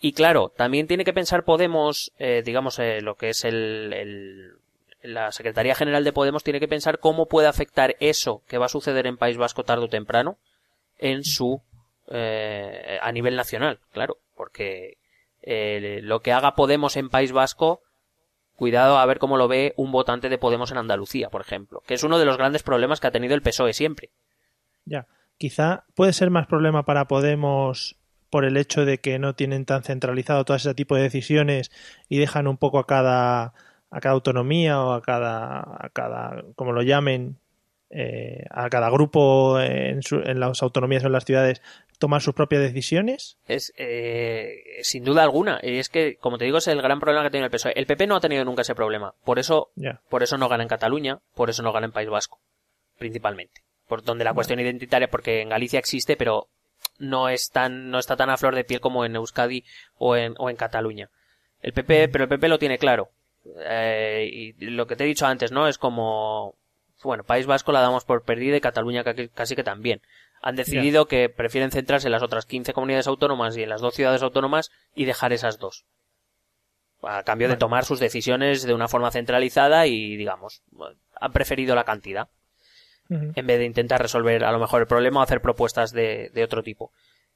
Y 0.00 0.12
claro, 0.12 0.52
también 0.56 0.86
tiene 0.86 1.04
que 1.04 1.12
pensar 1.12 1.44
Podemos, 1.44 2.12
digamos, 2.44 2.78
lo 2.78 3.16
que 3.16 3.30
es 3.30 3.44
el, 3.44 4.54
la 5.02 5.32
Secretaría 5.32 5.74
General 5.74 6.04
de 6.04 6.12
Podemos 6.12 6.44
tiene 6.44 6.60
que 6.60 6.68
pensar 6.68 6.98
cómo 6.98 7.26
puede 7.26 7.48
afectar 7.48 7.96
eso 8.00 8.42
que 8.46 8.58
va 8.58 8.66
a 8.66 8.70
suceder 8.70 9.06
en 9.06 9.16
País 9.16 9.36
Vasco 9.36 9.64
tarde 9.64 9.84
o 9.84 9.88
temprano 9.88 10.38
en 10.98 11.24
su 11.24 11.62
eh, 12.08 12.98
a 13.00 13.12
nivel 13.12 13.36
nacional, 13.36 13.80
claro, 13.92 14.18
porque 14.34 14.98
eh, 15.42 16.00
lo 16.02 16.20
que 16.20 16.32
haga 16.32 16.54
Podemos 16.54 16.96
en 16.96 17.08
País 17.08 17.32
Vasco, 17.32 17.82
cuidado 18.60 18.98
a 18.98 19.06
ver 19.06 19.18
cómo 19.18 19.38
lo 19.38 19.48
ve 19.48 19.72
un 19.78 19.90
votante 19.90 20.28
de 20.28 20.36
Podemos 20.36 20.70
en 20.70 20.76
Andalucía, 20.76 21.30
por 21.30 21.40
ejemplo, 21.40 21.82
que 21.86 21.94
es 21.94 22.04
uno 22.04 22.18
de 22.18 22.26
los 22.26 22.36
grandes 22.36 22.62
problemas 22.62 23.00
que 23.00 23.06
ha 23.06 23.10
tenido 23.10 23.34
el 23.34 23.40
PSOE 23.40 23.72
siempre. 23.72 24.10
Ya, 24.84 25.06
quizá 25.38 25.86
puede 25.94 26.12
ser 26.12 26.28
más 26.28 26.46
problema 26.46 26.84
para 26.84 27.08
Podemos 27.08 27.96
por 28.28 28.44
el 28.44 28.58
hecho 28.58 28.84
de 28.84 28.98
que 28.98 29.18
no 29.18 29.34
tienen 29.34 29.64
tan 29.64 29.82
centralizado 29.82 30.44
todo 30.44 30.58
ese 30.58 30.74
tipo 30.74 30.94
de 30.94 31.04
decisiones 31.04 31.72
y 32.10 32.18
dejan 32.18 32.46
un 32.46 32.58
poco 32.58 32.78
a 32.78 32.86
cada 32.86 33.54
a 33.90 34.00
cada 34.00 34.12
autonomía 34.12 34.82
o 34.82 34.92
a 34.92 35.00
cada, 35.00 35.60
a 35.60 35.88
cada 35.94 36.44
como 36.54 36.72
lo 36.72 36.82
llamen, 36.82 37.38
eh, 37.90 38.44
a 38.50 38.68
cada 38.70 38.88
grupo 38.88 39.60
en, 39.60 40.00
en, 40.10 40.40
las 40.40 40.62
autonomías 40.62 41.02
o 41.02 41.08
en 41.08 41.12
las 41.12 41.24
ciudades 41.24 41.60
tomar 41.98 42.22
sus 42.22 42.34
propias 42.34 42.62
decisiones? 42.62 43.38
Es 43.46 43.72
eh, 43.76 44.62
sin 44.82 45.04
duda 45.04 45.22
alguna. 45.22 45.60
Y 45.62 45.78
es 45.78 45.88
que, 45.88 46.16
como 46.16 46.38
te 46.38 46.44
digo, 46.44 46.58
es 46.58 46.68
el 46.68 46.82
gran 46.82 47.00
problema 47.00 47.24
que 47.24 47.30
tiene 47.30 47.46
el 47.46 47.50
PSOE. 47.50 47.74
El 47.76 47.86
PP 47.86 48.06
no 48.06 48.16
ha 48.16 48.20
tenido 48.20 48.44
nunca 48.44 48.62
ese 48.62 48.74
problema. 48.74 49.14
Por 49.24 49.38
eso, 49.38 49.70
por 50.08 50.22
eso 50.22 50.38
no 50.38 50.48
gana 50.48 50.62
en 50.62 50.68
Cataluña, 50.68 51.18
por 51.34 51.50
eso 51.50 51.62
no 51.62 51.72
gana 51.72 51.86
en 51.86 51.92
País 51.92 52.08
Vasco, 52.08 52.40
principalmente. 52.98 53.62
Por 53.86 54.02
donde 54.02 54.24
la 54.24 54.34
cuestión 54.34 54.60
identitaria, 54.60 55.10
porque 55.10 55.42
en 55.42 55.50
Galicia 55.50 55.78
existe, 55.78 56.16
pero 56.16 56.48
no 56.98 57.28
es 57.28 57.50
tan, 57.50 57.90
no 57.90 57.98
está 57.98 58.16
tan 58.16 58.30
a 58.30 58.36
flor 58.36 58.54
de 58.54 58.64
piel 58.64 58.80
como 58.80 59.04
en 59.04 59.16
Euskadi 59.16 59.64
o 59.96 60.16
en, 60.16 60.34
o 60.38 60.48
en 60.48 60.56
Cataluña. 60.56 61.10
El 61.60 61.72
PP, 61.72 62.08
pero 62.08 62.24
el 62.24 62.30
PP 62.30 62.48
lo 62.48 62.58
tiene 62.58 62.78
claro. 62.78 63.10
Eh, 63.68 64.28
y 64.32 64.52
lo 64.66 64.86
que 64.86 64.96
te 64.96 65.04
he 65.04 65.08
dicho 65.08 65.26
antes, 65.26 65.50
¿no? 65.52 65.66
Es 65.66 65.76
como, 65.76 66.54
bueno, 67.02 67.24
País 67.24 67.46
Vasco 67.46 67.72
la 67.72 67.80
damos 67.80 68.04
por 68.04 68.22
perdida 68.22 68.56
y 68.56 68.60
Cataluña 68.60 69.04
casi 69.34 69.56
que 69.56 69.64
también. 69.64 70.02
Han 70.42 70.56
decidido 70.56 71.06
que 71.06 71.28
prefieren 71.28 71.70
centrarse 71.70 72.08
en 72.08 72.12
las 72.12 72.22
otras 72.22 72.46
15 72.46 72.72
comunidades 72.72 73.06
autónomas 73.06 73.56
y 73.56 73.62
en 73.62 73.68
las 73.68 73.80
dos 73.80 73.94
ciudades 73.94 74.22
autónomas 74.22 74.70
y 74.94 75.04
dejar 75.04 75.32
esas 75.32 75.58
dos. 75.58 75.84
A 77.02 77.22
cambio 77.22 77.48
de 77.48 77.56
tomar 77.56 77.84
sus 77.84 78.00
decisiones 78.00 78.62
de 78.62 78.74
una 78.74 78.88
forma 78.88 79.10
centralizada 79.10 79.86
y, 79.86 80.16
digamos, 80.16 80.62
han 81.14 81.32
preferido 81.32 81.74
la 81.74 81.84
cantidad. 81.84 82.28
En 83.08 83.46
vez 83.46 83.58
de 83.58 83.64
intentar 83.64 84.00
resolver 84.00 84.44
a 84.44 84.52
lo 84.52 84.60
mejor 84.60 84.82
el 84.82 84.86
problema 84.86 85.18
o 85.18 85.22
hacer 85.22 85.40
propuestas 85.40 85.90
de, 85.92 86.30
de 86.32 86.44
otro 86.44 86.62
tipo. 86.62 86.92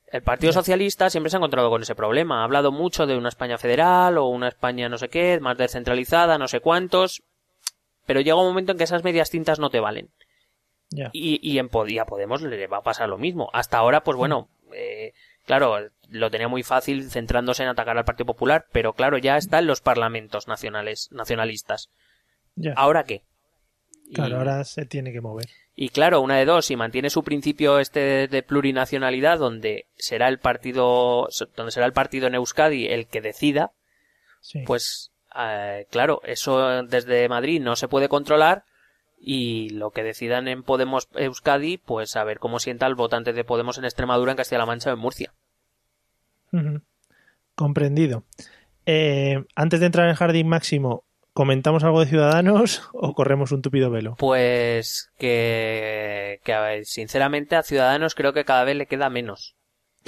El 0.07 0.23
Partido 0.23 0.53
Socialista 0.53 1.11
siempre 1.11 1.31
se 1.31 1.37
ha 1.37 1.39
encontrado 1.39 1.69
con 1.69 1.83
ese 1.83 1.97
problema. 1.97 2.41
Ha 2.41 2.45
hablado 2.45 2.71
mucho 2.71 3.07
de 3.07 3.17
una 3.17 3.29
España 3.29 3.59
federal 3.59 4.17
o 4.17 4.27
una 4.27 4.47
España 4.47 4.89
no 4.89 4.99
sé 4.99 5.09
qué, 5.09 5.41
más 5.41 5.59
descentralizada, 5.59 6.39
no 6.39 6.47
sé 6.47 6.61
cuántos. 6.61 7.25
Pero 8.07 8.21
llega 8.21 8.37
un 8.37 8.47
momento 8.47 8.73
en 8.73 8.79
que 8.79 8.85
esas 8.85 9.05
medias 9.05 9.31
tintas 9.31 9.59
no 9.59 9.71
te 9.71 9.81
valen. 9.81 10.11
Y, 11.13 11.41
y 11.43 11.59
en 11.59 11.69
Podía 11.69 12.05
Podemos 12.05 12.43
le 12.43 12.67
va 12.67 12.79
a 12.79 12.83
pasar 12.83 13.09
lo 13.09 13.19
mismo. 13.19 13.51
Hasta 13.53 13.79
ahora, 13.79 14.05
pues 14.05 14.17
bueno, 14.17 14.49
eh, 14.73 15.13
claro, 15.45 15.91
lo 16.09 16.31
tenía 16.31 16.49
muy 16.49 16.63
fácil 16.63 17.11
centrándose 17.11 17.63
en 17.63 17.69
atacar 17.71 17.97
al 17.97 18.05
Partido 18.05 18.27
Popular, 18.27 18.67
pero 18.73 18.93
claro, 18.93 19.19
ya 19.19 19.37
están 19.37 19.67
los 19.67 19.81
parlamentos 19.81 20.49
nacionales, 20.49 21.09
nacionalistas. 21.11 21.91
¿Ahora 22.77 23.05
qué? 23.05 23.23
Claro, 24.13 24.37
ahora 24.37 24.63
se 24.65 24.85
tiene 24.87 25.13
que 25.13 25.21
mover. 25.21 25.47
Y 25.75 25.89
claro, 25.89 26.21
una 26.21 26.37
de 26.37 26.45
dos, 26.45 26.67
si 26.67 26.77
mantiene 26.77 27.11
su 27.11 27.25
principio 27.25 27.81
este 27.81 28.29
de 28.29 28.43
plurinacionalidad, 28.43 29.39
donde 29.39 29.87
será 29.97 30.29
el 30.29 30.39
partido, 30.39 31.29
donde 31.57 31.73
será 31.73 31.87
el 31.87 31.93
partido 31.93 32.29
en 32.29 32.37
Euskadi 32.37 32.87
el 32.87 33.07
que 33.07 33.21
decida, 33.21 33.73
pues 34.67 35.11
eh, 35.37 35.87
claro, 35.91 36.21
eso 36.25 36.83
desde 36.85 37.29
Madrid 37.29 37.61
no 37.61 37.77
se 37.77 37.89
puede 37.89 38.09
controlar 38.09 38.65
y 39.19 39.71
lo 39.71 39.91
que 39.91 40.03
decidan 40.03 40.49
en 40.49 40.63
Podemos 40.63 41.09
Euskadi, 41.15 41.79
pues 41.79 42.15
a 42.17 42.25
ver 42.25 42.39
cómo 42.39 42.59
sienta 42.59 42.87
el 42.87 42.95
votante 42.95 43.33
de 43.33 43.45
Podemos 43.45 43.79
en 43.79 43.85
Extremadura, 43.85 44.33
en 44.33 44.37
Castilla-La 44.37 44.67
Mancha 44.67 44.91
o 44.91 44.95
en 44.95 44.99
Murcia. 44.99 45.33
Comprendido. 47.55 48.25
Eh, 48.87 49.45
antes 49.55 49.81
de 49.81 49.87
entrar 49.87 50.05
en 50.05 50.11
el 50.11 50.17
jardín 50.17 50.49
máximo, 50.49 51.05
¿comentamos 51.33 51.85
algo 51.85 52.01
de 52.01 52.07
Ciudadanos 52.07 52.89
o 52.93 53.15
corremos 53.15 53.51
un 53.53 53.63
tupido 53.63 53.91
velo? 53.91 54.17
Pues 54.19 55.11
que, 55.19 56.41
que 56.45 56.53
a 56.53 56.61
ver, 56.61 56.85
sinceramente 56.85 57.57
a 57.57 57.63
Ciudadanos 57.63 58.15
creo 58.15 58.35
que 58.35 58.45
cada 58.45 58.65
vez 58.65 58.77
le 58.77 58.87
queda 58.87 59.09
menos 59.09 59.57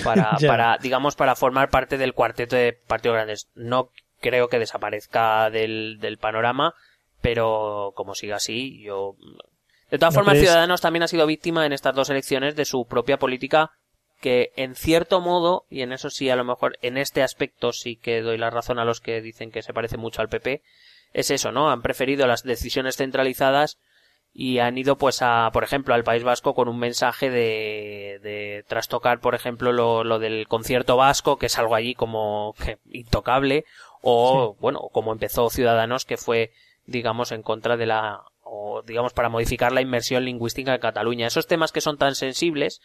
para, 0.05 0.37
para 0.47 0.79
digamos, 0.79 1.17
para 1.17 1.37
formar 1.37 1.71
parte 1.71 1.97
del 1.97 2.13
cuarteto 2.13 2.55
de 2.55 2.75
partidos 2.87 3.15
grandes. 3.15 3.49
No 3.55 3.91
creo 4.21 4.49
que 4.49 4.59
desaparezca 4.59 5.51
del, 5.51 5.99
del 6.01 6.19
panorama, 6.19 6.75
pero 7.21 7.93
como 7.95 8.15
siga 8.15 8.37
así, 8.37 8.83
yo... 8.83 9.17
De 9.91 9.99
todas 9.99 10.15
formas, 10.15 10.39
Ciudadanos 10.39 10.81
también 10.81 11.05
ha 11.05 11.09
sido 11.09 11.27
víctima 11.27 11.65
en 11.65 11.73
estas 11.73 11.95
dos 11.95 12.11
elecciones 12.11 12.57
de 12.57 12.65
su 12.65 12.87
propia 12.87 13.19
política 13.19 13.71
que 14.21 14.53
en 14.57 14.75
cierto 14.75 15.21
modo, 15.21 15.67
y 15.71 15.83
en 15.83 15.93
eso 15.93 16.11
sí 16.11 16.31
a 16.31 16.37
lo 16.37 16.45
mejor 16.45 16.79
en 16.83 16.97
este 16.97 17.23
aspecto 17.23 17.73
sí 17.73 17.97
que 17.97 18.23
doy 18.23 18.39
la 18.39 18.51
razón 18.51 18.79
a 18.79 18.85
los 18.85 19.01
que 19.01 19.21
dicen 19.21 19.51
que 19.51 19.63
se 19.63 19.75
parece 19.75 19.97
mucho 19.97 20.23
al 20.23 20.29
PP, 20.29 20.63
es 21.13 21.31
eso, 21.31 21.53
¿no? 21.53 21.71
Han 21.71 21.83
preferido 21.83 22.27
las 22.27 22.43
decisiones 22.43 22.97
centralizadas 22.97 23.79
y 24.33 24.59
han 24.59 24.77
ido 24.77 24.97
pues 24.97 25.23
a, 25.23 25.51
por 25.53 25.65
ejemplo, 25.65 25.95
al 25.95 26.05
País 26.05 26.23
Vasco 26.23 26.55
con 26.55 26.69
un 26.69 26.79
mensaje 26.79 27.31
de, 27.31 28.21
de 28.23 28.65
trastocar, 28.69 29.19
por 29.21 29.35
ejemplo, 29.35 29.73
lo, 29.73 30.05
lo 30.05 30.19
del 30.19 30.47
concierto 30.47 30.97
vasco, 30.97 31.39
que 31.39 31.47
es 31.47 31.59
algo 31.59 31.75
allí 31.75 31.95
como 31.95 32.55
que 32.63 32.79
intocable, 32.91 33.65
o 34.09 34.55
bueno, 34.61 34.89
como 34.93 35.13
empezó 35.13 35.51
Ciudadanos, 35.51 36.05
que 36.05 36.17
fue 36.17 36.53
digamos, 36.87 37.33
en 37.33 37.43
contra 37.43 37.77
de 37.77 37.87
la, 37.87 38.23
o 38.43 38.83
digamos, 38.83 39.13
para 39.13 39.29
modificar 39.29 39.73
la 39.73 39.81
inmersión 39.81 40.25
lingüística 40.25 40.75
en 40.75 40.81
Cataluña. 40.81 41.27
Esos 41.27 41.47
temas 41.47 41.73
que 41.73 41.81
son 41.81 41.99
tan 41.99 42.15
sensibles, 42.15 42.81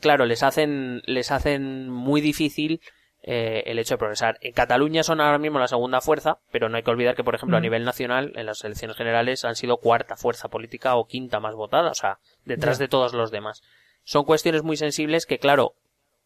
claro, 0.00 0.24
les 0.24 0.42
hacen, 0.42 1.02
les 1.04 1.30
hacen 1.30 1.88
muy 1.90 2.20
difícil 2.20 2.80
eh, 3.22 3.62
el 3.66 3.78
hecho 3.78 3.94
de 3.94 3.98
progresar. 3.98 4.38
En 4.40 4.52
Cataluña 4.52 5.02
son 5.02 5.20
ahora 5.20 5.38
mismo 5.38 5.58
la 5.58 5.68
segunda 5.68 6.00
fuerza, 6.00 6.38
pero 6.50 6.68
no 6.68 6.76
hay 6.76 6.82
que 6.82 6.90
olvidar 6.90 7.14
que, 7.14 7.24
por 7.24 7.34
ejemplo, 7.34 7.58
a 7.58 7.60
nivel 7.60 7.84
nacional, 7.84 8.32
en 8.34 8.46
las 8.46 8.64
elecciones 8.64 8.96
generales 8.96 9.44
han 9.44 9.54
sido 9.54 9.76
cuarta 9.76 10.16
fuerza 10.16 10.48
política 10.48 10.96
o 10.96 11.06
quinta 11.06 11.38
más 11.38 11.54
votada, 11.54 11.90
o 11.90 11.94
sea, 11.94 12.18
detrás 12.44 12.78
de 12.78 12.88
todos 12.88 13.12
los 13.12 13.30
demás. 13.30 13.62
Son 14.04 14.24
cuestiones 14.24 14.62
muy 14.62 14.76
sensibles 14.76 15.26
que, 15.26 15.38
claro, 15.38 15.74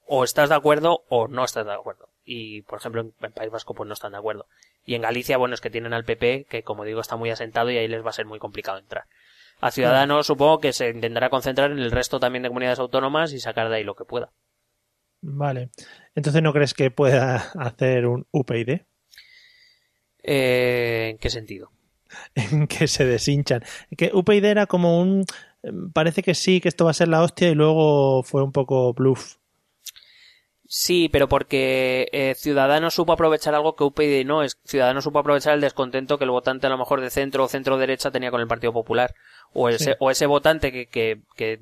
o 0.06 0.24
estás 0.24 0.48
de 0.48 0.54
acuerdo 0.54 1.04
o 1.08 1.26
no 1.26 1.44
estás 1.44 1.66
de 1.66 1.72
acuerdo. 1.72 2.08
Y, 2.28 2.62
por 2.62 2.80
ejemplo, 2.80 3.00
en 3.00 3.32
País 3.32 3.50
Vasco, 3.50 3.72
pues 3.72 3.86
no 3.86 3.94
están 3.94 4.12
de 4.12 4.18
acuerdo. 4.18 4.46
Y 4.84 4.96
en 4.96 5.02
Galicia, 5.02 5.36
bueno, 5.36 5.54
es 5.54 5.60
que 5.60 5.70
tienen 5.70 5.94
al 5.94 6.04
PP, 6.04 6.46
que 6.50 6.62
como 6.64 6.84
digo 6.84 7.00
está 7.00 7.16
muy 7.16 7.30
asentado 7.30 7.70
y 7.70 7.78
ahí 7.78 7.86
les 7.86 8.04
va 8.04 8.10
a 8.10 8.12
ser 8.12 8.26
muy 8.26 8.40
complicado 8.40 8.78
entrar. 8.78 9.04
A 9.60 9.70
Ciudadanos 9.70 10.26
supongo 10.26 10.58
que 10.58 10.72
se 10.72 10.90
intentará 10.90 11.30
concentrar 11.30 11.70
en 11.70 11.78
el 11.78 11.90
resto 11.90 12.20
también 12.20 12.42
de 12.42 12.48
comunidades 12.48 12.80
autónomas 12.80 13.32
y 13.32 13.40
sacar 13.40 13.68
de 13.68 13.76
ahí 13.76 13.84
lo 13.84 13.94
que 13.94 14.04
pueda. 14.04 14.30
Vale. 15.22 15.70
Entonces, 16.14 16.42
¿no 16.42 16.52
crees 16.52 16.74
que 16.74 16.90
pueda 16.90 17.36
hacer 17.58 18.06
un 18.06 18.26
UPyD? 18.32 18.80
Eh, 20.22 21.08
¿En 21.10 21.18
qué 21.18 21.30
sentido? 21.30 21.70
en 22.34 22.66
que 22.66 22.86
se 22.86 23.04
deshinchan. 23.04 23.62
Que 23.96 24.10
UPyD 24.12 24.44
era 24.44 24.66
como 24.66 25.00
un... 25.00 25.24
Parece 25.92 26.22
que 26.22 26.34
sí, 26.34 26.60
que 26.60 26.68
esto 26.68 26.84
va 26.84 26.90
a 26.90 26.94
ser 26.94 27.08
la 27.08 27.22
hostia 27.22 27.48
y 27.48 27.54
luego 27.54 28.22
fue 28.22 28.42
un 28.42 28.52
poco 28.52 28.92
bluff. 28.92 29.36
Sí, 30.68 31.08
pero 31.08 31.28
porque 31.28 32.08
eh, 32.12 32.34
Ciudadanos 32.36 32.94
supo 32.94 33.12
aprovechar 33.12 33.54
algo 33.54 33.76
que 33.76 33.84
UPyD 33.84 34.24
no 34.26 34.42
es. 34.42 34.58
Ciudadanos 34.64 35.04
supo 35.04 35.20
aprovechar 35.20 35.54
el 35.54 35.60
descontento 35.60 36.18
que 36.18 36.24
el 36.24 36.30
votante 36.30 36.66
a 36.66 36.70
lo 36.70 36.78
mejor 36.78 37.00
de 37.00 37.10
centro 37.10 37.44
o 37.44 37.48
centro 37.48 37.78
derecha 37.78 38.10
tenía 38.10 38.32
con 38.32 38.40
el 38.40 38.48
Partido 38.48 38.72
Popular. 38.72 39.14
O 39.52 39.68
ese, 39.68 39.96
o 40.00 40.10
ese 40.10 40.26
votante 40.26 40.72
que, 40.72 40.86
que, 40.86 41.20
que, 41.36 41.60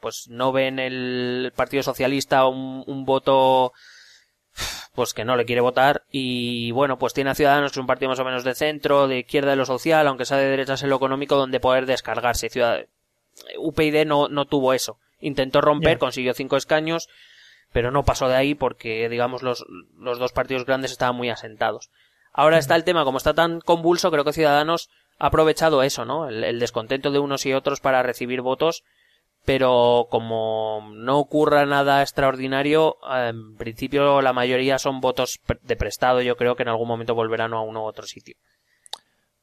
pues 0.00 0.28
no 0.28 0.52
ve 0.52 0.66
en 0.66 0.78
el 0.80 1.52
Partido 1.54 1.82
Socialista 1.82 2.46
un, 2.46 2.82
un 2.86 3.04
voto 3.04 3.72
pues 4.94 5.14
que 5.14 5.24
no 5.24 5.36
le 5.36 5.44
quiere 5.44 5.60
votar 5.60 6.04
y 6.10 6.70
bueno 6.70 6.98
pues 6.98 7.12
tiene 7.12 7.30
a 7.30 7.34
Ciudadanos 7.34 7.70
que 7.70 7.78
es 7.78 7.80
un 7.80 7.86
partido 7.86 8.08
más 8.08 8.18
o 8.18 8.24
menos 8.24 8.42
de 8.42 8.54
centro, 8.54 9.06
de 9.06 9.18
izquierda 9.18 9.50
de 9.50 9.56
lo 9.56 9.66
social, 9.66 10.06
aunque 10.08 10.24
sea 10.24 10.38
de 10.38 10.48
derechas 10.48 10.82
en 10.82 10.90
lo 10.90 10.96
económico 10.96 11.36
donde 11.36 11.60
poder 11.60 11.86
descargarse. 11.86 12.48
Ciudad... 12.48 12.86
UPyD 13.58 14.06
no, 14.06 14.28
no 14.28 14.46
tuvo 14.46 14.72
eso. 14.72 14.98
Intentó 15.20 15.60
romper, 15.60 15.98
consiguió 15.98 16.34
cinco 16.34 16.56
escaños 16.56 17.08
pero 17.76 17.90
no 17.90 18.04
pasó 18.04 18.26
de 18.26 18.36
ahí 18.36 18.54
porque, 18.54 19.06
digamos, 19.10 19.42
los, 19.42 19.66
los 19.98 20.18
dos 20.18 20.32
partidos 20.32 20.64
grandes 20.64 20.92
estaban 20.92 21.14
muy 21.14 21.28
asentados. 21.28 21.90
Ahora 22.32 22.56
está 22.56 22.74
el 22.74 22.84
tema, 22.84 23.04
como 23.04 23.18
está 23.18 23.34
tan 23.34 23.60
convulso, 23.60 24.10
creo 24.10 24.24
que 24.24 24.32
Ciudadanos 24.32 24.88
ha 25.18 25.26
aprovechado 25.26 25.82
eso, 25.82 26.06
¿no? 26.06 26.26
El, 26.26 26.58
descontento 26.58 27.10
de 27.10 27.18
unos 27.18 27.44
y 27.44 27.52
otros 27.52 27.80
para 27.80 28.02
recibir 28.02 28.40
votos, 28.40 28.82
pero 29.44 30.06
como 30.10 30.88
no 30.94 31.18
ocurra 31.18 31.66
nada 31.66 32.00
extraordinario, 32.00 32.96
en 33.14 33.58
principio 33.58 34.22
la 34.22 34.32
mayoría 34.32 34.78
son 34.78 35.02
votos 35.02 35.38
de 35.60 35.76
prestado, 35.76 36.22
yo 36.22 36.38
creo 36.38 36.56
que 36.56 36.62
en 36.62 36.70
algún 36.70 36.88
momento 36.88 37.14
volverán 37.14 37.52
a 37.52 37.60
uno 37.60 37.82
u 37.82 37.86
otro 37.88 38.06
sitio. 38.06 38.36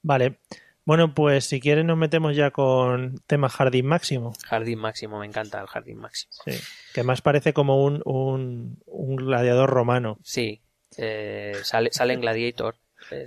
Vale. 0.02 0.40
Bueno, 0.86 1.14
pues 1.14 1.46
si 1.46 1.62
quieres 1.62 1.86
nos 1.86 1.98
metemos 1.98 2.36
ya 2.36 2.52
con 2.52 3.20
tema 3.26 3.48
jardín 3.48 3.86
máximo. 3.86 4.34
Jardín 4.46 4.80
máximo, 4.80 5.20
me 5.20 5.26
encanta 5.26 5.62
el 5.62 5.68
jardín 5.68 5.98
máximo. 5.98 6.34
Sí, 6.46 6.60
que 6.94 7.04
más 7.04 7.22
parece 7.22 7.54
como 7.54 7.84
un, 7.84 8.02
un, 8.04 9.16
gladiador 9.16 9.70
romano. 9.70 10.18
Sí, 10.24 10.62
eh, 10.98 11.56
sale, 11.64 11.92
sale 11.94 12.14
en 12.14 12.22
Gladiator. 12.22 12.76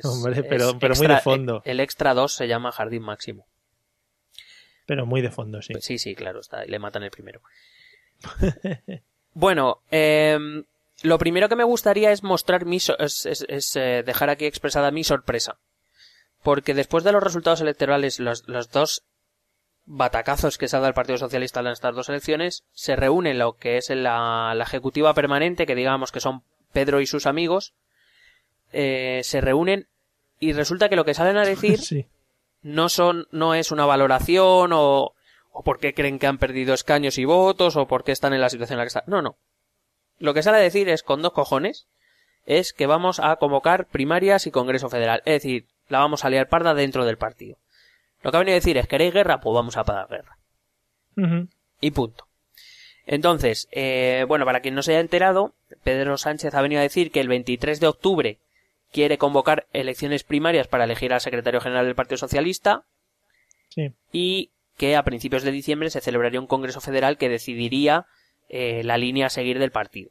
Hombre, 0.05 0.43
pero, 0.43 0.79
pero 0.79 0.95
muy 0.97 1.07
de 1.07 1.21
fondo. 1.21 1.63
El, 1.65 1.81
extra 1.81 2.15
2 2.15 2.33
se 2.33 2.49
llama 2.49 2.73
jardín 2.73 3.03
máximo. 3.03 3.47
Pero 4.85 5.07
muy 5.07 5.23
de 5.23 5.31
fondo, 5.31 5.63
sí. 5.63 5.73
Pues 5.73 5.85
sí, 5.85 5.99
sí, 5.99 6.15
claro, 6.15 6.41
está, 6.41 6.65
le 6.65 6.79
matan 6.79 7.03
el 7.03 7.11
primero. 7.11 7.41
bueno, 9.33 9.83
em, 9.91 10.65
lo 11.03 11.19
primero 11.19 11.49
que 11.49 11.57
me 11.57 11.65
gustaría 11.65 12.13
es 12.13 12.23
mostrar 12.23 12.67
mi, 12.67 12.77
es, 12.77 13.77
eh, 13.77 14.03
dejar 14.05 14.31
aquí 14.31 14.45
expresada 14.45 14.91
mi 14.91 15.05
sorpresa 15.05 15.59
porque 16.47 16.75
después 16.75 17.03
de 17.03 17.11
los 17.11 17.25
resultados 17.25 17.61
electorales, 17.61 18.21
los, 18.21 18.45
dos 18.71 19.03
batacazos 19.85 20.59
que 20.59 20.69
se 20.69 20.77
ha 20.77 20.79
dado 20.79 20.91
el 20.91 20.95
Partido 20.95 21.19
Socialista 21.19 21.59
en 21.59 21.67
estas 21.67 21.97
dos 21.97 22.09
elecciones, 22.09 22.63
se 22.71 22.95
reúne 22.95 23.35
lo 23.35 23.57
que 23.57 23.79
es 23.79 23.91
la, 23.91 24.57
ejecutiva 24.61 25.13
permanente, 25.13 25.67
que 25.67 25.75
digamos 25.75 26.13
que 26.13 26.21
son 26.21 26.45
Pedro 26.73 27.01
y 27.01 27.07
sus 27.09 27.27
amigos, 27.27 27.75
eh, 28.71 29.23
se 29.25 29.41
reúnen 29.41 29.89
y 30.39 30.53
resulta 30.53 30.89
que 30.89 30.95
lo 30.95 31.05
que 31.05 31.15
salen 31.15 31.37
a 31.37 31.45
decir 31.45 31.81
no 32.63 32.89
son, 32.91 33.27
no 33.33 33.55
es 33.55 33.73
una 33.73 33.85
valoración 33.85 34.71
o, 34.73 35.15
o 35.51 35.63
por 35.65 35.81
qué 35.81 35.95
creen 35.95 36.21
que 36.21 36.29
han 36.29 36.39
perdido 36.39 36.75
escaños 36.75 37.19
y 37.19 37.25
votos 37.25 37.75
o 37.75 37.89
por 37.89 38.05
qué 38.05 38.13
están 38.13 38.35
en 38.35 38.41
la 38.41 38.51
situación 38.51 38.77
en 38.77 38.79
la 38.79 38.85
que 38.85 38.99
están. 38.99 39.05
No, 39.09 39.21
no. 39.21 39.37
Lo 40.21 40.33
que 40.33 40.45
sale 40.45 40.59
a 40.59 40.61
decir 40.61 40.89
es 40.91 41.03
con 41.03 41.23
dos 41.23 41.33
cojones, 41.33 41.89
es 42.45 42.73
que 42.73 42.87
vamos 42.87 43.19
a 43.19 43.35
convocar 43.35 43.89
primarias 43.89 44.47
y 44.47 44.53
Congreso 44.53 44.89
Federal. 44.89 45.23
Es 45.25 45.43
decir, 45.43 45.67
la 45.89 45.99
vamos 45.99 46.25
a 46.25 46.31
liar 46.31 46.49
parda 46.49 46.75
dentro 46.75 47.05
del 47.05 47.19
partido. 47.19 47.59
Lo 48.23 48.31
que 48.31 48.37
ha 48.37 48.41
venido 48.41 48.55
a 48.55 48.61
decir 48.61 48.77
es, 48.77 48.87
¿queréis 48.87 49.13
guerra? 49.13 49.41
Pues 49.41 49.55
vamos 49.55 49.77
a 49.77 49.85
pagar 49.85 50.09
guerra. 50.09 50.39
Y 51.81 51.91
punto. 51.93 52.27
Entonces, 53.07 53.69
eh, 53.71 54.25
bueno, 54.27 54.45
para 54.45 54.61
quien 54.61 54.75
no 54.75 54.83
se 54.83 54.93
haya 54.93 55.01
enterado, 55.01 55.55
Pedro 55.85 56.19
Sánchez 56.19 56.55
ha 56.55 56.61
venido 56.61 56.81
a 56.81 56.83
decir 56.83 57.11
que 57.11 57.21
el 57.21 57.29
23 57.29 57.79
de 57.79 57.87
octubre 57.87 58.39
quiere 58.93 59.17
convocar 59.17 59.67
elecciones 59.73 60.25
primarias 60.25 60.67
para 60.69 60.85
elegir 60.85 61.13
al 61.13 61.21
secretario 61.21 61.61
general 61.61 61.87
del 61.87 61.95
Partido 61.95 62.19
Socialista. 62.19 62.85
Sí. 63.69 63.93
Y 64.13 64.51
que 64.77 64.97
a 64.97 65.05
principios 65.05 65.43
de 65.43 65.53
diciembre 65.53 65.91
se 65.91 66.01
celebraría 66.01 66.41
un 66.41 66.47
Congreso 66.47 66.81
Federal 66.81 67.17
que 67.17 67.29
decidiría 67.29 68.07
eh, 68.49 68.83
la 68.85 68.99
línea 68.99 69.27
a 69.27 69.31
seguir 69.31 69.59
del 69.59 69.71
partido. 69.71 70.11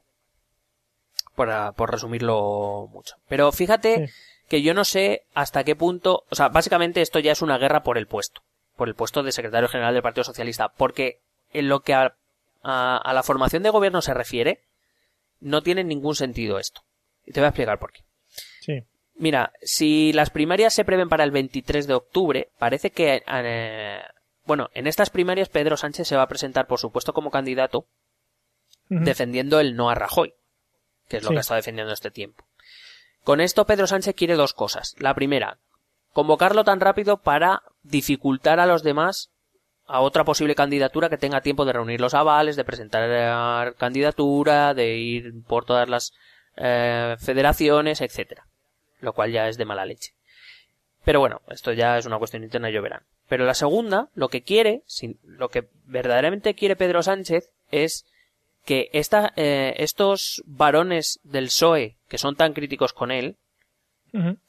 Por 1.36 1.92
resumirlo 1.92 2.88
mucho. 2.94 3.18
Pero 3.28 3.52
fíjate 3.52 4.10
que 4.48 4.62
yo 4.62 4.74
no 4.74 4.86
sé 4.86 5.24
hasta 5.34 5.64
qué 5.64 5.76
punto, 5.76 6.24
o 6.30 6.36
sea, 6.36 6.50
básicamente 6.50 7.02
esto 7.02 7.20
ya 7.20 7.32
es 7.32 7.42
una 7.42 7.58
guerra 7.58 7.84
por 7.84 7.98
el 7.98 8.08
puesto, 8.08 8.42
por 8.76 8.88
el 8.88 8.96
puesto 8.96 9.24
de 9.24 9.32
secretario 9.32 9.70
general 9.70 9.94
del 9.94 10.04
Partido 10.04 10.24
Socialista, 10.24 10.70
porque 10.70 11.20
en 11.52 11.70
lo 11.70 11.80
que 11.82 11.94
a, 11.94 12.16
a, 12.64 12.98
a 12.98 13.14
la 13.14 13.24
formación 13.24 13.64
de 13.64 13.70
gobierno 13.70 14.02
se 14.02 14.14
refiere, 14.14 14.62
no 15.40 15.62
tiene 15.62 15.84
ningún 15.84 16.16
sentido 16.16 16.60
esto. 16.60 16.82
Y 17.26 17.32
te 17.32 17.40
voy 17.40 17.46
a 17.46 17.50
explicar 17.50 17.80
por 17.80 17.92
qué. 17.92 18.02
Sí. 18.62 18.84
Mira, 19.16 19.52
si 19.62 20.12
las 20.14 20.30
primarias 20.30 20.74
se 20.74 20.86
prevén 20.86 21.10
para 21.10 21.24
el 21.24 21.32
23 21.32 21.88
de 21.88 21.94
octubre, 21.94 22.50
parece 22.60 22.92
que, 22.92 23.24
eh, 23.28 24.02
bueno, 24.46 24.70
en 24.74 24.88
estas 24.88 25.10
primarias 25.10 25.50
Pedro 25.50 25.78
Sánchez 25.78 26.08
se 26.08 26.16
va 26.18 26.24
a 26.24 26.28
presentar, 26.28 26.68
por 26.68 26.80
supuesto, 26.80 27.14
como 27.14 27.32
candidato, 27.32 27.86
defendiendo 28.90 29.60
el 29.60 29.76
no 29.76 29.90
a 29.90 29.96
Rajoy, 29.96 30.34
que 31.08 31.18
es 31.18 31.24
lo 31.24 31.30
Sí. 31.30 31.34
que 31.36 31.38
ha 31.40 31.42
estado 31.42 31.58
defendiendo 31.58 31.94
este 31.94 32.12
tiempo. 32.12 32.46
Con 33.26 33.42
esto 33.42 33.66
Pedro 33.66 33.88
Sánchez 33.88 34.14
quiere 34.14 34.36
dos 34.36 34.54
cosas. 34.54 34.96
La 35.00 35.16
primera, 35.16 35.58
convocarlo 36.14 36.64
tan 36.64 36.80
rápido 36.80 37.18
para 37.18 37.64
dificultar 37.82 38.60
a 38.60 38.68
los 38.68 38.84
demás 38.84 39.32
a 39.88 40.02
otra 40.02 40.24
posible 40.24 40.54
candidatura 40.54 41.10
que 41.10 41.18
tenga 41.18 41.42
tiempo 41.42 41.66
de 41.66 41.74
reunir 41.74 42.00
los 42.00 42.14
avales, 42.14 42.56
de 42.56 42.64
presentar 42.64 43.10
eh, 43.10 43.74
candidatura, 43.80 44.76
de 44.76 44.98
ir 44.98 45.44
por 45.48 45.66
todas 45.66 45.90
las 45.90 46.14
eh, 46.56 47.16
federaciones, 47.18 48.02
etcétera. 48.02 48.46
Lo 49.00 49.14
cual 49.14 49.32
ya 49.32 49.48
es 49.48 49.58
de 49.58 49.66
mala 49.66 49.88
leche. 49.88 50.14
Pero 51.04 51.20
bueno, 51.20 51.42
esto 51.48 51.74
ya 51.74 51.98
es 51.98 52.06
una 52.06 52.20
cuestión 52.20 52.44
interna, 52.44 52.70
yo 52.70 52.84
verán. 52.84 53.08
Pero 53.28 53.46
la 53.46 53.56
segunda, 53.56 54.10
lo 54.14 54.30
que 54.30 54.44
quiere, 54.44 54.84
lo 55.24 55.50
que 55.50 55.68
verdaderamente 55.86 56.54
quiere 56.54 56.76
Pedro 56.76 57.02
Sánchez 57.02 57.50
es 57.72 58.06
que 58.66 58.90
esta, 58.94 59.32
eh, 59.36 59.76
estos 59.78 60.44
varones 60.46 61.20
del 61.24 61.46
PSOE, 61.46 61.98
que 62.10 62.18
son 62.18 62.36
tan 62.36 62.54
críticos 62.54 62.94
con 62.94 63.12
él, 63.12 63.38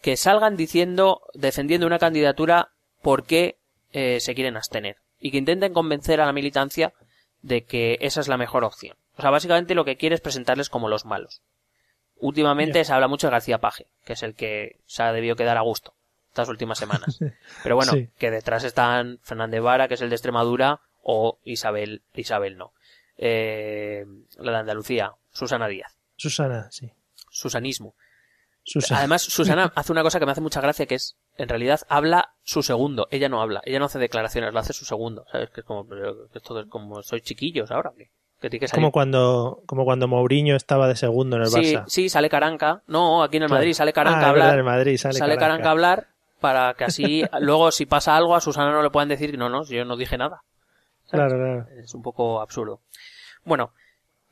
que 0.01 0.17
salgan 0.17 0.57
diciendo, 0.57 1.23
defendiendo 1.35 1.89
una 1.89 1.99
candidatura 1.99 2.69
porque 3.03 3.57
eh, 3.93 4.21
se 4.21 4.35
quieren 4.37 4.57
abstener. 4.57 4.99
Y 5.19 5.33
que 5.33 5.39
intenten 5.39 5.73
convencer 5.73 6.21
a 6.21 6.27
la 6.27 6.33
militancia 6.33 6.93
de 7.43 7.65
que 7.65 7.99
esa 8.01 8.21
es 8.21 8.29
la 8.29 8.37
mejor 8.37 8.63
opción. 8.63 8.97
O 9.17 9.23
sea, 9.23 9.31
básicamente 9.31 9.75
lo 9.75 9.85
que 9.85 9.97
quiere 9.97 10.15
es 10.15 10.21
presentarles 10.21 10.69
como 10.71 10.89
los 10.89 11.05
malos. 11.05 11.43
Últimamente 12.19 12.85
se 12.85 12.93
habla 12.93 13.09
mucho 13.09 13.27
de 13.27 13.33
García 13.33 13.59
Paje, 13.59 13.89
que 14.05 14.13
es 14.13 14.23
el 14.23 14.35
que 14.35 14.79
se 14.87 15.03
ha 15.03 15.13
debido 15.13 15.35
quedar 15.37 15.57
a 15.57 15.63
gusto 15.63 15.95
estas 16.29 16.49
últimas 16.49 16.79
semanas. 16.79 17.19
Pero 17.63 17.75
bueno, 17.77 17.93
Sí. 17.93 18.09
que 18.19 18.31
detrás 18.31 18.63
están 18.63 19.19
Fernández 19.23 19.63
Vara, 19.63 19.89
que 19.89 19.95
es 19.95 20.01
el 20.01 20.11
de 20.11 20.15
Extremadura, 20.17 20.81
o 21.03 21.39
Isabel, 21.45 22.03
Isabel 22.15 22.57
no. 22.57 22.73
Eh, 23.19 24.05
la 24.39 24.53
de 24.53 24.59
Andalucía, 24.59 25.13
Susana 25.33 25.69
Díaz. 25.69 25.97
Susana, 26.17 26.69
sí. 26.71 26.91
Susanismo. 27.31 27.95
Susana. 28.63 28.99
Además, 29.01 29.23
Susana 29.29 29.73
hace 29.75 29.93
una 29.93 30.03
cosa 30.03 30.19
que 30.19 30.27
me 30.27 30.33
hace 30.33 30.41
mucha 30.41 30.61
gracia, 30.61 30.87
que 30.87 30.97
es, 30.97 31.17
en 31.37 31.49
realidad, 31.49 31.81
habla 31.89 32.33
su 32.43 32.63
segundo. 32.63 33.07
Ella 33.11 33.29
no 33.29 33.41
habla, 33.41 33.61
ella 33.65 33.79
no 33.79 33.85
hace 33.87 33.99
declaraciones, 33.99 34.53
lo 34.53 34.59
hace 34.59 34.73
su 34.73 34.85
segundo. 34.85 35.25
¿Sabes? 35.31 35.51
Que 35.51 35.61
es 35.61 35.67
como, 35.67 35.87
pero 35.87 36.27
esto 36.35 36.61
es 36.61 36.67
como, 36.69 37.03
soy 37.03 37.21
chiquillos 37.21 37.71
ahora. 37.71 37.93
Que, 37.97 38.11
que 38.41 38.51
tiene 38.51 38.61
que 38.61 38.69
salir. 38.69 38.83
como 38.83 38.93
cuando, 38.93 39.63
como 39.67 39.85
cuando 39.85 40.09
Mourinho 40.09 40.57
estaba 40.57 40.89
de 40.89 40.97
segundo 40.97 41.37
en 41.37 41.43
el 41.43 41.49
sí, 41.49 41.75
Barça. 41.75 41.85
sí, 41.87 42.09
sale 42.09 42.29
Caranca. 42.29 42.83
No, 42.87 43.23
aquí 43.23 43.37
en 43.39 43.45
el 43.45 43.49
Claro. 43.49 43.61
Madrid 43.61 43.73
sale 43.75 43.93
Caranca 43.93 44.27
Ah, 44.27 44.29
a 44.29 44.33
verdad, 44.33 44.49
hablar. 44.49 44.59
en 44.59 44.65
Madrid 44.67 44.97
sale, 44.99 45.15
sale 45.19 45.35
Caranca. 45.37 45.47
Caranca 45.63 45.69
a 45.69 45.73
hablar 45.73 46.07
para 46.41 46.75
que 46.75 46.85
así, 46.85 47.25
luego 47.41 47.71
si 47.71 47.87
pasa 47.87 48.17
algo 48.17 48.35
a 48.37 48.41
Susana 48.41 48.73
no 48.73 48.83
le 48.83 48.91
puedan 48.91 49.09
decir, 49.09 49.39
no, 49.39 49.49
no, 49.49 49.65
yo 49.65 49.85
no 49.85 49.97
dije 49.97 50.19
nada. 50.19 50.43
¿Sabes? 51.07 51.33
Claro, 51.33 51.37
claro. 51.37 51.83
Es 51.83 51.95
un 51.95 52.03
poco 52.03 52.41
absurdo. 52.41 52.81
Bueno, 53.45 53.73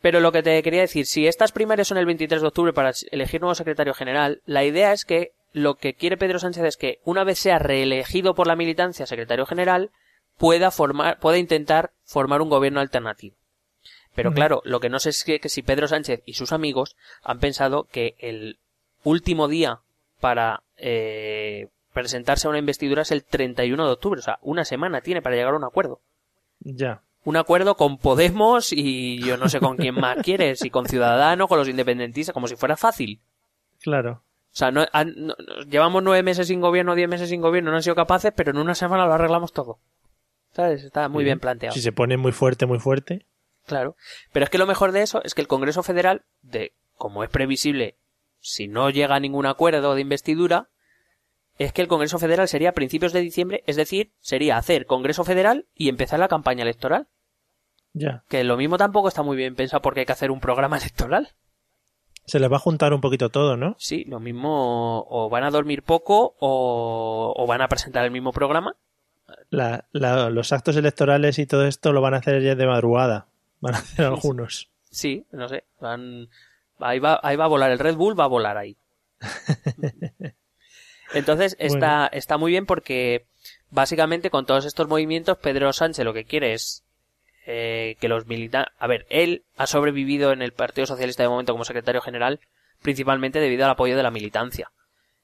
pero 0.05 0.21
lo 0.21 0.33
que 0.33 0.43
te 0.43 0.63
quería 0.63 0.83
decir, 0.83 1.07
si 1.07 1.27
estas 1.27 1.53
primarias 1.53 1.89
son 1.89 1.97
el 1.97 2.05
23 2.05 2.43
de 2.43 2.49
octubre 2.49 2.73
para 2.75 2.93
elegir 3.11 3.41
nuevo 3.41 3.55
secretario 3.55 3.95
general, 3.95 4.43
la 4.45 4.63
idea 4.63 4.93
es 4.93 5.07
que 5.07 5.33
lo 5.55 5.77
que 5.77 5.95
quiere 5.95 6.19
Pedro 6.19 6.39
Sánchez 6.39 6.65
es 6.65 6.77
que 6.77 7.01
una 7.05 7.25
vez 7.25 7.39
sea 7.39 7.59
reelegido 7.59 8.35
por 8.35 8.47
la 8.47 8.55
militancia 8.55 9.07
secretario 9.07 9.47
general, 9.47 9.93
pueda 10.37 10.71
formar, 10.71 11.19
pueda 11.21 11.39
intentar 11.39 11.93
formar 12.05 12.43
un 12.43 12.51
gobierno 12.51 12.81
alternativo. 12.81 13.37
Pero 14.15 14.33
claro, 14.33 14.61
lo 14.65 14.79
que 14.79 14.91
no 14.91 14.99
sé 14.99 15.09
es 15.09 15.25
que, 15.25 15.41
que 15.41 15.49
si 15.49 15.63
Pedro 15.63 15.89
Sánchez 15.89 16.23
y 16.27 16.35
sus 16.35 16.53
amigos 16.53 16.97
han 17.23 17.41
pensado 17.41 17.85
que 17.85 18.15
el 18.19 18.59
último 19.05 19.49
día 19.49 19.81
para 20.21 20.63
eh, 20.77 21.69
presentarse 21.95 22.47
a 22.47 22.51
una 22.51 22.59
investidura 22.59 23.03
es 23.03 23.11
el 23.11 23.25
31 23.25 23.87
de 23.87 23.93
octubre, 23.93 24.21
o 24.21 24.23
sea, 24.23 24.39
una 24.43 24.65
semana 24.65 25.01
tiene 25.01 25.23
para 25.23 25.35
llegar 25.35 25.55
a 25.55 25.57
un 25.57 25.65
acuerdo 25.65 26.01
Ya. 26.65 27.03
un 27.25 27.37
acuerdo 27.37 27.77
con 27.77 27.97
Podemos 27.99 28.73
y 28.73 29.19
yo 29.21 29.37
no 29.39 29.49
sé 29.49 29.61
con 29.61 29.77
quién 29.77 29.95
más 29.95 30.19
quiere, 30.23 30.57
si 30.57 30.69
con 30.71 30.87
Ciudadanos, 30.87 31.49
con 31.49 31.59
los 31.59 31.69
independentistas, 31.69 32.35
como 32.35 32.49
si 32.49 32.57
fuera 32.57 32.77
fácil. 32.77 33.21
Claro. 33.81 34.23
O 34.53 34.57
sea, 34.57 34.71
no, 34.71 34.85
han- 34.93 35.15
no- 35.17 35.35
llevamos 35.69 36.03
nueve 36.03 36.23
meses 36.23 36.47
sin 36.49 36.61
gobierno, 36.61 36.95
diez 36.95 37.09
meses 37.09 37.29
sin 37.31 37.41
gobierno, 37.41 37.71
no 37.71 37.77
han 37.77 37.83
sido 37.83 37.97
capaces, 37.97 38.33
pero 38.37 38.51
en 38.51 38.59
una 38.59 38.75
semana 38.75 39.07
lo 39.07 39.15
arreglamos 39.15 39.53
todo. 39.53 39.79
¿Sabes? 40.53 40.85
Está 40.85 41.09
muy 41.09 41.23
Sí. 41.23 41.27
bien 41.27 41.41
planteado. 41.41 41.75
Si 41.75 41.81
se 41.81 41.93
pone 41.93 42.17
muy 42.17 42.33
fuerte, 42.33 42.67
muy 42.67 42.79
fuerte. 42.79 43.27
Claro. 43.67 43.97
Pero 44.33 44.45
es 44.45 44.51
que 44.51 44.59
lo 44.59 44.67
mejor 44.67 44.93
de 44.93 45.03
eso 45.03 45.23
es 45.25 45.35
que 45.35 45.41
el 45.41 45.49
Congreso 45.49 45.83
Federal, 45.83 46.23
de, 46.43 46.73
como 46.97 47.25
es 47.25 47.31
previsible, 47.31 47.97
si 48.39 48.69
no 48.69 48.91
llega 48.91 49.17
a 49.17 49.21
ningún 49.21 49.47
acuerdo 49.47 49.95
de 49.95 50.03
investidura, 50.03 50.69
es 51.59 51.73
que 51.73 51.83
el 51.83 51.89
Congreso 51.89 52.19
Federal 52.19 52.49
sería 52.49 52.71
a 52.71 52.73
principios 52.73 53.13
de 53.13 53.21
diciembre, 53.21 53.63
es 53.67 53.77
decir, 53.77 54.11
sería 54.21 54.57
hacer 54.57 54.87
Congreso 54.87 55.25
Federal 55.25 55.67
y 55.75 55.89
empezar 55.89 56.19
la 56.19 56.29
campaña 56.29 56.63
electoral. 56.63 57.07
Ya. 57.93 58.25
Que 58.29 58.43
lo 58.45 58.57
mismo 58.57 58.77
tampoco 58.77 59.09
está 59.09 59.23
muy 59.23 59.37
bien 59.37 59.55
pensado 59.55 59.81
porque 59.83 60.01
hay 60.01 60.07
que 60.07 60.13
hacer 60.13 60.31
un 60.31 60.41
programa 60.41 60.77
electoral. 60.79 61.29
Se 62.27 62.41
les 62.41 62.51
va 62.51 62.57
a 62.57 62.61
juntar 62.61 62.93
un 62.95 63.01
poquito 63.03 63.29
todo, 63.29 63.57
¿no? 63.57 63.77
Sí, 63.79 64.05
lo 64.05 64.19
mismo 64.19 65.07
o 65.09 65.29
van 65.29 65.45
a 65.45 65.51
dormir 65.51 65.83
poco 65.83 66.35
o, 66.41 67.35
o 67.37 67.47
van 67.47 67.61
a 67.61 67.69
presentar 67.69 68.05
el 68.05 68.11
mismo 68.11 68.33
programa. 68.33 68.75
La- 69.51 69.85
la- 69.93 70.31
los 70.31 70.53
actos 70.53 70.77
electorales 70.77 71.39
y 71.39 71.47
todo 71.47 71.67
esto 71.67 71.93
lo 71.93 72.01
van 72.01 72.15
a 72.15 72.19
hacer 72.19 72.43
ya 72.43 72.55
de 72.55 72.67
madrugada. 72.67 73.27
Van 73.61 73.75
a 73.75 73.79
hacer 73.79 74.07
algunos. 74.07 74.71
Sí, 74.91 75.25
no 75.33 75.49
sé. 75.49 75.65
Van, 75.81 76.29
ahí, 76.79 76.99
va, 76.99 77.21
ahí 77.23 77.37
va 77.37 77.45
a 77.45 77.49
volar 77.49 77.71
el 77.71 77.79
Red 77.79 77.97
Bull, 77.97 78.19
va 78.19 78.25
a 78.25 78.29
volar 78.29 78.57
ahí. 78.57 78.77
Entonces 81.15 81.57
está, 81.59 82.07
está 82.13 82.39
muy 82.39 82.53
bien 82.53 82.67
porque 82.67 83.25
básicamente 83.71 84.31
con 84.31 84.47
todos 84.47 84.65
estos 84.65 84.89
movimientos 84.89 85.39
Pedro 85.39 85.73
Sánchez 85.73 86.05
lo 86.05 86.13
que 86.15 86.25
quiere 86.25 86.53
es 86.53 86.85
eh, 87.47 87.97
que 88.01 88.09
los 88.09 88.27
militantes... 88.27 88.73
A 88.79 88.87
ver, 88.87 89.07
él 89.11 89.45
ha 89.57 89.67
sobrevivido 89.67 90.33
en 90.33 90.43
el 90.43 90.53
Partido 90.53 90.87
Socialista 90.87 91.23
de 91.23 91.29
momento 91.29 91.53
como 91.53 91.65
secretario 91.65 92.01
general 92.01 92.41
principalmente 92.83 93.41
debido 93.41 93.65
al 93.65 93.71
apoyo 93.71 93.97
de 93.97 94.03
la 94.03 94.11
militancia. 94.11 94.71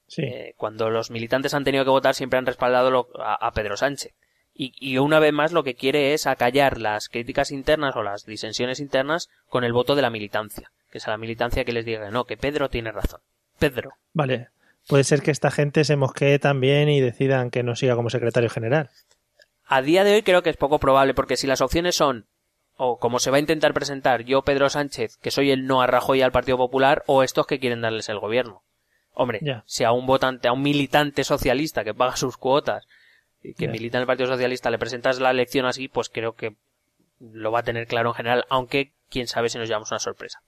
Sí. 0.07 0.23
Eh, 0.23 0.53
cuando 0.57 0.89
los 0.89 1.11
militantes 1.11 1.53
han 1.53 1.63
tenido 1.63 1.83
que 1.83 1.91
votar 1.91 2.15
siempre 2.15 2.39
han 2.39 2.45
respaldado 2.45 2.91
lo- 2.91 3.09
a, 3.19 3.35
a 3.35 3.51
Pedro 3.51 3.77
Sánchez. 3.77 4.13
Y, 4.53 4.73
y 4.77 4.97
una 4.97 5.19
vez 5.19 5.31
más 5.31 5.53
lo 5.53 5.63
que 5.63 5.75
quiere 5.75 6.13
es 6.13 6.27
acallar 6.27 6.77
las 6.77 7.07
críticas 7.07 7.51
internas 7.51 7.95
o 7.95 8.03
las 8.03 8.25
disensiones 8.25 8.79
internas 8.79 9.29
con 9.47 9.63
el 9.63 9.71
voto 9.73 9.95
de 9.95 10.01
la 10.01 10.09
militancia. 10.09 10.71
Que 10.91 10.97
es 10.97 11.07
a 11.07 11.11
la 11.11 11.17
militancia 11.17 11.63
que 11.63 11.71
les 11.71 11.85
diga 11.85 12.11
no, 12.11 12.25
que 12.25 12.35
Pedro 12.35 12.69
tiene 12.69 12.91
razón. 12.91 13.21
Pedro. 13.59 13.93
Vale. 14.13 14.49
Puede 14.91 15.05
ser 15.05 15.21
que 15.21 15.31
esta 15.31 15.51
gente 15.51 15.85
se 15.85 15.95
mosquee 15.95 16.37
también 16.37 16.89
y 16.89 16.99
decidan 16.99 17.49
que 17.49 17.63
no 17.63 17.77
siga 17.77 17.95
como 17.95 18.09
secretario 18.09 18.49
general. 18.49 18.89
A 19.63 19.81
día 19.81 20.03
de 20.03 20.15
hoy 20.15 20.21
creo 20.21 20.43
que 20.43 20.49
es 20.49 20.57
poco 20.57 20.79
probable 20.79 21.13
porque 21.13 21.37
si 21.37 21.47
las 21.47 21.61
opciones 21.61 21.95
son 21.95 22.27
o 22.75 22.99
como 22.99 23.19
se 23.19 23.31
va 23.31 23.37
a 23.37 23.39
intentar 23.39 23.73
presentar 23.73 24.25
yo 24.25 24.41
Pedro 24.41 24.69
Sánchez 24.69 25.15
que 25.21 25.31
soy 25.31 25.49
el 25.51 25.65
no 25.65 25.81
a 25.81 25.87
Rajoy 25.87 26.21
al 26.21 26.33
Partido 26.33 26.57
Popular 26.57 27.03
o 27.07 27.23
estos 27.23 27.47
que 27.47 27.57
quieren 27.57 27.79
darles 27.79 28.09
el 28.09 28.19
gobierno. 28.19 28.63
Hombre, 29.13 29.39
si 29.65 29.85
a 29.85 29.93
un 29.93 30.05
votante, 30.05 30.49
a 30.49 30.51
un 30.51 30.61
militante 30.61 31.23
socialista 31.23 31.85
que 31.85 31.93
paga 31.93 32.17
sus 32.17 32.35
cuotas 32.35 32.85
y 33.41 33.53
que 33.53 33.69
milita 33.69 33.97
en 33.97 34.01
el 34.01 34.07
Partido 34.07 34.27
Socialista 34.27 34.69
le 34.71 34.77
presentas 34.77 35.21
la 35.21 35.31
elección 35.31 35.65
así, 35.65 35.87
pues 35.87 36.09
creo 36.09 36.33
que 36.33 36.57
lo 37.21 37.53
va 37.53 37.59
a 37.59 37.63
tener 37.63 37.87
claro 37.87 38.09
en 38.09 38.15
general, 38.15 38.45
aunque 38.49 38.91
quién 39.09 39.27
sabe 39.27 39.47
si 39.47 39.57
nos 39.57 39.69
llevamos 39.69 39.91
una 39.91 39.99
sorpresa. 39.99 40.41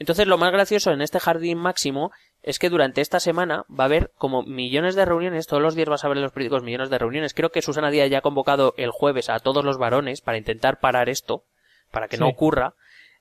Entonces 0.00 0.26
lo 0.26 0.36
más 0.36 0.50
gracioso 0.50 0.90
en 0.90 1.00
este 1.00 1.20
jardín 1.20 1.58
máximo 1.58 2.10
es 2.46 2.58
que 2.58 2.68
durante 2.70 3.00
esta 3.00 3.18
semana 3.20 3.64
va 3.68 3.84
a 3.84 3.86
haber 3.86 4.12
como 4.18 4.42
millones 4.44 4.94
de 4.94 5.04
reuniones, 5.04 5.46
todos 5.46 5.62
los 5.62 5.74
días 5.74 5.88
vas 5.88 6.04
a 6.04 6.08
ver 6.08 6.18
en 6.18 6.22
los 6.22 6.32
periódicos 6.32 6.62
millones 6.62 6.90
de 6.90 6.98
reuniones. 6.98 7.34
Creo 7.34 7.50
que 7.50 7.62
Susana 7.62 7.90
Díaz 7.90 8.10
ya 8.10 8.18
ha 8.18 8.22
convocado 8.22 8.74
el 8.76 8.90
jueves 8.90 9.30
a 9.30 9.38
todos 9.40 9.64
los 9.64 9.78
varones 9.78 10.20
para 10.20 10.38
intentar 10.38 10.78
parar 10.78 11.08
esto, 11.08 11.44
para 11.90 12.06
que 12.06 12.18
no 12.18 12.28
ocurra. 12.28 12.74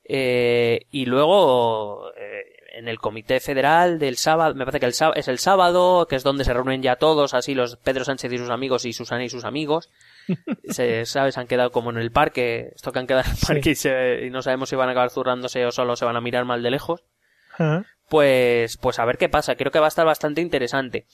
Eh, 0.06 0.82
y 0.92 1.06
luego 1.06 2.12
eh, 2.18 2.44
en 2.74 2.90
el 2.90 3.00
comité 3.00 3.40
federal 3.40 4.00
del 4.00 4.18
sábado, 4.18 4.54
me 4.56 4.66
parece 4.66 4.82
que 4.82 4.86
el 4.88 4.94
sábado, 4.94 5.18
es 5.18 5.30
el 5.30 5.40
sábado, 5.40 6.08
que 6.10 6.18
es 6.18 6.24
donde 6.24 6.44
se 6.44 6.54
reúnen 6.54 6.82
ya 6.82 6.98
todos, 6.98 7.34
así 7.34 7.56
los 7.56 7.78
Pedro 7.78 8.04
Sánchez 8.04 8.34
y 8.34 8.38
sus 8.38 8.50
amigos 8.50 8.84
y 8.86 8.92
Susana 8.92 9.24
y 9.24 9.30
sus 9.30 9.46
amigos. 9.46 9.90
se, 10.70 11.06
¿sabes? 11.06 11.38
Han 11.38 11.48
quedado 11.48 11.72
como 11.72 11.92
en 11.92 11.98
el 11.98 12.12
parque, 12.12 12.72
esto 12.76 12.92
que 12.92 13.00
han 13.00 13.08
quedado 13.08 13.24
en 13.26 13.32
el 13.32 13.38
Sí. 13.38 13.46
parque 13.46 13.70
y, 13.70 13.76
se- 13.76 14.26
y 14.26 14.30
no 14.30 14.42
sabemos 14.42 14.68
si 14.68 14.76
van 14.76 14.90
a 14.90 14.92
acabar 14.92 15.12
zurrándose 15.12 15.66
o 15.66 15.72
solo 15.72 15.96
se 15.96 16.04
van 16.04 16.18
a 16.18 16.22
mirar 16.22 16.44
mal 16.44 16.62
de 16.62 16.72
lejos 16.72 17.04
pues, 18.14 18.78
pues 18.78 19.00
a 19.00 19.06
ver 19.06 19.18
qué 19.18 19.28
pasa. 19.28 19.56
Creo 19.56 19.72
que 19.72 19.80
va 19.80 19.88
a 19.88 19.88
estar 19.88 20.06
bastante 20.06 20.40
interesante. 20.40 21.08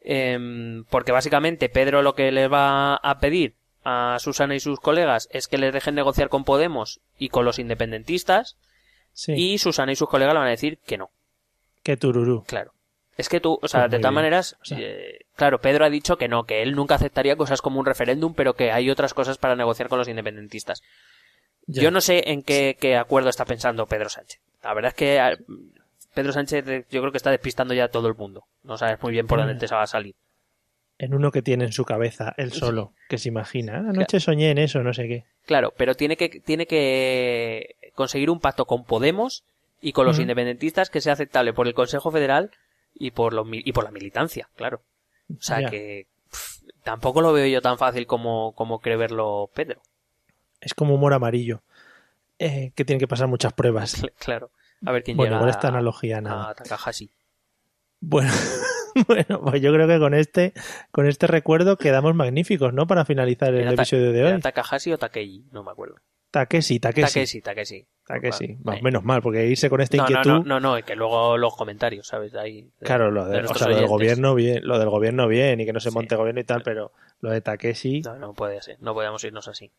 Em, 0.00 0.84
porque 0.84 1.12
básicamente 1.12 1.68
Pedro 1.68 2.00
lo 2.00 2.14
que 2.14 2.32
le 2.32 2.48
va 2.48 2.94
a 2.96 3.18
pedir 3.18 3.54
a 3.84 4.16
Susana 4.18 4.54
y 4.54 4.60
sus 4.60 4.80
colegas 4.80 5.28
es 5.30 5.46
que 5.46 5.58
les 5.58 5.74
dejen 5.74 5.94
negociar 5.94 6.30
con 6.30 6.44
Podemos 6.44 7.00
y 7.18 7.28
con 7.28 7.44
los 7.44 7.58
independentistas 7.58 8.56
Sí. 9.12 9.32
y 9.36 9.58
Susana 9.58 9.92
y 9.92 9.96
sus 9.96 10.08
colegas 10.08 10.32
le 10.32 10.38
van 10.38 10.48
a 10.48 10.52
decir 10.52 10.78
que 10.86 10.96
no. 10.96 11.10
Que 11.82 11.98
tururú. 11.98 12.44
Claro. 12.46 12.72
Es 13.18 13.28
que 13.28 13.40
tú, 13.40 13.58
o 13.60 13.68
sea, 13.68 13.82
Pues 13.82 13.90
de 13.90 13.98
todas 13.98 14.14
maneras, 14.14 14.56
O 14.62 14.64
sea- 14.64 14.78
eh, 14.80 15.26
claro, 15.36 15.60
Pedro 15.60 15.84
ha 15.84 15.90
dicho 15.90 16.16
que 16.16 16.28
no, 16.28 16.44
que 16.44 16.62
él 16.62 16.74
nunca 16.74 16.94
aceptaría 16.94 17.36
cosas 17.36 17.60
como 17.60 17.78
un 17.78 17.84
referéndum, 17.84 18.32
pero 18.32 18.54
que 18.54 18.72
hay 18.72 18.88
otras 18.88 19.12
cosas 19.12 19.36
para 19.36 19.54
negociar 19.56 19.90
con 19.90 19.98
los 19.98 20.08
independentistas. 20.08 20.82
Ya. 21.66 21.82
Yo 21.82 21.90
no 21.90 22.00
sé 22.00 22.30
en 22.30 22.42
qué, 22.42 22.78
qué 22.80 22.96
acuerdo 22.96 23.28
está 23.28 23.44
pensando 23.44 23.84
Pedro 23.86 24.08
Sánchez. 24.08 24.40
La 24.62 24.72
verdad 24.72 24.90
es 24.90 24.94
que 24.94 25.20
a- 25.20 25.36
Pedro 26.18 26.32
Sánchez 26.32 26.66
eh, 26.66 26.84
yo 26.90 27.00
creo 27.00 27.12
que 27.12 27.16
está 27.18 27.30
despistando 27.30 27.74
ya 27.74 27.84
a 27.84 27.88
todo 27.88 28.08
el 28.08 28.14
mundo. 28.16 28.44
No 28.64 28.76
sabes 28.76 29.00
muy 29.00 29.12
bien 29.12 29.28
por 29.28 29.38
dónde 29.38 29.54
te 29.54 29.72
va 29.72 29.82
a 29.82 29.86
salir. 29.86 30.16
En 30.98 31.14
uno 31.14 31.30
que 31.30 31.42
tiene 31.42 31.64
en 31.66 31.70
su 31.72 31.84
cabeza, 31.84 32.34
él 32.38 32.52
solo, 32.52 32.92
que 33.08 33.18
se 33.18 33.28
imagina. 33.28 33.74
"Ah, 33.76 33.90
Anoche 33.90 34.18
soñé 34.18 34.50
en 34.50 34.58
eso, 34.58 34.82
no 34.82 34.92
sé 34.92 35.06
qué. 35.06 35.24
Claro, 35.46 35.72
pero 35.76 35.94
tiene 35.94 36.16
que, 36.16 36.28
tiene 36.40 36.66
que 36.66 37.76
conseguir 37.94 38.30
un 38.30 38.40
pacto 38.40 38.64
con 38.64 38.84
Podemos 38.84 39.44
y 39.80 39.92
con 39.92 40.06
los 40.06 40.18
independentistas 40.18 40.90
que 40.90 41.00
sea 41.00 41.12
aceptable 41.12 41.52
por 41.52 41.68
el 41.68 41.74
Consejo 41.74 42.10
Federal 42.10 42.50
y 42.94 43.12
por, 43.12 43.32
los, 43.32 43.46
y 43.52 43.72
por 43.72 43.84
la 43.84 43.92
militancia, 43.92 44.48
claro. 44.56 44.80
O 45.30 45.40
sea 45.40 45.60
Ya. 45.60 45.70
que 45.70 46.08
pff, 46.32 46.62
tampoco 46.82 47.20
lo 47.20 47.32
veo 47.32 47.46
yo 47.46 47.62
tan 47.62 47.78
fácil 47.78 48.08
como, 48.08 48.56
como 48.56 48.80
cree 48.80 48.96
verlo 48.96 49.50
Pedro. 49.54 49.80
Es 50.60 50.74
como 50.74 50.96
humor 50.96 51.12
amarillo. 51.14 51.62
eh, 52.40 52.70
que 52.74 52.84
tiene 52.84 52.98
que 53.00 53.06
pasar 53.08 53.28
muchas 53.28 53.52
pruebas. 53.52 54.02
Claro. 54.18 54.50
A 54.86 54.92
ver 54.92 55.02
quién 55.02 55.16
Bueno, 55.16 55.30
llega 55.30 55.38
igual 55.40 55.50
esta 55.50 55.68
a- 55.68 55.70
analogía 55.70 56.20
nada. 56.20 56.50
a 56.50 56.54
Takahashi. 56.54 57.10
Bueno, 58.00 58.30
bueno, 59.08 59.40
pues 59.42 59.60
yo 59.60 59.72
creo 59.72 59.88
que 59.88 59.98
con 59.98 60.14
este, 60.14 60.52
con 60.92 61.06
este 61.06 61.26
recuerdo 61.26 61.76
quedamos 61.76 62.14
magníficos, 62.14 62.72
¿no? 62.72 62.86
Para 62.86 63.04
finalizar 63.04 63.52
el 63.54 63.62
¿Era 63.62 63.72
episodio 63.72 64.12
de 64.12 64.20
¿Era 64.20 64.34
hoy. 64.36 64.40
Takahashi 64.40 64.92
o 64.92 64.98
Takeshi? 64.98 65.46
No 65.52 65.64
me 65.64 65.72
acuerdo. 65.72 65.96
Takeshi, 66.30 66.78
Takeshi. 66.78 67.06
Takeshi, 67.14 67.40
Takeshi. 67.40 67.86
Takeshi. 68.06 68.58
Menos 68.82 69.02
mal, 69.02 69.20
porque 69.22 69.46
irse 69.46 69.68
con 69.70 69.80
esta 69.80 69.96
No, 69.96 70.02
no, 70.04 70.08
inquietud. 70.10 70.30
no, 70.30 70.42
no, 70.44 70.60
no, 70.60 70.78
y 70.78 70.82
que 70.82 70.94
luego 70.94 71.36
los 71.38 71.56
comentarios, 71.56 72.06
¿sabes? 72.06 72.34
Ahí, 72.34 72.62
de- 72.80 72.86
Claro, 72.86 73.10
lo, 73.10 73.24
de- 73.24 73.30
de 73.32 73.36
o 73.38 73.40
nuestros 73.40 73.58
sea, 73.60 73.68
lo 73.68 73.76
del 73.76 73.86
gobierno 73.86 74.34
bien, 74.34 74.60
lo 74.66 74.78
del 74.78 74.88
gobierno 74.90 75.26
bien 75.26 75.60
y 75.60 75.66
que 75.66 75.72
no 75.72 75.80
se 75.80 75.88
Sí. 75.90 75.94
monte 75.94 76.16
gobierno 76.16 76.40
y 76.40 76.44
tal, 76.44 76.62
pero 76.62 76.92
lo 77.20 77.30
de 77.30 77.40
Takeshi, 77.40 78.02
No, 78.02 78.16
no 78.16 78.34
puede 78.34 78.60
ser, 78.62 78.76
no 78.80 78.94
podemos 78.94 79.24
irnos 79.24 79.48
así. 79.48 79.70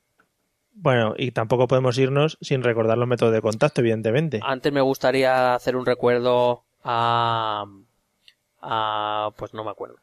Bueno, 0.81 1.13
y 1.17 1.31
tampoco 1.31 1.67
podemos 1.67 1.97
irnos 1.97 2.37
sin 2.41 2.63
recordar 2.63 2.97
los 2.97 3.07
métodos 3.07 3.33
de 3.33 3.41
contacto, 3.41 3.81
evidentemente. 3.81 4.39
Antes 4.43 4.71
me 4.71 4.81
gustaría 4.81 5.53
hacer 5.55 5.75
un 5.75 5.85
recuerdo 5.85 6.63
a... 6.83 7.65
a 8.61 9.29
pues 9.37 9.53
no 9.53 9.63
me 9.63 9.71
acuerdo. 9.71 9.95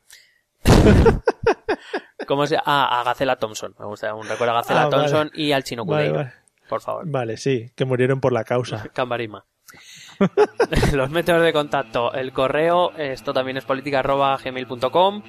¿Cómo 2.27 2.47
se 2.47 2.57
Ah, 2.65 3.01
a 3.01 3.05
Gacela 3.05 3.37
Thompson. 3.37 3.75
Me 3.79 3.87
gusta 3.87 4.13
un 4.15 4.27
recuerdo 4.29 4.53
a 4.53 4.57
Gacela 4.57 4.83
Ah, 4.83 4.89
vale. 4.89 4.97
Thompson 4.97 5.31
y 5.35 5.53
al 5.53 5.65
chino 5.65 5.85
Vale, 5.85 6.09
Cudeiro. 6.09 6.17
vale. 6.17 6.33
Por 6.69 6.81
favor. 6.81 7.05
Vale, 7.09 7.37
sí, 7.37 7.71
que 7.77 7.85
murieron 7.85 8.21
por 8.21 8.33
la 8.33 8.45
causa. 8.45 8.83
Cambarima. 8.93 9.45
Los 10.93 11.11
métodos 11.11 11.43
de 11.43 11.53
contacto. 11.53 12.13
El 12.13 12.33
correo, 12.33 12.93
esto 12.97 13.33
también 13.33 13.57
es 13.57 13.65
política 13.65 14.01
arroba 14.01 14.37
gmail.com. 14.43 15.23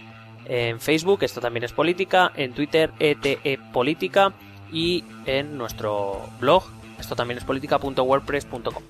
En 0.46 0.80
Facebook, 0.80 1.20
esto 1.24 1.42
también 1.42 1.66
es 1.66 1.74
política. 1.74 2.32
En 2.36 2.54
Twitter, 2.54 2.92
ETE 3.00 3.60
Política. 3.74 4.34
Y 4.72 5.04
en 5.26 5.58
nuestro 5.58 6.22
blog, 6.40 6.64
esto 7.00 7.16
también 7.16 7.38
es 7.38 7.44
política.wordpress.com. 7.44 8.84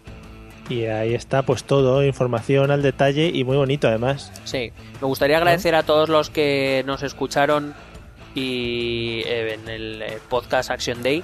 Y 0.69 0.85
ahí 0.85 1.13
está, 1.13 1.43
pues 1.43 1.63
todo, 1.63 2.03
información 2.03 2.71
al 2.71 2.81
detalle 2.81 3.31
y 3.33 3.43
muy 3.45 3.55
bonito 3.55 3.87
además. 3.87 4.31
Sí, 4.43 4.71
me 5.01 5.07
gustaría 5.07 5.37
agradecer 5.37 5.75
a 5.75 5.83
todos 5.83 6.09
los 6.09 6.29
que 6.29 6.83
nos 6.85 7.03
escucharon 7.03 7.73
y 8.35 9.21
eh, 9.25 9.53
en 9.53 9.69
el 9.69 10.01
eh, 10.01 10.19
podcast 10.29 10.69
Action 10.69 11.01
Day 11.01 11.23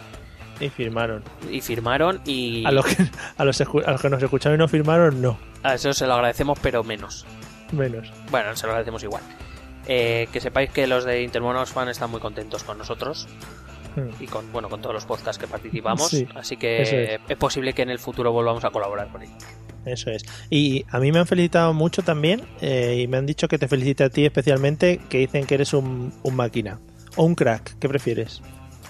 Y 0.61 0.69
firmaron. 0.69 1.23
y 1.51 1.59
firmaron 1.61 2.21
y 2.25 2.65
A 2.65 2.71
los 2.71 2.85
que, 2.85 3.05
a 3.37 3.43
los, 3.43 3.59
escu- 3.59 3.83
a 3.85 3.91
los 3.91 4.01
que 4.01 4.09
nos 4.09 4.23
escucharon 4.23 4.57
y 4.57 4.59
no 4.59 4.67
firmaron, 4.69 5.21
no. 5.21 5.37
a 5.61 5.73
eso 5.75 5.91
se 5.93 6.07
lo 6.07 6.13
agradecemos 6.13 6.57
pero 6.61 6.83
menos. 6.83 7.25
Menos. 7.73 8.11
Bueno, 8.31 8.55
se 8.55 8.65
lo 8.65 8.71
agradecemos 8.71 9.03
igual. 9.03 9.23
Eh, 9.87 10.29
que 10.31 10.39
sepáis 10.39 10.69
que 10.71 10.87
los 10.87 11.03
de 11.03 11.21
Intermonos 11.23 11.71
Fan 11.71 11.89
están 11.89 12.09
muy 12.09 12.21
contentos 12.21 12.63
con 12.63 12.77
nosotros. 12.77 13.27
Y 14.19 14.25
con 14.27 14.51
bueno 14.51 14.69
con 14.69 14.81
todos 14.81 14.93
los 14.95 15.05
podcasts 15.05 15.37
que 15.39 15.47
participamos, 15.47 16.07
Sí, 16.09 16.27
así 16.35 16.57
que 16.57 16.81
es. 17.15 17.21
es 17.27 17.37
posible 17.37 17.73
que 17.73 17.81
en 17.83 17.89
el 17.89 17.99
futuro 17.99 18.31
volvamos 18.31 18.63
a 18.65 18.69
colaborar 18.71 19.09
con 19.09 19.21
ellos. 19.23 19.35
Eso 19.85 20.09
es. 20.11 20.23
Y 20.49 20.85
a 20.89 20.99
mí 20.99 21.11
me 21.11 21.19
han 21.19 21.27
felicitado 21.27 21.73
mucho 21.73 22.03
también 22.03 22.41
eh, 22.61 23.01
y 23.03 23.07
me 23.07 23.17
han 23.17 23.25
dicho 23.25 23.47
que 23.49 23.57
te 23.57 23.67
felicite 23.67 24.05
a 24.05 24.09
ti 24.09 24.25
especialmente, 24.25 24.99
que 25.09 25.17
dicen 25.19 25.45
que 25.45 25.55
eres 25.55 25.73
un, 25.73 26.13
un 26.23 26.35
máquina. 26.35 26.79
O 27.17 27.25
un 27.25 27.35
crack, 27.35 27.77
¿qué 27.79 27.89
prefieres? 27.89 28.41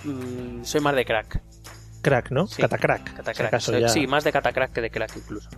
Mm, 0.04 0.64
soy 0.64 0.82
más 0.82 0.95
de 0.95 1.04
crack. 1.06 1.41
Crack, 2.01 2.32
¿no? 2.32 2.45
Sí. 2.47 2.62
Catacrack. 2.62 3.04
Catacrack. 3.16 3.36
si 3.36 3.43
acaso 3.43 3.72
Soy- 3.72 3.82
ya- 3.82 3.89
Sí, 3.89 4.06
más 4.08 4.24
de 4.24 4.32
catacrack 4.32 4.72
que 4.72 4.82
de 4.82 4.91
crack 4.91 5.16
incluso. 5.18 5.49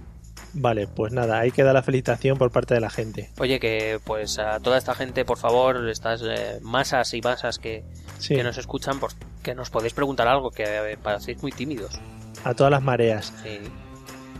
Vale, 0.58 0.88
pues 0.88 1.12
nada, 1.12 1.40
ahí 1.40 1.52
queda 1.52 1.74
la 1.74 1.84
felicitación 1.84 2.38
por 2.38 2.50
parte 2.50 2.74
de 2.74 2.80
la 2.80 2.90
gente. 2.90 3.30
Oye, 3.40 3.60
que 3.60 4.00
pues 4.04 4.40
a 4.40 4.60
toda 4.62 4.78
esta 4.78 4.96
gente, 4.96 5.26
por 5.26 5.38
favor, 5.38 5.88
estas 5.90 6.22
eh, 6.24 6.60
masas 6.62 7.14
y 7.14 7.22
masas 7.22 7.60
que, 7.60 7.84
Sí, 8.20 8.36
que 8.36 8.44
nos 8.44 8.58
escuchan, 8.58 9.00
pues 9.00 9.18
que 9.44 9.54
nos 9.54 9.70
podéis 9.70 9.94
preguntar 9.94 10.28
algo, 10.30 10.52
que 10.52 10.64
eh, 10.64 10.98
parecéis 11.02 11.42
muy 11.42 11.52
tímidos. 11.52 12.00
a 12.46 12.54
todas 12.54 12.72
las 12.72 12.82
mareas. 12.82 13.34
Sí, 13.44 13.60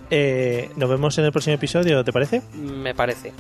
Eh, 0.10 0.70
nos 0.78 0.90
vemos 0.90 1.18
en 1.18 1.26
el 1.26 1.32
próximo 1.32 1.56
episodio, 1.56 2.04
¿te 2.04 2.14
parece? 2.14 2.42
me 2.54 2.94
parece. 2.96 3.34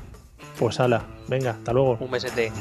Pues 0.59 0.79
ala, 0.79 1.05
venga, 1.27 1.51
hasta 1.51 1.71
luego. 1.71 1.97
Un 2.01 2.11
besete. 2.11 2.51